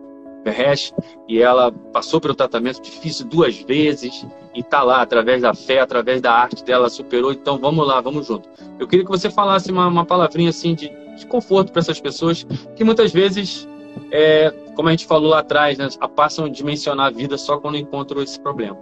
Ferresh, 0.44 0.94
e 1.28 1.42
ela 1.42 1.72
passou 1.92 2.20
pelo 2.20 2.36
tratamento 2.36 2.82
difícil 2.82 3.26
duas 3.26 3.58
vezes 3.58 4.26
e 4.54 4.60
está 4.60 4.84
lá, 4.84 5.02
através 5.02 5.42
da 5.42 5.54
fé, 5.54 5.80
através 5.80 6.22
da 6.22 6.32
arte 6.34 6.64
dela, 6.64 6.90
superou. 6.90 7.32
Então 7.32 7.58
vamos 7.58 7.88
lá, 7.88 8.02
vamos 8.02 8.28
junto. 8.28 8.50
Eu 8.80 8.88
queria 8.88 9.06
que 9.06 9.12
você 9.12 9.30
falasse 9.30 9.72
uma, 9.72 9.88
uma 9.88 10.06
palavrinha 10.06 10.50
assim 10.50 10.76
de, 10.76 10.92
de 11.16 11.26
conforto 11.26 11.72
para 11.72 11.80
essas 11.80 12.00
pessoas 12.00 12.46
que 12.76 12.84
muitas 12.84 13.12
vezes 13.12 13.68
é, 14.12 14.54
como 14.76 14.90
a 14.90 14.92
gente 14.92 15.06
falou 15.06 15.30
lá 15.30 15.40
atrás, 15.40 15.78
né, 15.78 15.88
passam 16.16 16.46
a 16.46 16.50
dimensionar 16.50 17.08
a 17.08 17.12
vida 17.12 17.38
só 17.38 17.58
quando 17.58 17.78
encontram 17.78 18.22
esse 18.22 18.40
problema. 18.40 18.78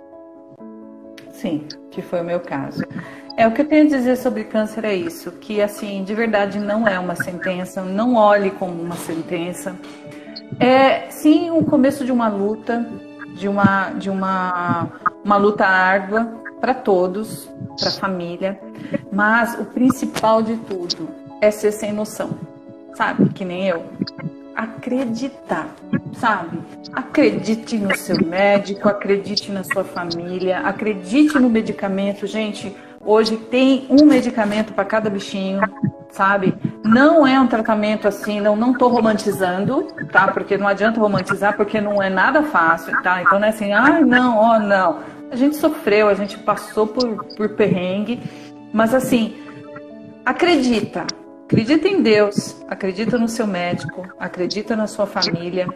Sim, 1.30 1.66
que 1.90 2.02
foi 2.02 2.22
o 2.22 2.24
meu 2.24 2.40
caso. 2.40 2.84
É 3.38 3.48
o 3.48 3.52
que 3.52 3.62
eu 3.62 3.68
tenho 3.68 3.86
a 3.86 3.90
dizer 3.90 4.18
sobre 4.18 4.44
câncer 4.44 4.84
é 4.84 4.94
isso, 4.94 5.32
que 5.32 5.62
assim, 5.62 6.04
de 6.04 6.14
verdade 6.14 6.60
não 6.60 6.88
é 6.88 7.00
uma 7.00 7.16
sentença, 7.16 7.82
não 7.82 8.16
olhe 8.16 8.52
como 8.52 8.80
uma 8.82 8.96
sentença. 8.96 9.76
É 10.60 11.10
sim 11.10 11.50
o 11.52 11.64
começo 11.64 12.06
de 12.06 12.12
uma 12.12 12.28
luta, 12.28 12.86
de 13.36 13.48
uma 13.48 13.90
de 13.92 14.10
uma 14.10 14.88
uma 15.24 15.38
luta 15.38 15.66
árdua 15.66 16.42
para 16.60 16.74
todos, 16.74 17.50
para 17.80 17.90
a 17.90 17.94
família, 17.94 18.60
mas 19.12 19.60
o 19.60 19.66
principal 19.66 20.44
de 20.44 20.56
tudo 20.58 21.10
é 21.42 21.50
ser 21.50 21.72
sem 21.72 21.92
noção. 21.92 22.30
Sabe, 22.94 23.30
que 23.30 23.44
nem 23.44 23.68
eu 23.68 23.84
acreditar, 24.56 25.68
sabe? 26.14 26.60
Acredite 26.94 27.78
no 27.78 27.96
seu 27.96 28.24
médico, 28.24 28.88
acredite 28.88 29.52
na 29.52 29.64
sua 29.64 29.84
família, 29.84 30.60
acredite 30.60 31.40
no 31.40 31.50
medicamento. 31.50 32.28
Gente, 32.28 32.76
hoje 33.04 33.38
tem 33.38 33.88
um 33.90 34.06
medicamento 34.06 34.74
para 34.74 34.86
cada 34.86 35.10
bichinho, 35.10 35.62
sabe? 36.12 36.54
Não 36.84 37.26
é 37.26 37.40
um 37.40 37.48
tratamento 37.48 38.08
assim, 38.08 38.40
não 38.40 38.56
não 38.56 38.74
tô 38.74 38.88
romantizando, 38.88 39.88
tá? 40.12 40.28
Porque 40.28 40.58
não 40.58 40.68
adianta 40.68 41.00
romantizar 41.00 41.56
porque 41.56 41.80
não 41.82 42.02
é 42.02 42.10
nada 42.10 42.44
fácil, 42.44 43.02
tá? 43.02 43.22
Então 43.22 43.40
não 43.40 43.48
é 43.48 43.50
assim, 43.50 43.72
ah, 43.72 44.02
não, 44.02 44.38
ó, 44.38 44.56
oh, 44.56 44.60
não. 44.60 45.00
A 45.32 45.36
gente 45.36 45.56
sofreu, 45.56 46.10
a 46.10 46.14
gente 46.14 46.38
passou 46.38 46.86
por, 46.88 47.24
por 47.36 47.50
perrengue, 47.50 48.22
mas 48.74 48.94
assim, 48.94 49.36
acredita, 50.26 51.06
Acredita 51.52 51.90
em 51.90 52.02
Deus, 52.02 52.56
acredita 52.70 53.18
no 53.18 53.28
seu 53.28 53.46
médico, 53.46 54.08
acredita 54.18 54.74
na 54.74 54.88
sua 54.88 55.06
família 55.06 55.68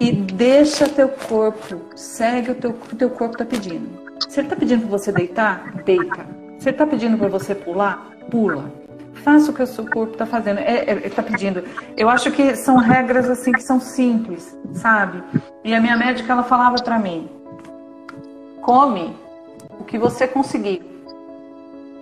e 0.00 0.10
deixa 0.10 0.88
teu 0.88 1.06
corpo, 1.06 1.82
segue 1.94 2.52
o 2.52 2.54
teu, 2.54 2.70
o 2.70 2.96
teu 2.96 3.10
corpo 3.10 3.34
está 3.34 3.44
pedindo. 3.44 3.90
Se 4.26 4.40
ele 4.40 4.46
está 4.46 4.56
pedindo 4.56 4.80
para 4.80 4.98
você 4.98 5.12
deitar, 5.12 5.70
deita. 5.84 6.26
Se 6.58 6.70
ele 6.70 6.76
está 6.76 6.86
pedindo 6.86 7.18
para 7.18 7.28
você 7.28 7.54
pular, 7.54 8.10
pula. 8.30 8.72
Faça 9.26 9.50
o 9.50 9.54
que 9.54 9.62
o 9.64 9.66
seu 9.66 9.84
corpo 9.84 10.12
está 10.12 10.24
fazendo. 10.24 10.60
É, 10.60 10.84
é, 10.86 10.90
ele 10.92 11.06
está 11.08 11.20
pedindo. 11.20 11.64
Eu 11.96 12.08
acho 12.08 12.30
que 12.30 12.54
são 12.54 12.76
regras 12.76 13.28
assim 13.28 13.50
que 13.50 13.60
são 13.60 13.80
simples, 13.80 14.56
sabe? 14.72 15.20
E 15.64 15.74
a 15.74 15.80
minha 15.80 15.96
médica 15.96 16.32
ela 16.32 16.44
falava 16.44 16.76
para 16.76 16.96
mim: 16.96 17.28
come 18.62 19.16
o 19.80 19.82
que 19.82 19.98
você 19.98 20.28
conseguir. 20.28 20.80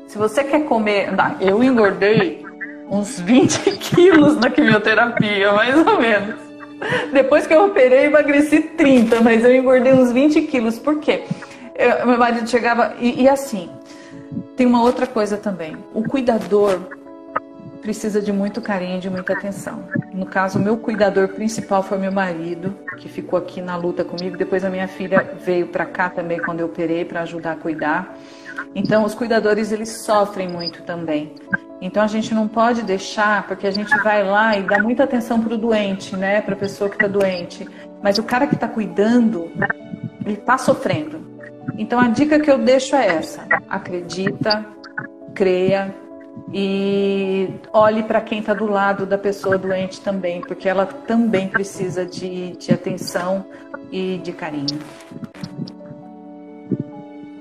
Se 0.06 0.18
você 0.18 0.44
quer 0.44 0.66
comer, 0.66 1.08
eu 1.40 1.64
engordei 1.64 2.44
uns 2.90 3.18
20 3.18 3.70
quilos 3.80 4.36
na 4.36 4.50
quimioterapia, 4.50 5.50
mais 5.52 5.74
ou 5.78 5.98
menos. 5.98 6.34
Depois 7.10 7.46
que 7.46 7.54
eu 7.54 7.64
operei, 7.64 8.04
emagreci 8.04 8.60
30, 8.60 9.22
mas 9.22 9.42
eu 9.42 9.56
engordei 9.56 9.94
uns 9.94 10.12
20 10.12 10.42
quilos. 10.42 10.78
Por 10.78 10.98
quê? 10.98 11.24
Eu, 11.74 12.06
meu 12.06 12.18
marido 12.18 12.46
chegava. 12.46 12.92
E, 13.00 13.22
e 13.22 13.28
assim, 13.30 13.70
tem 14.58 14.66
uma 14.66 14.82
outra 14.82 15.06
coisa 15.06 15.38
também. 15.38 15.74
O 15.94 16.02
cuidador 16.02 16.80
precisa 17.84 18.18
de 18.18 18.32
muito 18.32 18.62
carinho, 18.62 18.98
de 18.98 19.10
muita 19.10 19.34
atenção. 19.34 19.84
No 20.14 20.24
caso, 20.24 20.58
meu 20.58 20.78
cuidador 20.78 21.28
principal 21.28 21.82
foi 21.82 21.98
meu 21.98 22.10
marido, 22.10 22.74
que 22.96 23.10
ficou 23.10 23.38
aqui 23.38 23.60
na 23.60 23.76
luta 23.76 24.02
comigo. 24.02 24.38
Depois 24.38 24.64
a 24.64 24.70
minha 24.70 24.88
filha 24.88 25.36
veio 25.44 25.66
para 25.66 25.84
cá 25.84 26.08
também 26.08 26.38
quando 26.38 26.60
eu 26.60 26.66
operei 26.66 27.04
para 27.04 27.20
ajudar 27.20 27.52
a 27.52 27.56
cuidar. 27.56 28.16
Então, 28.74 29.04
os 29.04 29.14
cuidadores 29.14 29.70
eles 29.70 29.90
sofrem 29.90 30.48
muito 30.48 30.82
também. 30.84 31.34
Então, 31.78 32.02
a 32.02 32.06
gente 32.06 32.34
não 32.34 32.48
pode 32.48 32.82
deixar, 32.82 33.46
porque 33.46 33.66
a 33.66 33.70
gente 33.70 33.94
vai 33.98 34.24
lá 34.24 34.56
e 34.56 34.62
dá 34.62 34.82
muita 34.82 35.04
atenção 35.04 35.42
para 35.42 35.52
o 35.52 35.58
doente, 35.58 36.16
né? 36.16 36.40
Para 36.40 36.54
a 36.54 36.58
pessoa 36.58 36.88
que 36.88 36.96
está 36.96 37.06
doente. 37.06 37.68
Mas 38.02 38.16
o 38.16 38.22
cara 38.22 38.46
que 38.46 38.54
está 38.54 38.66
cuidando, 38.66 39.52
ele 40.24 40.38
está 40.38 40.56
sofrendo. 40.56 41.20
Então, 41.76 42.00
a 42.00 42.08
dica 42.08 42.40
que 42.40 42.50
eu 42.50 42.56
deixo 42.56 42.96
é 42.96 43.08
essa: 43.08 43.46
acredita, 43.68 44.64
creia, 45.34 45.94
e 46.52 47.48
olhe 47.72 48.02
para 48.02 48.20
quem 48.20 48.38
está 48.40 48.54
do 48.54 48.66
lado 48.66 49.06
da 49.06 49.18
pessoa 49.18 49.58
doente 49.58 50.00
também, 50.00 50.40
porque 50.40 50.68
ela 50.68 50.86
também 50.86 51.48
precisa 51.48 52.04
de, 52.04 52.56
de 52.56 52.72
atenção 52.72 53.44
e 53.90 54.18
de 54.18 54.32
carinho. 54.32 54.78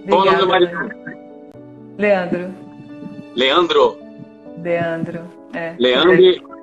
Qual 0.08 0.22
o 0.22 0.26
nome 0.26 0.38
do 0.38 0.48
marido? 0.48 0.90
Leandro. 1.98 2.54
Leandro. 3.36 3.98
Leandro. 4.58 5.22
É. 5.54 5.76
Leandro, 5.78 6.18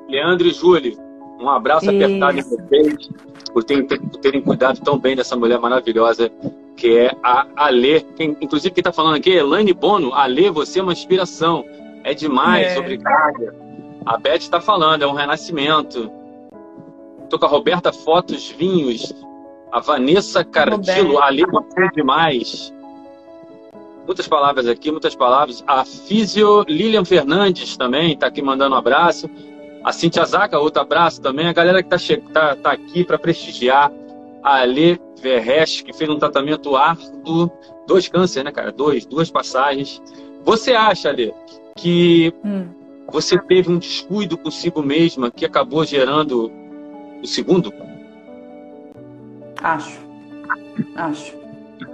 Leandro 0.09 0.49
e 0.49 0.53
Júlio. 0.53 0.97
Um 1.41 1.49
abraço 1.49 1.87
Isso. 1.87 2.05
apertado 2.05 2.39
em 2.39 2.43
vocês 2.43 3.11
por 3.53 3.65
terem, 3.65 3.87
por 3.87 4.21
terem 4.21 4.43
cuidado 4.43 4.81
tão 4.81 4.99
bem 4.99 5.17
dessa 5.17 5.37
mulher 5.37 5.59
maravilhosa 5.59 6.31
que 6.77 6.97
é 6.97 7.13
a 7.23 7.47
Alê. 7.57 8.05
Inclusive, 8.41 8.75
quem 8.75 8.81
está 8.81 8.93
falando 8.93 9.17
aqui 9.17 9.33
é 9.33 9.37
Elaine 9.37 9.73
Bono. 9.73 10.13
Alê, 10.15 10.51
você 10.51 10.81
é 10.81 10.83
uma 10.83 10.93
inspiração. 10.93 11.65
É 12.05 12.15
demais, 12.15 12.69
é. 12.69 12.79
obrigada. 12.79 13.55
A 14.07 14.17
Beth 14.17 14.37
está 14.37 14.61
falando, 14.61 15.03
é 15.03 15.07
um 15.07 15.13
renascimento. 15.13 16.11
Estou 17.25 17.39
com 17.39 17.47
a 17.47 17.49
Roberta 17.49 17.93
Fotos 17.93 18.51
Vinhos. 18.51 19.13
A 19.71 19.79
Vanessa 19.79 20.45
Cardilo, 20.45 21.23
a 21.23 21.31
você 21.31 21.85
é 21.85 21.89
demais. 21.95 22.75
Muitas 24.05 24.27
palavras 24.27 24.67
aqui, 24.67 24.91
muitas 24.91 25.15
palavras. 25.15 25.63
A 25.67 25.85
Físio 25.85 26.65
Lilian 26.67 27.05
Fernandes 27.05 27.77
também 27.77 28.15
está 28.15 28.27
aqui 28.27 28.43
mandando 28.43 28.75
um 28.75 28.79
abraço. 28.79 29.31
A 29.85 29.93
Cintia 29.93 30.25
Zaca, 30.25 30.59
outro 30.59 30.83
abraço 30.83 31.23
também. 31.23 31.47
A 31.47 31.53
galera 31.53 31.83
que 31.83 31.95
está 31.95 32.17
tá, 32.33 32.57
tá 32.57 32.73
aqui 32.73 33.05
para 33.05 33.19
prestigiar. 33.19 33.93
A 34.43 34.63
Alê 34.63 34.99
Verres, 35.23 35.83
que 35.83 35.93
fez 35.93 36.09
um 36.09 36.19
tratamento 36.19 36.75
árduo, 36.75 37.53
dois 37.87 38.09
cânceres, 38.09 38.45
né, 38.45 38.51
cara? 38.51 38.73
Dois, 38.73 39.07
duas 39.07 39.31
passagens. 39.31 40.03
Você 40.45 40.73
acha, 40.73 41.11
Alê, 41.11 41.33
que 41.77 42.33
hum. 42.45 42.67
você 43.11 43.39
teve 43.39 43.71
um 43.71 43.79
descuido 43.79 44.37
consigo 44.37 44.83
mesma 44.83 45.31
que 45.31 45.45
acabou 45.45 45.85
gerando 45.85 46.51
o 47.23 47.27
segundo? 47.27 47.73
Acho. 49.63 49.99
Acho. 50.97 51.35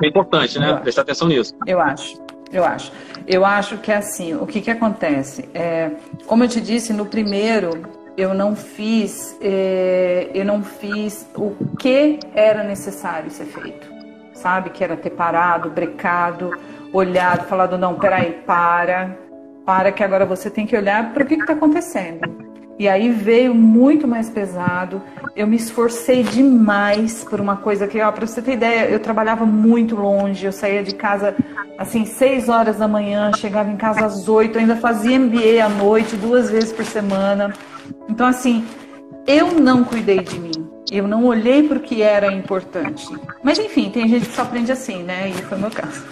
É 0.02 0.08
importante, 0.08 0.58
né? 0.58 0.72
Eu 0.72 0.76
Prestar 0.78 1.02
acho. 1.02 1.10
atenção 1.10 1.28
nisso. 1.28 1.54
Eu 1.66 1.80
acho. 1.80 2.20
Eu 2.52 2.64
acho. 2.64 2.92
Eu 3.26 3.44
acho 3.44 3.78
que 3.78 3.90
assim, 3.90 4.34
o 4.34 4.46
que, 4.46 4.60
que 4.60 4.70
acontece? 4.70 5.48
É, 5.52 5.90
como 6.26 6.44
eu 6.44 6.48
te 6.48 6.60
disse, 6.60 6.92
no 6.92 7.06
primeiro 7.06 7.82
eu 8.16 8.32
não 8.32 8.56
fiz, 8.56 9.36
é, 9.42 10.30
eu 10.32 10.44
não 10.44 10.62
fiz 10.62 11.28
o 11.34 11.54
que 11.76 12.18
era 12.34 12.62
necessário 12.62 13.30
ser 13.30 13.44
feito, 13.44 13.86
sabe? 14.32 14.70
Que 14.70 14.82
era 14.82 14.96
ter 14.96 15.10
parado, 15.10 15.68
brecado, 15.70 16.50
olhado, 16.92 17.46
falado 17.46 17.76
não, 17.76 17.94
peraí, 17.96 18.32
para, 18.46 19.18
para 19.66 19.90
que 19.90 20.02
agora 20.04 20.24
você 20.24 20.48
tem 20.48 20.64
que 20.64 20.76
olhar 20.76 21.12
para 21.12 21.24
o 21.24 21.26
que 21.26 21.34
está 21.34 21.52
acontecendo. 21.52 22.46
E 22.78 22.88
aí 22.88 23.10
veio 23.10 23.54
muito 23.54 24.06
mais 24.06 24.30
pesado. 24.30 25.02
Eu 25.34 25.46
me 25.46 25.56
esforcei 25.56 26.22
demais 26.22 27.24
por 27.24 27.40
uma 27.40 27.56
coisa 27.56 27.86
que, 27.86 28.00
ó, 28.00 28.12
para 28.12 28.26
você 28.26 28.40
ter 28.40 28.52
ideia, 28.52 28.88
eu 28.88 29.00
trabalhava 29.00 29.46
muito 29.46 29.96
longe. 29.96 30.44
Eu 30.44 30.52
saía 30.52 30.82
de 30.82 30.94
casa 30.94 31.34
assim 31.78 32.04
seis 32.04 32.48
horas 32.48 32.76
da 32.76 32.86
manhã, 32.86 33.32
chegava 33.34 33.70
em 33.70 33.76
casa 33.76 34.04
às 34.04 34.28
oito, 34.28 34.58
ainda 34.58 34.76
fazia 34.76 35.18
MBA 35.18 35.64
à 35.64 35.68
noite, 35.68 36.16
duas 36.16 36.50
vezes 36.50 36.72
por 36.72 36.84
semana. 36.84 37.52
Então 38.08 38.26
assim, 38.26 38.64
eu 39.26 39.52
não 39.52 39.82
cuidei 39.82 40.20
de 40.20 40.38
mim. 40.38 40.52
Eu 40.92 41.08
não 41.08 41.24
olhei 41.24 41.66
para 41.66 41.78
o 41.78 41.80
que 41.80 42.02
era 42.02 42.32
importante. 42.32 43.08
Mas 43.42 43.58
enfim, 43.58 43.90
tem 43.90 44.06
gente 44.06 44.28
que 44.28 44.34
só 44.34 44.42
aprende 44.42 44.70
assim, 44.70 45.02
né? 45.02 45.30
E 45.30 45.32
foi 45.32 45.58
o 45.58 45.60
meu 45.60 45.70
caso. 45.70 46.04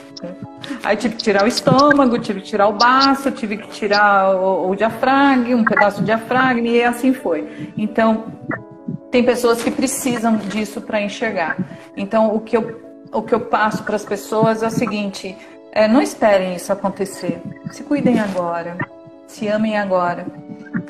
Aí 0.82 0.96
tive 0.96 1.16
que 1.16 1.22
tirar 1.22 1.44
o 1.44 1.46
estômago, 1.46 2.18
tive 2.18 2.40
que 2.40 2.46
tirar 2.46 2.68
o 2.68 2.72
baço, 2.72 3.30
tive 3.30 3.56
que 3.58 3.68
tirar 3.68 4.34
o, 4.34 4.70
o 4.70 4.76
diafragma, 4.76 5.56
um 5.56 5.64
pedaço 5.64 6.00
do 6.00 6.04
diafragma 6.04 6.66
e 6.66 6.82
assim 6.82 7.12
foi. 7.12 7.72
Então, 7.76 8.24
tem 9.10 9.22
pessoas 9.22 9.62
que 9.62 9.70
precisam 9.70 10.36
disso 10.36 10.80
para 10.80 11.00
enxergar. 11.00 11.56
Então, 11.96 12.34
o 12.34 12.40
que 12.40 12.56
eu, 12.56 12.82
o 13.12 13.22
que 13.22 13.34
eu 13.34 13.40
passo 13.40 13.82
para 13.84 13.96
as 13.96 14.04
pessoas 14.04 14.62
é 14.62 14.66
o 14.66 14.70
seguinte: 14.70 15.36
é, 15.72 15.86
não 15.86 16.02
esperem 16.02 16.54
isso 16.54 16.72
acontecer. 16.72 17.40
Se 17.70 17.82
cuidem 17.82 18.18
agora, 18.18 18.76
se 19.26 19.48
amem 19.48 19.76
agora. 19.76 20.26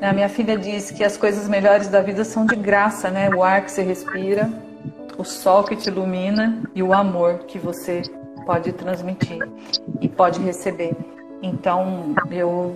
A 0.00 0.12
minha 0.12 0.28
filha 0.28 0.56
diz 0.56 0.90
que 0.90 1.04
as 1.04 1.16
coisas 1.16 1.48
melhores 1.48 1.88
da 1.88 2.00
vida 2.00 2.24
são 2.24 2.46
de 2.46 2.56
graça, 2.56 3.10
né? 3.10 3.30
O 3.30 3.42
ar 3.42 3.62
que 3.62 3.70
você 3.70 3.82
respira, 3.82 4.50
o 5.16 5.24
sol 5.24 5.64
que 5.64 5.76
te 5.76 5.88
ilumina 5.88 6.62
e 6.74 6.82
o 6.82 6.92
amor 6.92 7.40
que 7.46 7.58
você 7.58 8.02
pode 8.44 8.72
transmitir 8.72 9.40
e 10.00 10.08
pode 10.08 10.40
receber. 10.40 10.96
Então, 11.42 12.14
eu 12.30 12.74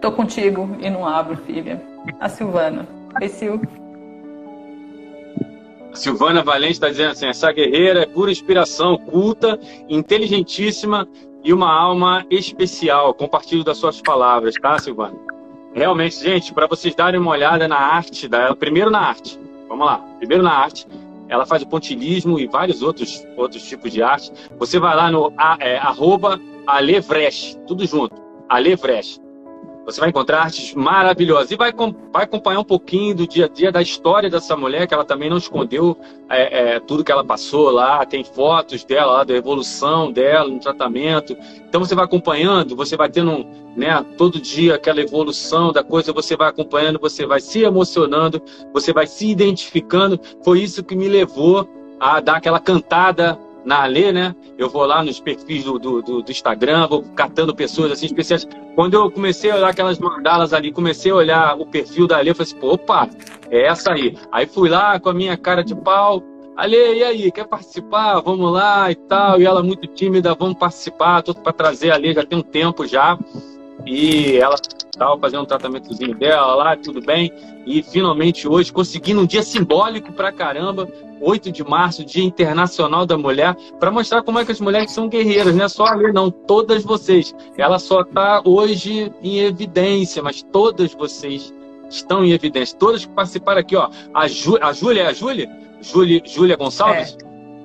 tô 0.00 0.12
contigo 0.12 0.76
e 0.80 0.88
não 0.88 1.06
abro, 1.06 1.36
filha. 1.36 1.82
A 2.20 2.28
Silvana. 2.28 2.86
Oi, 3.20 3.28
Sil. 3.28 3.60
Silvana 5.94 6.42
Valente 6.42 6.72
está 6.72 6.88
dizendo 6.88 7.12
assim: 7.12 7.26
essa 7.26 7.52
guerreira 7.52 8.02
é 8.02 8.06
pura 8.06 8.30
inspiração, 8.30 8.98
culta, 8.98 9.58
inteligentíssima 9.88 11.06
e 11.42 11.52
uma 11.52 11.72
alma 11.72 12.24
especial. 12.30 13.14
Compartilho 13.14 13.62
das 13.62 13.78
suas 13.78 14.00
palavras, 14.00 14.54
tá, 14.54 14.78
Silvana? 14.78 15.16
Realmente, 15.72 16.20
gente, 16.20 16.52
para 16.52 16.66
vocês 16.66 16.94
darem 16.94 17.20
uma 17.20 17.32
olhada 17.32 17.66
na 17.66 17.76
arte 17.76 18.28
dela, 18.28 18.54
primeiro 18.54 18.90
na 18.90 19.00
arte. 19.00 19.38
Vamos 19.68 19.86
lá, 19.86 19.98
primeiro 20.18 20.42
na 20.42 20.52
arte. 20.52 20.86
Ela 21.28 21.46
faz 21.46 21.62
o 21.62 21.66
pontilismo 21.66 22.38
e 22.38 22.46
vários 22.46 22.82
outros, 22.82 23.26
outros 23.36 23.62
tipos 23.62 23.92
de 23.92 24.02
arte. 24.02 24.32
Você 24.58 24.78
vai 24.78 24.94
lá 24.94 25.10
no 25.10 25.32
é, 25.60 25.78
arroba 25.78 26.40
Alevresh, 26.66 27.58
tudo 27.66 27.86
junto, 27.86 28.14
Alevresh. 28.48 29.23
Você 29.84 30.00
vai 30.00 30.08
encontrar 30.08 30.42
artes 30.42 30.74
maravilhosas 30.74 31.50
e 31.50 31.56
vai, 31.56 31.72
vai 32.12 32.24
acompanhar 32.24 32.60
um 32.60 32.64
pouquinho 32.64 33.14
do 33.14 33.26
dia 33.26 33.44
a 33.44 33.48
dia 33.48 33.70
da 33.70 33.82
história 33.82 34.30
dessa 34.30 34.56
mulher, 34.56 34.86
que 34.86 34.94
ela 34.94 35.04
também 35.04 35.28
não 35.28 35.36
escondeu 35.36 35.96
é, 36.28 36.76
é, 36.76 36.80
tudo 36.80 37.04
que 37.04 37.12
ela 37.12 37.24
passou 37.24 37.70
lá. 37.70 38.04
Tem 38.06 38.24
fotos 38.24 38.82
dela 38.84 39.12
lá, 39.12 39.24
da 39.24 39.34
evolução 39.34 40.10
dela 40.10 40.48
no 40.48 40.58
tratamento. 40.58 41.36
Então 41.68 41.84
você 41.84 41.94
vai 41.94 42.06
acompanhando, 42.06 42.74
você 42.74 42.96
vai 42.96 43.10
tendo 43.10 43.44
né, 43.76 44.04
todo 44.16 44.40
dia 44.40 44.76
aquela 44.76 45.00
evolução 45.00 45.70
da 45.70 45.82
coisa, 45.82 46.12
você 46.12 46.34
vai 46.36 46.48
acompanhando, 46.48 46.98
você 46.98 47.26
vai 47.26 47.40
se 47.40 47.62
emocionando, 47.62 48.40
você 48.72 48.92
vai 48.92 49.06
se 49.06 49.28
identificando. 49.28 50.18
Foi 50.42 50.60
isso 50.60 50.82
que 50.82 50.96
me 50.96 51.08
levou 51.08 51.68
a 52.00 52.20
dar 52.20 52.36
aquela 52.36 52.58
cantada 52.58 53.38
na 53.64 53.82
Alê, 53.82 54.12
né? 54.12 54.34
Eu 54.58 54.68
vou 54.68 54.84
lá 54.84 55.02
nos 55.02 55.18
perfis 55.20 55.64
do, 55.64 55.78
do, 55.78 56.02
do, 56.02 56.30
Instagram, 56.30 56.86
vou 56.86 57.02
catando 57.14 57.54
pessoas 57.54 57.92
assim 57.92 58.06
especiais. 58.06 58.46
Quando 58.74 58.94
eu 58.94 59.10
comecei 59.10 59.50
a 59.50 59.56
olhar 59.56 59.68
aquelas 59.68 59.98
mandalas 59.98 60.52
ali, 60.52 60.72
comecei 60.72 61.10
a 61.10 61.16
olhar 61.16 61.58
o 61.58 61.66
perfil 61.66 62.06
da 62.06 62.18
Alê, 62.18 62.34
falei 62.34 62.52
assim, 62.52 62.66
opa, 62.66 63.08
é 63.50 63.66
essa 63.66 63.92
aí. 63.92 64.16
Aí 64.30 64.46
fui 64.46 64.68
lá 64.68 64.98
com 65.00 65.08
a 65.08 65.14
minha 65.14 65.36
cara 65.36 65.62
de 65.62 65.74
pau, 65.74 66.22
Alê, 66.56 66.98
e 66.98 67.02
aí, 67.02 67.32
quer 67.32 67.48
participar? 67.48 68.20
Vamos 68.20 68.52
lá 68.52 68.88
e 68.88 68.94
tal. 68.94 69.40
E 69.40 69.44
ela 69.44 69.60
muito 69.60 69.88
tímida, 69.88 70.34
vamos 70.34 70.56
participar, 70.56 71.20
tô 71.20 71.34
para 71.34 71.52
trazer 71.52 71.90
a 71.90 71.94
Alê, 71.94 72.14
já 72.14 72.24
tem 72.24 72.38
um 72.38 72.42
tempo 72.42 72.86
já. 72.86 73.18
E 73.86 74.38
ela 74.38 74.54
estava 74.54 75.18
fazendo 75.18 75.42
um 75.42 75.46
tratamentozinho 75.46 76.14
dela 76.14 76.54
lá, 76.54 76.76
tudo 76.76 77.00
bem. 77.00 77.32
E 77.66 77.82
finalmente 77.82 78.48
hoje, 78.48 78.72
conseguindo 78.72 79.20
um 79.20 79.26
dia 79.26 79.42
simbólico 79.42 80.12
pra 80.12 80.32
caramba, 80.32 80.88
8 81.20 81.50
de 81.50 81.64
março, 81.64 82.04
Dia 82.04 82.24
Internacional 82.24 83.06
da 83.06 83.16
Mulher, 83.16 83.54
para 83.78 83.90
mostrar 83.90 84.22
como 84.22 84.38
é 84.38 84.44
que 84.44 84.52
as 84.52 84.60
mulheres 84.60 84.92
são 84.92 85.08
guerreiras, 85.08 85.54
não 85.54 85.64
é 85.64 85.68
só 85.68 85.86
ali, 85.86 86.12
não, 86.12 86.30
todas 86.30 86.84
vocês. 86.84 87.34
Ela 87.56 87.78
só 87.78 88.02
está 88.02 88.42
hoje 88.44 89.12
em 89.22 89.40
evidência, 89.40 90.22
mas 90.22 90.42
todas 90.42 90.94
vocês 90.94 91.52
estão 91.88 92.24
em 92.24 92.32
evidência. 92.32 92.76
Todas 92.78 93.04
que 93.04 93.12
participaram 93.12 93.60
aqui, 93.60 93.76
ó. 93.76 93.88
A, 94.12 94.28
Jú, 94.28 94.58
a 94.60 94.72
Júlia, 94.72 95.02
é 95.02 95.06
a 95.06 95.12
Júlia? 95.12 95.50
Júlia, 95.80 96.22
Júlia 96.24 96.56
Gonçalves? 96.56 97.16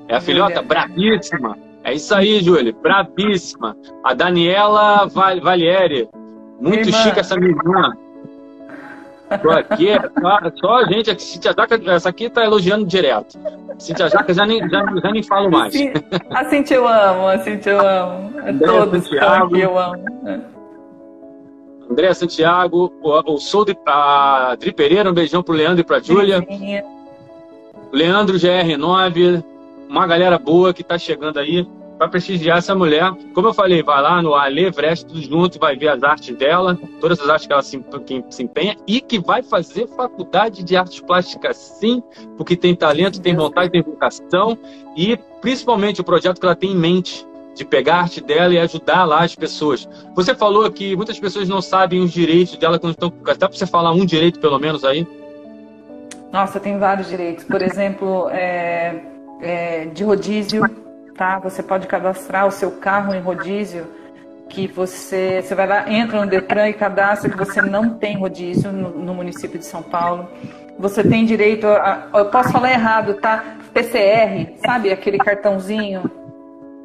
É, 0.07 0.13
é 0.13 0.17
a 0.17 0.22
filhota 0.22 0.61
Júlia. 0.61 0.67
bravíssima. 0.67 1.68
É 1.89 1.93
isso 1.95 2.13
aí, 2.13 2.39
Júlia, 2.39 2.71
bravíssima. 2.71 3.75
A 4.03 4.13
Daniela 4.13 5.07
Val 5.07 5.41
Valieri, 5.41 6.07
muito 6.61 6.87
Irmã. 6.87 6.97
chique 6.99 7.19
essa 7.19 7.35
menina. 7.35 7.97
Tô 9.41 9.49
aqui, 9.49 9.89
é 9.89 9.99
só 10.55 10.75
a 10.75 10.85
gente, 10.85 11.09
a 11.09 11.17
Cintia 11.17 11.51
Jaca, 11.51 11.81
essa 11.91 12.09
aqui 12.09 12.29
tá 12.29 12.43
elogiando 12.43 12.85
direto. 12.85 13.39
Cintia 13.79 14.07
Jaca 14.07 14.31
já 14.31 14.45
nem, 14.45 14.59
já, 14.69 14.85
já 15.03 15.11
nem 15.11 15.23
falo 15.23 15.49
mais. 15.49 15.73
A 16.29 16.45
Cintia 16.45 16.77
eu 16.77 16.87
amo, 16.87 17.27
a 17.27 17.39
Cintia 17.39 17.71
eu 17.71 17.79
amo. 17.79 18.33
É 18.39 18.53
todos 18.53 19.07
que 19.07 19.17
aqui 19.17 19.59
eu 19.59 19.79
amo. 19.79 20.03
André 21.89 22.13
Santiago, 22.13 22.93
o, 23.01 23.33
o 23.33 23.37
Sou 23.39 23.65
de, 23.65 23.75
a 23.87 24.55
Dri 24.59 24.71
Pereira, 24.71 25.09
um 25.09 25.13
beijão 25.13 25.41
pro 25.41 25.55
Leandro 25.55 25.81
e 25.81 25.83
pra 25.83 25.99
Júlia. 25.99 26.45
Leandro 27.91 28.37
GR9, 28.37 29.43
uma 29.89 30.05
galera 30.05 30.37
boa 30.37 30.71
que 30.71 30.83
tá 30.83 30.95
chegando 30.95 31.39
aí 31.39 31.67
para 32.00 32.08
prestigiar 32.08 32.60
essa 32.60 32.74
mulher. 32.74 33.14
Como 33.34 33.50
eu 33.50 33.54
falei, 33.54 33.84
vai 33.84 34.02
lá 34.02 34.22
no 34.22 34.34
Ale 34.34 34.72
Vrest, 34.72 35.06
tudo 35.06 35.22
junto, 35.22 35.60
vai 35.60 35.76
ver 35.76 35.89
as 35.89 36.02
artes 36.02 36.34
dela, 36.36 36.80
todas 37.02 37.20
as 37.20 37.28
artes 37.30 37.45
que 37.45 37.52
ela 37.54 37.62
se, 37.62 37.78
que 38.06 38.24
se 38.30 38.43
empenha 38.43 38.78
e 38.88 39.02
que 39.02 39.20
vai 39.20 39.43
fazer 39.43 39.86
faculdade 39.88 40.64
de 40.64 40.78
artes 40.78 41.02
plásticas 41.02 41.58
sim, 41.58 42.02
porque 42.38 42.56
tem 42.56 42.74
talento, 42.74 43.22
tem 43.22 43.36
vontade, 43.36 43.70
tem 43.70 43.82
vocação 43.82 44.58
e 44.95 45.20
principalmente 45.41 46.00
o 46.00 46.04
projeto 46.04 46.39
que 46.39 46.45
ela 46.45 46.56
tem 46.56 46.72
em 46.72 46.76
mente 46.76 47.28
de 47.54 47.66
pegar 47.66 47.95
a 47.95 48.02
arte 48.04 48.22
dela 48.22 48.54
e 48.54 48.60
ajudar 48.60 49.04
lá 49.04 49.26
as 49.26 49.36
pessoas. 49.36 49.88
Você 50.16 50.34
falou 50.34 50.72
que 50.72 50.95
muitas 50.95 51.20
pessoas 51.20 51.50
não 51.50 51.62
sabem 51.62 52.02
os 52.02 52.14
direitos 52.14 52.56
dela 52.56 52.80
quando 52.80 52.93
estão. 52.93 53.12
Dá 53.38 53.50
para 53.50 53.52
você 53.52 53.68
falar 53.68 53.91
um 53.91 54.06
direito 54.06 54.39
pelo 54.39 54.58
menos 54.58 54.86
aí? 54.86 55.06
Nossa, 56.32 56.62
tem 56.62 56.80
vários 56.80 57.10
direitos. 57.10 57.43
Por 57.43 57.62
exemplo, 57.62 58.30
é, 58.30 59.02
é, 59.41 59.86
de 59.88 60.06
rodízio, 60.06 60.64
tá? 61.20 61.38
Você 61.39 61.61
pode 61.61 61.86
cadastrar 61.86 62.47
o 62.47 62.51
seu 62.51 62.72
carro 62.72 63.13
em 63.13 63.20
rodízio, 63.20 63.86
que 64.47 64.67
você, 64.67 65.41
você 65.43 65.53
vai 65.53 65.67
lá, 65.67 65.91
entra 65.91 66.24
no 66.24 66.32
Detran 66.32 66.70
e 66.70 66.74
cadastra 66.74 67.30
que 67.30 67.38
você 67.38 67.61
não 67.61 67.89
tem 67.95 68.17
rodízio 68.17 68.72
no, 68.72 68.89
no 68.91 69.13
município 69.13 69.59
de 69.59 69.65
São 69.65 69.84
Paulo. 69.84 70.30
Você 70.80 71.03
tem 71.03 71.26
direito 71.26 71.67
a, 71.67 72.07
eu 72.13 72.26
posso 72.28 72.53
falar 72.53 72.72
errado, 72.72 73.15
tá? 73.15 73.57
PCR, 73.74 74.55
sabe? 74.65 74.93
Aquele 74.93 75.17
cartãozinho, 75.17 76.09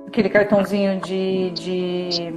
aquele 0.09 0.28
cartãozinho 0.28 1.01
de, 1.01 1.51
de, 1.51 2.35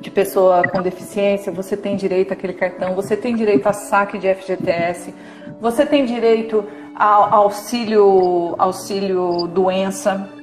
de 0.00 0.10
pessoa 0.10 0.66
com 0.68 0.82
deficiência, 0.82 1.52
você 1.52 1.76
tem 1.76 1.94
direito 1.94 2.32
àquele 2.32 2.52
cartão, 2.52 2.96
você 2.96 3.16
tem 3.16 3.36
direito 3.36 3.68
a 3.68 3.72
saque 3.72 4.18
de 4.18 4.34
FGTS, 4.34 5.14
você 5.60 5.86
tem 5.86 6.04
direito 6.04 6.64
ao 6.96 7.32
auxílio, 7.32 8.56
auxílio 8.58 9.46
doença. 9.46 10.33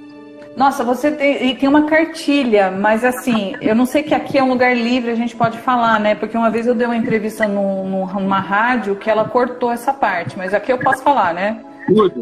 Nossa, 0.55 0.83
você 0.83 1.11
tem, 1.11 1.49
e 1.49 1.55
tem 1.55 1.67
uma 1.67 1.83
cartilha, 1.83 2.69
mas 2.71 3.03
assim, 3.03 3.55
eu 3.61 3.73
não 3.73 3.85
sei 3.85 4.03
que 4.03 4.13
aqui 4.13 4.37
é 4.37 4.43
um 4.43 4.49
lugar 4.49 4.75
livre, 4.75 5.09
a 5.09 5.15
gente 5.15 5.35
pode 5.35 5.57
falar, 5.57 5.99
né? 5.99 6.13
Porque 6.13 6.37
uma 6.37 6.49
vez 6.49 6.67
eu 6.67 6.75
dei 6.75 6.85
uma 6.85 6.95
entrevista 6.95 7.47
num, 7.47 8.05
numa 8.07 8.39
rádio 8.39 8.95
que 8.95 9.09
ela 9.09 9.25
cortou 9.25 9.71
essa 9.71 9.93
parte, 9.93 10.37
mas 10.37 10.53
aqui 10.53 10.71
eu 10.71 10.77
posso 10.77 11.01
falar, 11.03 11.33
né? 11.33 11.61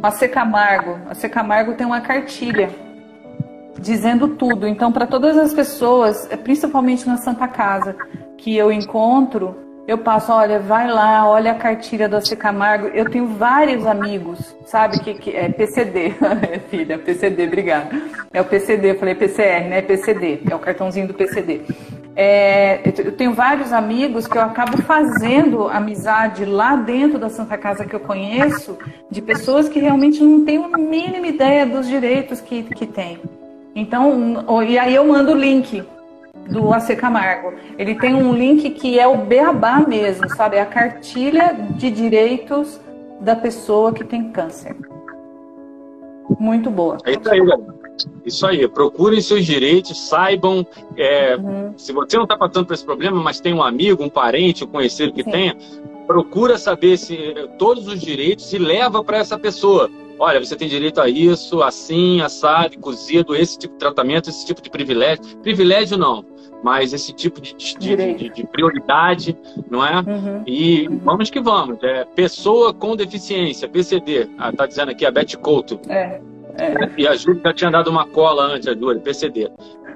A 0.01 0.11
C 0.11 0.27
Camargo, 0.27 0.99
a 1.09 1.15
C 1.15 1.27
Camargo 1.27 1.73
tem 1.73 1.85
uma 1.85 2.01
cartilha 2.01 2.69
dizendo 3.79 4.27
tudo. 4.29 4.67
Então, 4.67 4.91
para 4.91 5.07
todas 5.07 5.37
as 5.37 5.53
pessoas, 5.53 6.27
principalmente 6.43 7.07
na 7.07 7.17
Santa 7.17 7.47
Casa, 7.47 7.95
que 8.37 8.55
eu 8.55 8.71
encontro, 8.71 9.55
eu 9.89 9.97
passo, 9.97 10.31
olha, 10.31 10.59
vai 10.59 10.87
lá, 10.87 11.27
olha 11.27 11.51
a 11.51 11.55
cartilha 11.55 12.07
da 12.07 12.21
C 12.21 12.35
Camargo. 12.35 12.89
Eu 12.89 13.09
tenho 13.09 13.25
vários 13.25 13.87
amigos, 13.87 14.55
sabe, 14.63 14.99
que, 14.99 15.15
que 15.15 15.35
é 15.35 15.49
PCD, 15.49 16.13
filha, 16.69 16.99
PCD, 16.99 17.47
obrigada. 17.47 17.89
É 18.31 18.39
o 18.39 18.45
PCD, 18.45 18.91
eu 18.91 18.99
falei 18.99 19.15
PCR, 19.15 19.67
né? 19.67 19.81
PCD, 19.81 20.41
é 20.47 20.53
o 20.53 20.59
cartãozinho 20.59 21.07
do 21.07 21.15
PCD. 21.15 21.61
É, 22.15 22.81
eu 23.03 23.13
tenho 23.13 23.33
vários 23.33 23.73
amigos 23.73 24.27
que 24.27 24.37
eu 24.37 24.43
acabo 24.43 24.77
fazendo 24.83 25.67
amizade 25.67 26.45
lá 26.45 26.75
dentro 26.75 27.17
da 27.17 27.29
Santa 27.29 27.57
Casa 27.57 27.83
que 27.83 27.95
eu 27.95 27.99
conheço, 27.99 28.77
de 29.09 29.23
pessoas 29.23 29.67
que 29.67 29.79
realmente 29.79 30.21
não 30.21 30.45
têm 30.45 30.63
a 30.71 30.77
mínima 30.77 31.25
ideia 31.25 31.65
dos 31.65 31.87
direitos 31.87 32.39
que, 32.41 32.61
que 32.61 32.85
têm. 32.85 33.19
Então, 33.73 34.45
e 34.61 34.77
aí 34.77 34.93
eu 34.93 35.07
mando 35.07 35.31
o 35.31 35.35
link 35.35 35.83
do 36.47 36.73
AC 36.73 36.95
Camargo. 36.95 37.53
Ele 37.77 37.95
tem 37.95 38.15
um 38.15 38.33
link 38.33 38.69
que 38.71 38.99
é 38.99 39.07
o 39.07 39.17
beabá 39.17 39.79
mesmo, 39.79 40.29
sabe? 40.35 40.57
É 40.57 40.61
a 40.61 40.65
cartilha 40.65 41.55
de 41.71 41.91
direitos 41.91 42.79
da 43.19 43.35
pessoa 43.35 43.93
que 43.93 44.03
tem 44.03 44.31
câncer. 44.31 44.75
Muito 46.39 46.69
boa. 46.69 46.97
É 47.05 47.11
isso 47.11 47.29
aí, 47.29 47.39
galera. 47.39 47.79
Isso 48.25 48.47
aí, 48.47 48.67
procurem 48.67 49.19
seus 49.19 49.45
direitos, 49.45 50.07
saibam. 50.07 50.65
É, 50.95 51.35
uhum. 51.35 51.73
Se 51.75 51.91
você 51.91 52.15
não 52.15 52.23
está 52.23 52.37
passando 52.37 52.65
por 52.65 52.73
esse 52.73 52.85
problema, 52.85 53.21
mas 53.21 53.39
tem 53.39 53.53
um 53.53 53.61
amigo, 53.61 54.03
um 54.03 54.09
parente, 54.09 54.63
um 54.63 54.67
conhecido 54.67 55.11
que 55.11 55.23
Sim. 55.23 55.31
tenha, 55.31 55.57
procura 56.07 56.57
saber 56.57 56.97
se 56.97 57.17
todos 57.57 57.87
os 57.87 57.99
direitos 57.99 58.53
e 58.53 58.57
leva 58.57 59.03
para 59.03 59.17
essa 59.17 59.37
pessoa. 59.37 59.89
Olha, 60.19 60.43
você 60.43 60.55
tem 60.55 60.67
direito 60.67 60.99
a 60.99 61.07
isso, 61.07 61.63
assim, 61.63 62.21
assado, 62.21 62.77
cozido, 62.79 63.35
esse 63.35 63.57
tipo 63.57 63.73
de 63.73 63.79
tratamento, 63.79 64.29
esse 64.29 64.45
tipo 64.45 64.61
de 64.61 64.69
privilégio. 64.69 65.23
Privilégio 65.37 65.97
não 65.97 66.25
mas 66.63 66.93
esse 66.93 67.13
tipo 67.13 67.39
de, 67.39 67.53
de, 67.55 67.95
de, 67.95 68.29
de 68.29 68.47
prioridade, 68.47 69.37
não 69.69 69.85
é? 69.85 69.99
Uhum. 69.99 70.43
E 70.45 70.87
vamos 71.03 71.29
que 71.29 71.39
vamos. 71.39 71.81
É, 71.83 72.03
pessoa 72.03 72.73
com 72.73 72.95
deficiência, 72.95 73.67
PCD, 73.67 74.23
está 74.23 74.29
ah, 74.37 74.51
tá 74.51 74.65
dizendo 74.65 74.91
aqui 74.91 75.05
a 75.05 75.11
Beth 75.11 75.37
Couto. 75.41 75.79
É. 75.87 76.19
É. 76.57 76.73
E 76.97 77.07
a 77.07 77.15
Júlia 77.15 77.41
já 77.45 77.53
tinha 77.53 77.71
dado 77.71 77.89
uma 77.89 78.05
cola 78.05 78.43
antes, 78.43 78.67
a 78.67 78.73
Júlia, 78.73 78.99
PCD. 78.99 79.49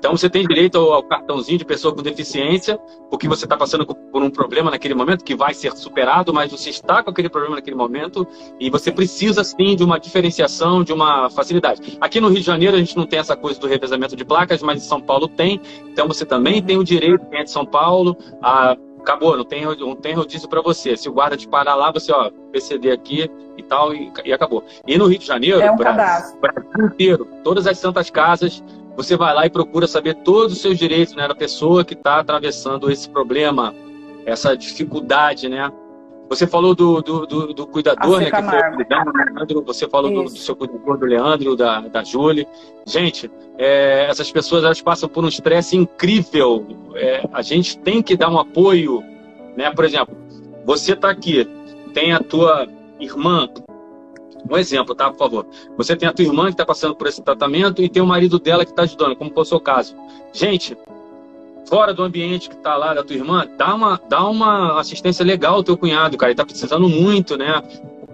Então 0.04 0.18
você 0.18 0.30
tem 0.30 0.46
direito 0.46 0.78
ao, 0.78 0.96
ao 0.96 1.04
cartãozinho 1.04 1.58
de 1.58 1.64
pessoa 1.64 1.96
com 1.96 2.02
deficiência, 2.02 2.78
porque 3.10 3.26
você 3.26 3.46
está 3.46 3.56
passando 3.56 3.86
por 3.86 4.22
um 4.22 4.30
problema 4.30 4.70
naquele 4.70 4.94
momento 4.94 5.24
que 5.24 5.34
vai 5.34 5.54
ser 5.54 5.72
superado, 5.78 6.34
mas 6.34 6.52
você 6.52 6.72
está 6.72 7.02
com 7.02 7.10
aquele 7.10 7.30
problema 7.30 7.56
naquele 7.56 7.78
momento 7.78 8.28
e 8.60 8.70
você 8.70 8.92
precisa 8.92 9.46
sim 9.46 9.78
de 9.78 9.82
uma 9.82 9.98
diferenciação, 9.98 10.84
de 10.84 10.92
uma 10.92 11.30
facilidade. 11.30 11.98
Aqui 12.02 12.20
no 12.20 12.28
Rio 12.28 12.42
de 12.42 12.46
Janeiro 12.46 12.76
a 12.76 12.80
gente 12.80 12.98
não 12.98 13.06
tem 13.06 13.18
essa 13.20 13.38
coisa 13.38 13.58
do 13.58 13.66
revezamento 13.66 14.14
de 14.14 14.26
placas, 14.26 14.62
mas 14.62 14.84
em 14.84 14.86
São 14.86 15.00
Paulo 15.00 15.26
tem. 15.26 15.62
Então 15.86 16.06
você 16.06 16.26
também 16.26 16.62
tem 16.62 16.78
o 16.78 16.84
direito, 16.84 17.26
quem 17.28 17.40
é 17.40 17.44
de 17.46 17.52
São 17.52 17.66
Paulo, 17.66 18.18
a 18.42 18.76
acabou, 19.04 19.36
não 19.36 19.44
tem, 19.44 19.66
não 19.66 19.96
tem 19.96 20.14
rodízio 20.14 20.48
para 20.48 20.62
você. 20.62 20.96
Se 20.96 21.08
o 21.10 21.14
guarda 21.14 21.38
te 21.38 21.48
parar 21.48 21.76
lá, 21.76 21.92
você, 21.92 22.12
ó, 22.12 22.32
PCD 22.52 22.90
aqui 22.92 23.30
e 23.58 23.64
tal, 23.64 23.94
e, 23.94 24.12
e 24.26 24.34
acabou. 24.34 24.64
E 24.88 24.98
no 24.98 25.06
Rio 25.06 25.20
de 25.20 25.26
Janeiro, 25.26 25.60
é 25.62 25.70
um 25.70 25.76
Brasil 26.40 26.86
inteiro, 26.86 27.28
todas 27.44 27.68
as 27.68 27.78
santas 27.78 28.10
casas, 28.10 28.64
você 28.96 29.18
vai 29.18 29.34
lá 29.34 29.46
e 29.46 29.50
procura 29.50 29.88
saber 29.88 30.16
todos 30.16 30.54
os 30.54 30.62
seus 30.62 30.78
direitos, 30.78 31.16
né, 31.16 31.28
da 31.28 31.36
pessoa 31.36 31.84
que 31.84 31.94
está 31.94 32.20
atravessando 32.20 32.92
esse 32.92 33.10
problema, 33.10 33.74
essa 34.26 34.56
dificuldade, 34.56 35.50
né? 35.50 35.72
Você 36.30 36.48
falou 36.48 36.74
do, 36.74 37.02
do, 37.02 37.28
do, 37.28 37.54
do 37.54 37.68
cuidador, 37.68 38.20
né? 38.20 38.32
Que 38.32 38.42
foi 38.42 38.58
o 38.58 39.34
Leandro, 39.36 39.64
você 39.64 39.88
falou 39.88 40.12
do, 40.12 40.24
do, 40.24 40.38
seu 40.38 40.56
cuidador, 40.56 40.98
do 40.98 41.06
Leandro, 41.06 41.56
da, 41.56 41.82
da 41.82 42.04
Júlia. 42.04 42.48
Gente, 42.88 43.30
é, 43.58 44.08
essas 44.10 44.32
pessoas 44.32 44.64
elas 44.64 44.82
passam 44.82 45.10
por 45.10 45.24
um 45.24 45.28
estresse 45.28 45.76
incrível. 45.76 46.66
É, 46.96 47.28
a 47.32 47.42
gente 47.42 47.78
tem 47.78 48.02
que 48.02 48.16
dar 48.16 48.30
um 48.30 48.40
apoio, 48.40 49.04
né? 49.56 49.70
Por 49.72 49.86
exemplo, 49.86 50.16
você 50.66 50.94
está 50.94 51.10
aqui, 51.10 51.48
tem 51.94 52.14
a 52.14 52.20
tua 52.20 52.68
irmã 53.00 53.48
um 54.50 54.58
exemplo, 54.58 54.94
tá? 54.94 55.10
Por 55.10 55.18
favor. 55.18 55.46
Você 55.78 55.96
tem 55.96 56.08
a 56.08 56.14
tua 56.14 56.26
irmã 56.26 56.46
que 56.46 56.52
está 56.52 56.66
passando 56.66 56.96
por 56.96 57.08
esse 57.08 57.22
tratamento 57.22 57.82
e 57.82 57.90
tem 57.90 58.02
o 58.02 58.08
marido 58.08 58.40
dela 58.40 58.66
que 58.66 58.72
está 58.72 58.84
ajudando, 58.84 59.16
como 59.16 59.32
foi 59.34 59.44
o 59.44 59.46
seu 59.46 59.60
caso. 59.60 59.96
Gente, 60.32 60.78
fora 61.68 61.94
do 61.94 62.04
ambiente 62.04 62.50
que 62.50 62.56
está 62.56 62.76
lá 62.76 62.94
da 62.94 63.04
tua 63.04 63.16
irmã, 63.16 63.48
dá 63.58 63.74
uma, 63.74 64.00
dá 64.10 64.28
uma 64.28 64.80
assistência 64.80 65.26
legal 65.26 65.56
ao 65.56 65.64
teu 65.64 65.78
cunhado, 65.78 66.18
cara. 66.18 66.32
Ele 66.32 66.34
está 66.34 66.46
precisando 66.46 66.88
muito, 66.90 67.38
né? 67.38 67.62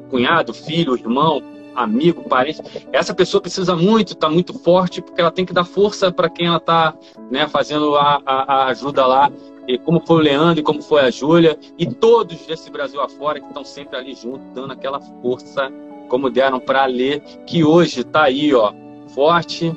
Cunhado, 0.09 0.53
filho, 0.53 0.95
irmão, 0.95 1.41
amigo, 1.75 2.23
parente. 2.23 2.61
Essa 2.91 3.13
pessoa 3.13 3.41
precisa 3.41 3.75
muito, 3.75 4.13
está 4.13 4.29
muito 4.29 4.53
forte, 4.59 5.01
porque 5.01 5.21
ela 5.21 5.31
tem 5.31 5.45
que 5.45 5.53
dar 5.53 5.65
força 5.65 6.11
para 6.11 6.29
quem 6.29 6.47
ela 6.47 6.57
está 6.57 6.93
né, 7.31 7.47
fazendo 7.47 7.95
a, 7.95 8.21
a, 8.25 8.53
a 8.53 8.67
ajuda 8.67 9.05
lá 9.05 9.31
e 9.67 9.77
como 9.77 9.99
foi 9.99 10.17
o 10.17 10.19
Leandro 10.19 10.59
e 10.59 10.63
como 10.63 10.81
foi 10.81 11.01
a 11.01 11.11
Júlia, 11.11 11.55
e 11.77 11.85
todos 11.85 12.39
desse 12.47 12.71
Brasil 12.71 12.99
afora 12.99 13.39
que 13.39 13.45
estão 13.45 13.63
sempre 13.63 13.97
ali 13.97 14.15
junto, 14.15 14.39
dando 14.51 14.73
aquela 14.73 14.99
força 14.99 15.71
como 16.09 16.29
deram 16.29 16.59
para 16.59 16.85
ler, 16.85 17.21
que 17.45 17.63
hoje 17.63 18.01
está 18.01 18.23
aí, 18.23 18.53
ó, 18.53 18.73
forte. 19.13 19.73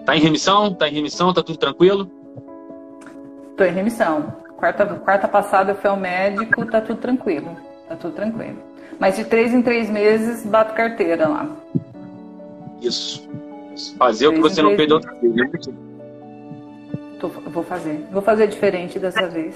Está 0.00 0.16
em 0.16 0.20
remissão? 0.20 0.68
Está 0.68 0.88
em 0.88 0.94
remissão? 0.94 1.28
Está 1.28 1.42
tudo 1.42 1.58
tranquilo? 1.58 2.10
Estou 3.50 3.66
em 3.66 3.72
remissão. 3.72 4.34
Quarta, 4.56 4.86
quarta 4.86 5.28
passada 5.28 5.72
eu 5.72 5.76
fui 5.76 5.88
ao 5.88 5.96
médico, 5.96 6.66
tá 6.66 6.80
tudo 6.80 6.98
tranquilo. 6.98 7.56
Tá 7.88 7.94
tudo 7.94 8.14
tranquilo. 8.14 8.56
Mas 8.98 9.16
de 9.16 9.24
três 9.24 9.54
em 9.54 9.62
três 9.62 9.88
meses 9.88 10.44
bato 10.44 10.74
carteira 10.74 11.28
lá. 11.28 11.48
Isso. 12.80 13.28
Fazer 13.96 14.26
o 14.26 14.32
que 14.32 14.40
você 14.40 14.60
não 14.60 14.74
fez 14.74 14.90
outra 14.90 15.14
vez. 15.14 15.34
Né? 15.34 15.50
Tô, 17.20 17.28
vou 17.28 17.62
fazer. 17.62 18.04
Vou 18.10 18.22
fazer 18.22 18.48
diferente 18.48 18.98
dessa 18.98 19.28
vez 19.28 19.54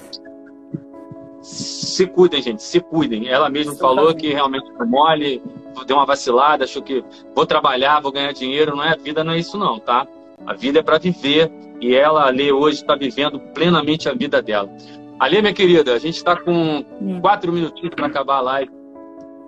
se 1.42 2.06
cuidem, 2.06 2.40
gente, 2.40 2.62
se 2.62 2.80
cuidem. 2.80 3.28
Ela 3.28 3.50
mesma 3.50 3.74
falou 3.74 4.14
que 4.14 4.32
realmente 4.32 4.70
foi 4.76 4.86
mole, 4.86 5.42
deu 5.86 5.96
uma 5.96 6.06
vacilada, 6.06 6.64
achou 6.64 6.82
que 6.82 7.04
vou 7.34 7.44
trabalhar, 7.44 8.00
vou 8.00 8.12
ganhar 8.12 8.32
dinheiro. 8.32 8.76
Não 8.76 8.84
é 8.84 8.92
a 8.92 8.96
vida, 8.96 9.24
não 9.24 9.32
é 9.32 9.38
isso 9.38 9.58
não, 9.58 9.78
tá? 9.78 10.06
A 10.46 10.54
vida 10.54 10.78
é 10.78 10.82
para 10.82 10.98
viver 10.98 11.50
e 11.80 11.94
ela, 11.94 12.26
ali 12.26 12.52
hoje 12.52 12.76
está 12.76 12.94
vivendo 12.94 13.40
plenamente 13.40 14.08
a 14.08 14.14
vida 14.14 14.40
dela. 14.40 14.70
Ali, 15.18 15.40
minha 15.40 15.52
querida, 15.52 15.94
a 15.94 15.98
gente 15.98 16.16
está 16.16 16.36
com 16.36 16.84
quatro 17.20 17.52
minutinhos 17.52 17.94
para 17.94 18.06
acabar 18.06 18.36
a 18.36 18.40
live. 18.40 18.70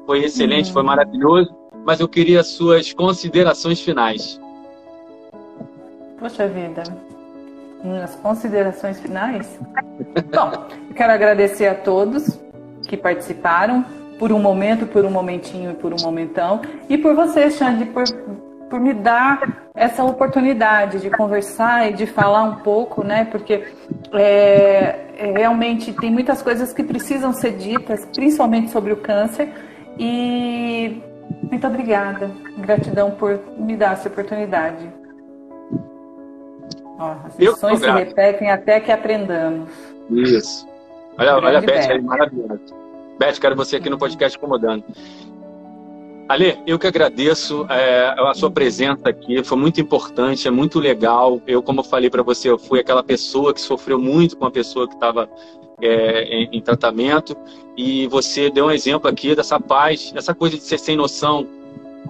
Foi 0.06 0.22
excelente, 0.22 0.72
foi 0.72 0.82
maravilhoso, 0.82 1.54
mas 1.84 2.00
eu 2.00 2.08
queria 2.08 2.40
as 2.40 2.48
suas 2.48 2.92
considerações 2.92 3.80
finais. 3.80 4.40
Poxa 6.18 6.48
vida, 6.48 6.82
minhas 7.84 8.14
considerações 8.16 8.98
finais? 8.98 9.58
Bom, 10.34 10.66
eu 10.88 10.94
quero 10.94 11.12
agradecer 11.12 11.66
a 11.66 11.74
todos 11.74 12.40
que 12.88 12.96
participaram, 12.96 13.84
por 14.18 14.32
um 14.32 14.40
momento, 14.40 14.86
por 14.86 15.04
um 15.04 15.10
momentinho 15.10 15.72
e 15.72 15.74
por 15.74 15.92
um 15.92 15.96
momentão, 16.02 16.62
e 16.88 16.96
por 16.96 17.14
você, 17.14 17.50
Xande, 17.50 17.84
por, 17.86 18.04
por 18.70 18.80
me 18.80 18.94
dar 18.94 19.70
essa 19.74 20.04
oportunidade 20.04 21.00
de 21.00 21.10
conversar 21.10 21.90
e 21.90 21.92
de 21.92 22.06
falar 22.06 22.44
um 22.44 22.56
pouco, 22.56 23.04
né? 23.04 23.24
Porque 23.24 23.64
é, 24.12 25.06
é, 25.18 25.32
realmente 25.36 25.92
tem 25.92 26.10
muitas 26.10 26.42
coisas 26.42 26.72
que 26.72 26.82
precisam 26.82 27.32
ser 27.32 27.56
ditas, 27.56 28.06
principalmente 28.14 28.70
sobre 28.70 28.92
o 28.92 28.96
câncer, 28.96 29.48
e 29.98 31.02
muito 31.50 31.66
obrigada, 31.66 32.30
gratidão 32.58 33.10
por 33.12 33.40
me 33.58 33.76
dar 33.76 33.94
essa 33.94 34.08
oportunidade. 34.08 35.03
As 36.98 37.38
lições 37.38 37.80
se 37.80 37.90
repetem 37.90 38.50
até 38.50 38.80
que 38.80 38.92
aprendamos. 38.92 39.68
Isso. 40.10 40.66
Olha, 41.18 41.36
olha 41.36 41.58
a 41.58 41.60
Beth 41.60 41.90
aí, 41.90 42.00
maravilhosa. 42.00 42.60
Beth, 43.18 43.38
quero 43.40 43.56
você 43.56 43.76
aqui 43.76 43.88
no 43.88 43.98
podcast 43.98 44.36
Incomodando. 44.36 44.84
Ale, 46.28 46.58
eu 46.66 46.78
que 46.78 46.86
agradeço 46.86 47.66
é, 47.68 48.14
a 48.16 48.32
sua 48.34 48.50
presença 48.50 49.10
aqui, 49.10 49.44
foi 49.44 49.58
muito 49.58 49.80
importante, 49.80 50.48
é 50.48 50.50
muito 50.50 50.80
legal. 50.80 51.40
Eu, 51.46 51.62
como 51.62 51.80
eu 51.80 51.84
falei 51.84 52.08
para 52.08 52.22
você, 52.22 52.48
eu 52.48 52.58
fui 52.58 52.80
aquela 52.80 53.02
pessoa 53.02 53.52
que 53.52 53.60
sofreu 53.60 53.98
muito 53.98 54.36
com 54.36 54.46
a 54.46 54.50
pessoa 54.50 54.88
que 54.88 54.94
estava 54.94 55.28
é, 55.82 56.22
em, 56.24 56.48
em, 56.52 56.60
tratamento 56.62 57.36
e 57.76 58.06
você 58.06 58.48
deu 58.48 58.66
um 58.66 58.70
exemplo 58.70 59.08
aqui 59.08 59.34
dessa 59.34 59.60
paz, 59.60 60.12
dessa 60.12 60.34
coisa 60.34 60.56
de 60.56 60.62
ser 60.62 60.78
sem 60.78 60.96
noção. 60.96 61.46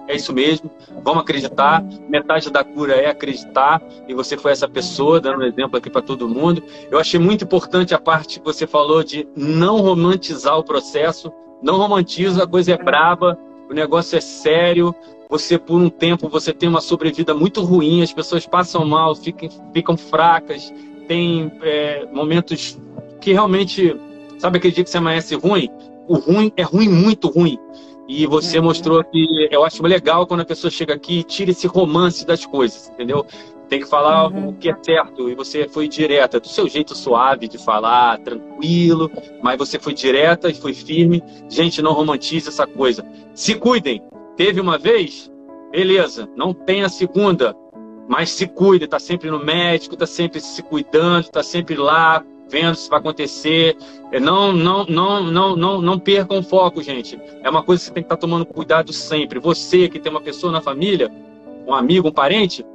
É 0.07 0.15
isso 0.15 0.31
mesmo, 0.31 0.69
vamos 1.03 1.23
acreditar. 1.23 1.83
Metade 2.07 2.51
da 2.51 2.63
cura 2.63 2.93
é 2.93 3.09
acreditar 3.09 3.81
e 4.07 4.13
você 4.13 4.37
foi 4.37 4.51
essa 4.51 4.67
pessoa, 4.67 5.19
dando 5.19 5.39
um 5.39 5.45
exemplo 5.45 5.77
aqui 5.77 5.89
para 5.89 6.01
todo 6.01 6.29
mundo. 6.29 6.63
Eu 6.91 6.99
achei 6.99 7.19
muito 7.19 7.43
importante 7.43 7.93
a 7.93 7.99
parte 7.99 8.39
que 8.39 8.45
você 8.45 8.67
falou 8.67 9.03
de 9.03 9.27
não 9.35 9.81
romantizar 9.81 10.57
o 10.57 10.63
processo. 10.63 11.31
Não 11.61 11.77
romantiza, 11.77 12.43
a 12.43 12.47
coisa 12.47 12.73
é 12.73 12.77
braba, 12.77 13.37
o 13.69 13.73
negócio 13.73 14.17
é 14.17 14.21
sério, 14.21 14.93
você 15.29 15.57
por 15.57 15.81
um 15.81 15.89
tempo 15.89 16.29
você 16.29 16.53
tem 16.53 16.69
uma 16.69 16.81
sobrevida 16.81 17.33
muito 17.33 17.63
ruim, 17.63 18.03
as 18.03 18.13
pessoas 18.13 18.45
passam 18.45 18.85
mal, 18.85 19.15
ficam, 19.15 19.49
ficam 19.73 19.97
fracas, 19.97 20.71
tem 21.07 21.51
é, 21.61 22.05
momentos 22.11 22.77
que 23.19 23.33
realmente, 23.33 23.95
sabe 24.37 24.57
aquele 24.57 24.73
dia 24.73 24.83
que 24.83 24.89
você 24.89 24.97
amanhece 24.97 25.35
ruim? 25.35 25.69
O 26.07 26.15
ruim 26.15 26.51
é 26.55 26.61
ruim, 26.61 26.87
muito 26.87 27.27
ruim. 27.27 27.57
E 28.07 28.25
você 28.27 28.61
mostrou 28.61 29.03
que 29.03 29.47
eu 29.49 29.63
acho 29.63 29.81
legal 29.83 30.27
quando 30.27 30.41
a 30.41 30.45
pessoa 30.45 30.69
chega 30.69 30.93
aqui 30.93 31.19
e 31.19 31.23
tira 31.23 31.51
esse 31.51 31.65
romance 31.65 32.25
das 32.25 32.45
coisas, 32.45 32.89
entendeu? 32.89 33.25
Tem 33.67 33.79
que 33.79 33.87
falar 33.87 34.31
uhum. 34.31 34.49
o 34.49 34.53
que 34.53 34.69
é 34.69 34.75
certo. 34.83 35.27
E 35.27 35.33
você 35.33 35.67
foi 35.67 35.87
direta, 35.87 36.39
do 36.39 36.47
seu 36.47 36.69
jeito 36.69 36.95
suave 36.95 37.47
de 37.47 37.57
falar, 37.57 38.19
tranquilo, 38.19 39.11
mas 39.41 39.57
você 39.57 39.79
foi 39.79 39.93
direta 39.93 40.49
e 40.49 40.53
foi 40.53 40.73
firme. 40.73 41.23
Gente, 41.49 41.81
não 41.81 41.93
romantize 41.93 42.47
essa 42.47 42.67
coisa. 42.67 43.03
Se 43.33 43.55
cuidem. 43.55 44.03
Teve 44.37 44.59
uma 44.59 44.77
vez, 44.77 45.31
beleza, 45.71 46.29
não 46.35 46.53
tem 46.53 46.83
a 46.83 46.89
segunda, 46.89 47.55
mas 48.07 48.29
se 48.29 48.47
cuide, 48.47 48.85
tá 48.85 48.99
sempre 48.99 49.31
no 49.31 49.39
médico, 49.39 49.95
tá 49.95 50.05
sempre 50.05 50.39
se 50.39 50.61
cuidando, 50.61 51.29
tá 51.29 51.41
sempre 51.41 51.75
lá, 51.75 52.23
vendo 52.49 52.75
se 52.75 52.89
vai 52.89 52.99
acontecer. 52.99 53.77
É, 54.11 54.19
não, 54.19 54.51
não, 54.53 54.85
não, 54.85 55.23
não, 55.23 55.55
não, 55.55 55.81
não 55.81 55.99
percam 55.99 56.39
o 56.39 56.43
foco, 56.43 56.81
gente. 56.81 57.19
É 57.43 57.49
uma 57.49 57.63
coisa 57.63 57.81
que 57.81 57.87
você 57.87 57.93
tem 57.93 58.03
que 58.03 58.07
estar 58.07 58.17
tá 58.17 58.21
tomando 58.21 58.45
cuidado 58.45 58.93
sempre. 58.93 59.39
Você 59.39 59.89
que 59.89 59.99
tem 59.99 60.11
uma 60.11 60.21
pessoa 60.21 60.51
na 60.51 60.61
família, 60.61 61.11
um 61.67 61.73
amigo, 61.73 62.09
um 62.09 62.11
parente, 62.11 62.65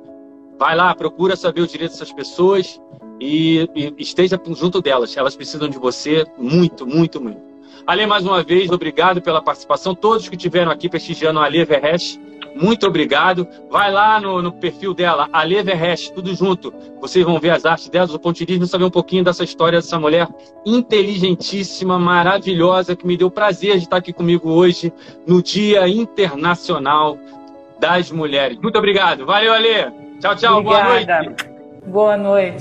vai 0.59 0.75
lá, 0.75 0.95
procura 0.95 1.37
saber 1.37 1.63
os 1.63 1.71
direitos 1.71 1.99
dessas 1.99 2.13
pessoas 2.13 2.81
e, 3.21 3.69
e 3.75 3.95
esteja 3.99 4.41
junto 4.55 4.81
delas. 4.81 5.17
Elas 5.17 5.37
precisam 5.37 5.69
de 5.69 5.79
você 5.79 6.27
muito, 6.37 6.87
muito, 6.87 7.21
muito. 7.21 7.51
Ale, 7.87 8.07
mais 8.07 8.25
uma 8.25 8.43
vez, 8.43 8.71
obrigado 8.71 9.23
pela 9.23 9.41
participação. 9.41 9.95
Todos 9.95 10.29
que 10.29 10.37
estiveram 10.37 10.71
aqui 10.71 10.89
prestigiando 10.89 11.41
a 11.41 11.45
Ale 11.45 11.65
Verrest, 11.65 12.21
muito 12.55 12.87
obrigado. 12.87 13.47
Vai 13.71 13.91
lá 13.91 14.21
no, 14.21 14.43
no 14.43 14.53
perfil 14.53 14.95
dela, 14.95 15.29
Ale 15.33 15.63
Verrest, 15.63 16.13
tudo 16.13 16.35
junto. 16.35 16.73
Vocês 17.01 17.25
vão 17.25 17.39
ver 17.39 17.51
as 17.51 17.65
artes 17.65 17.89
dela, 17.89 18.09
o 18.13 18.19
pontilismo, 18.19 18.67
saber 18.67 18.85
um 18.85 18.91
pouquinho 18.91 19.25
dessa 19.25 19.45
história 19.45 19.79
dessa 19.79 19.99
mulher 19.99 20.29
inteligentíssima, 20.65 21.99
maravilhosa, 21.99 22.97
que 22.97 23.07
me 23.07 23.17
deu 23.17 23.31
prazer 23.31 23.79
de 23.79 23.85
estar 23.85 23.97
aqui 23.97 24.13
comigo 24.13 24.51
hoje, 24.51 24.93
no 25.27 25.43
Dia 25.43 25.89
Internacional 25.89 27.19
das 27.79 28.11
Mulheres. 28.11 28.59
Muito 28.59 28.79
obrigado. 28.79 29.25
Valeu, 29.25 29.53
Ale. 29.53 29.91
Tchau, 30.21 30.37
tchau. 30.37 30.59
Obrigada. 30.59 30.85
Boa 30.85 31.23
noite. 31.23 31.51
Boa 31.87 32.17
noite. 32.17 32.59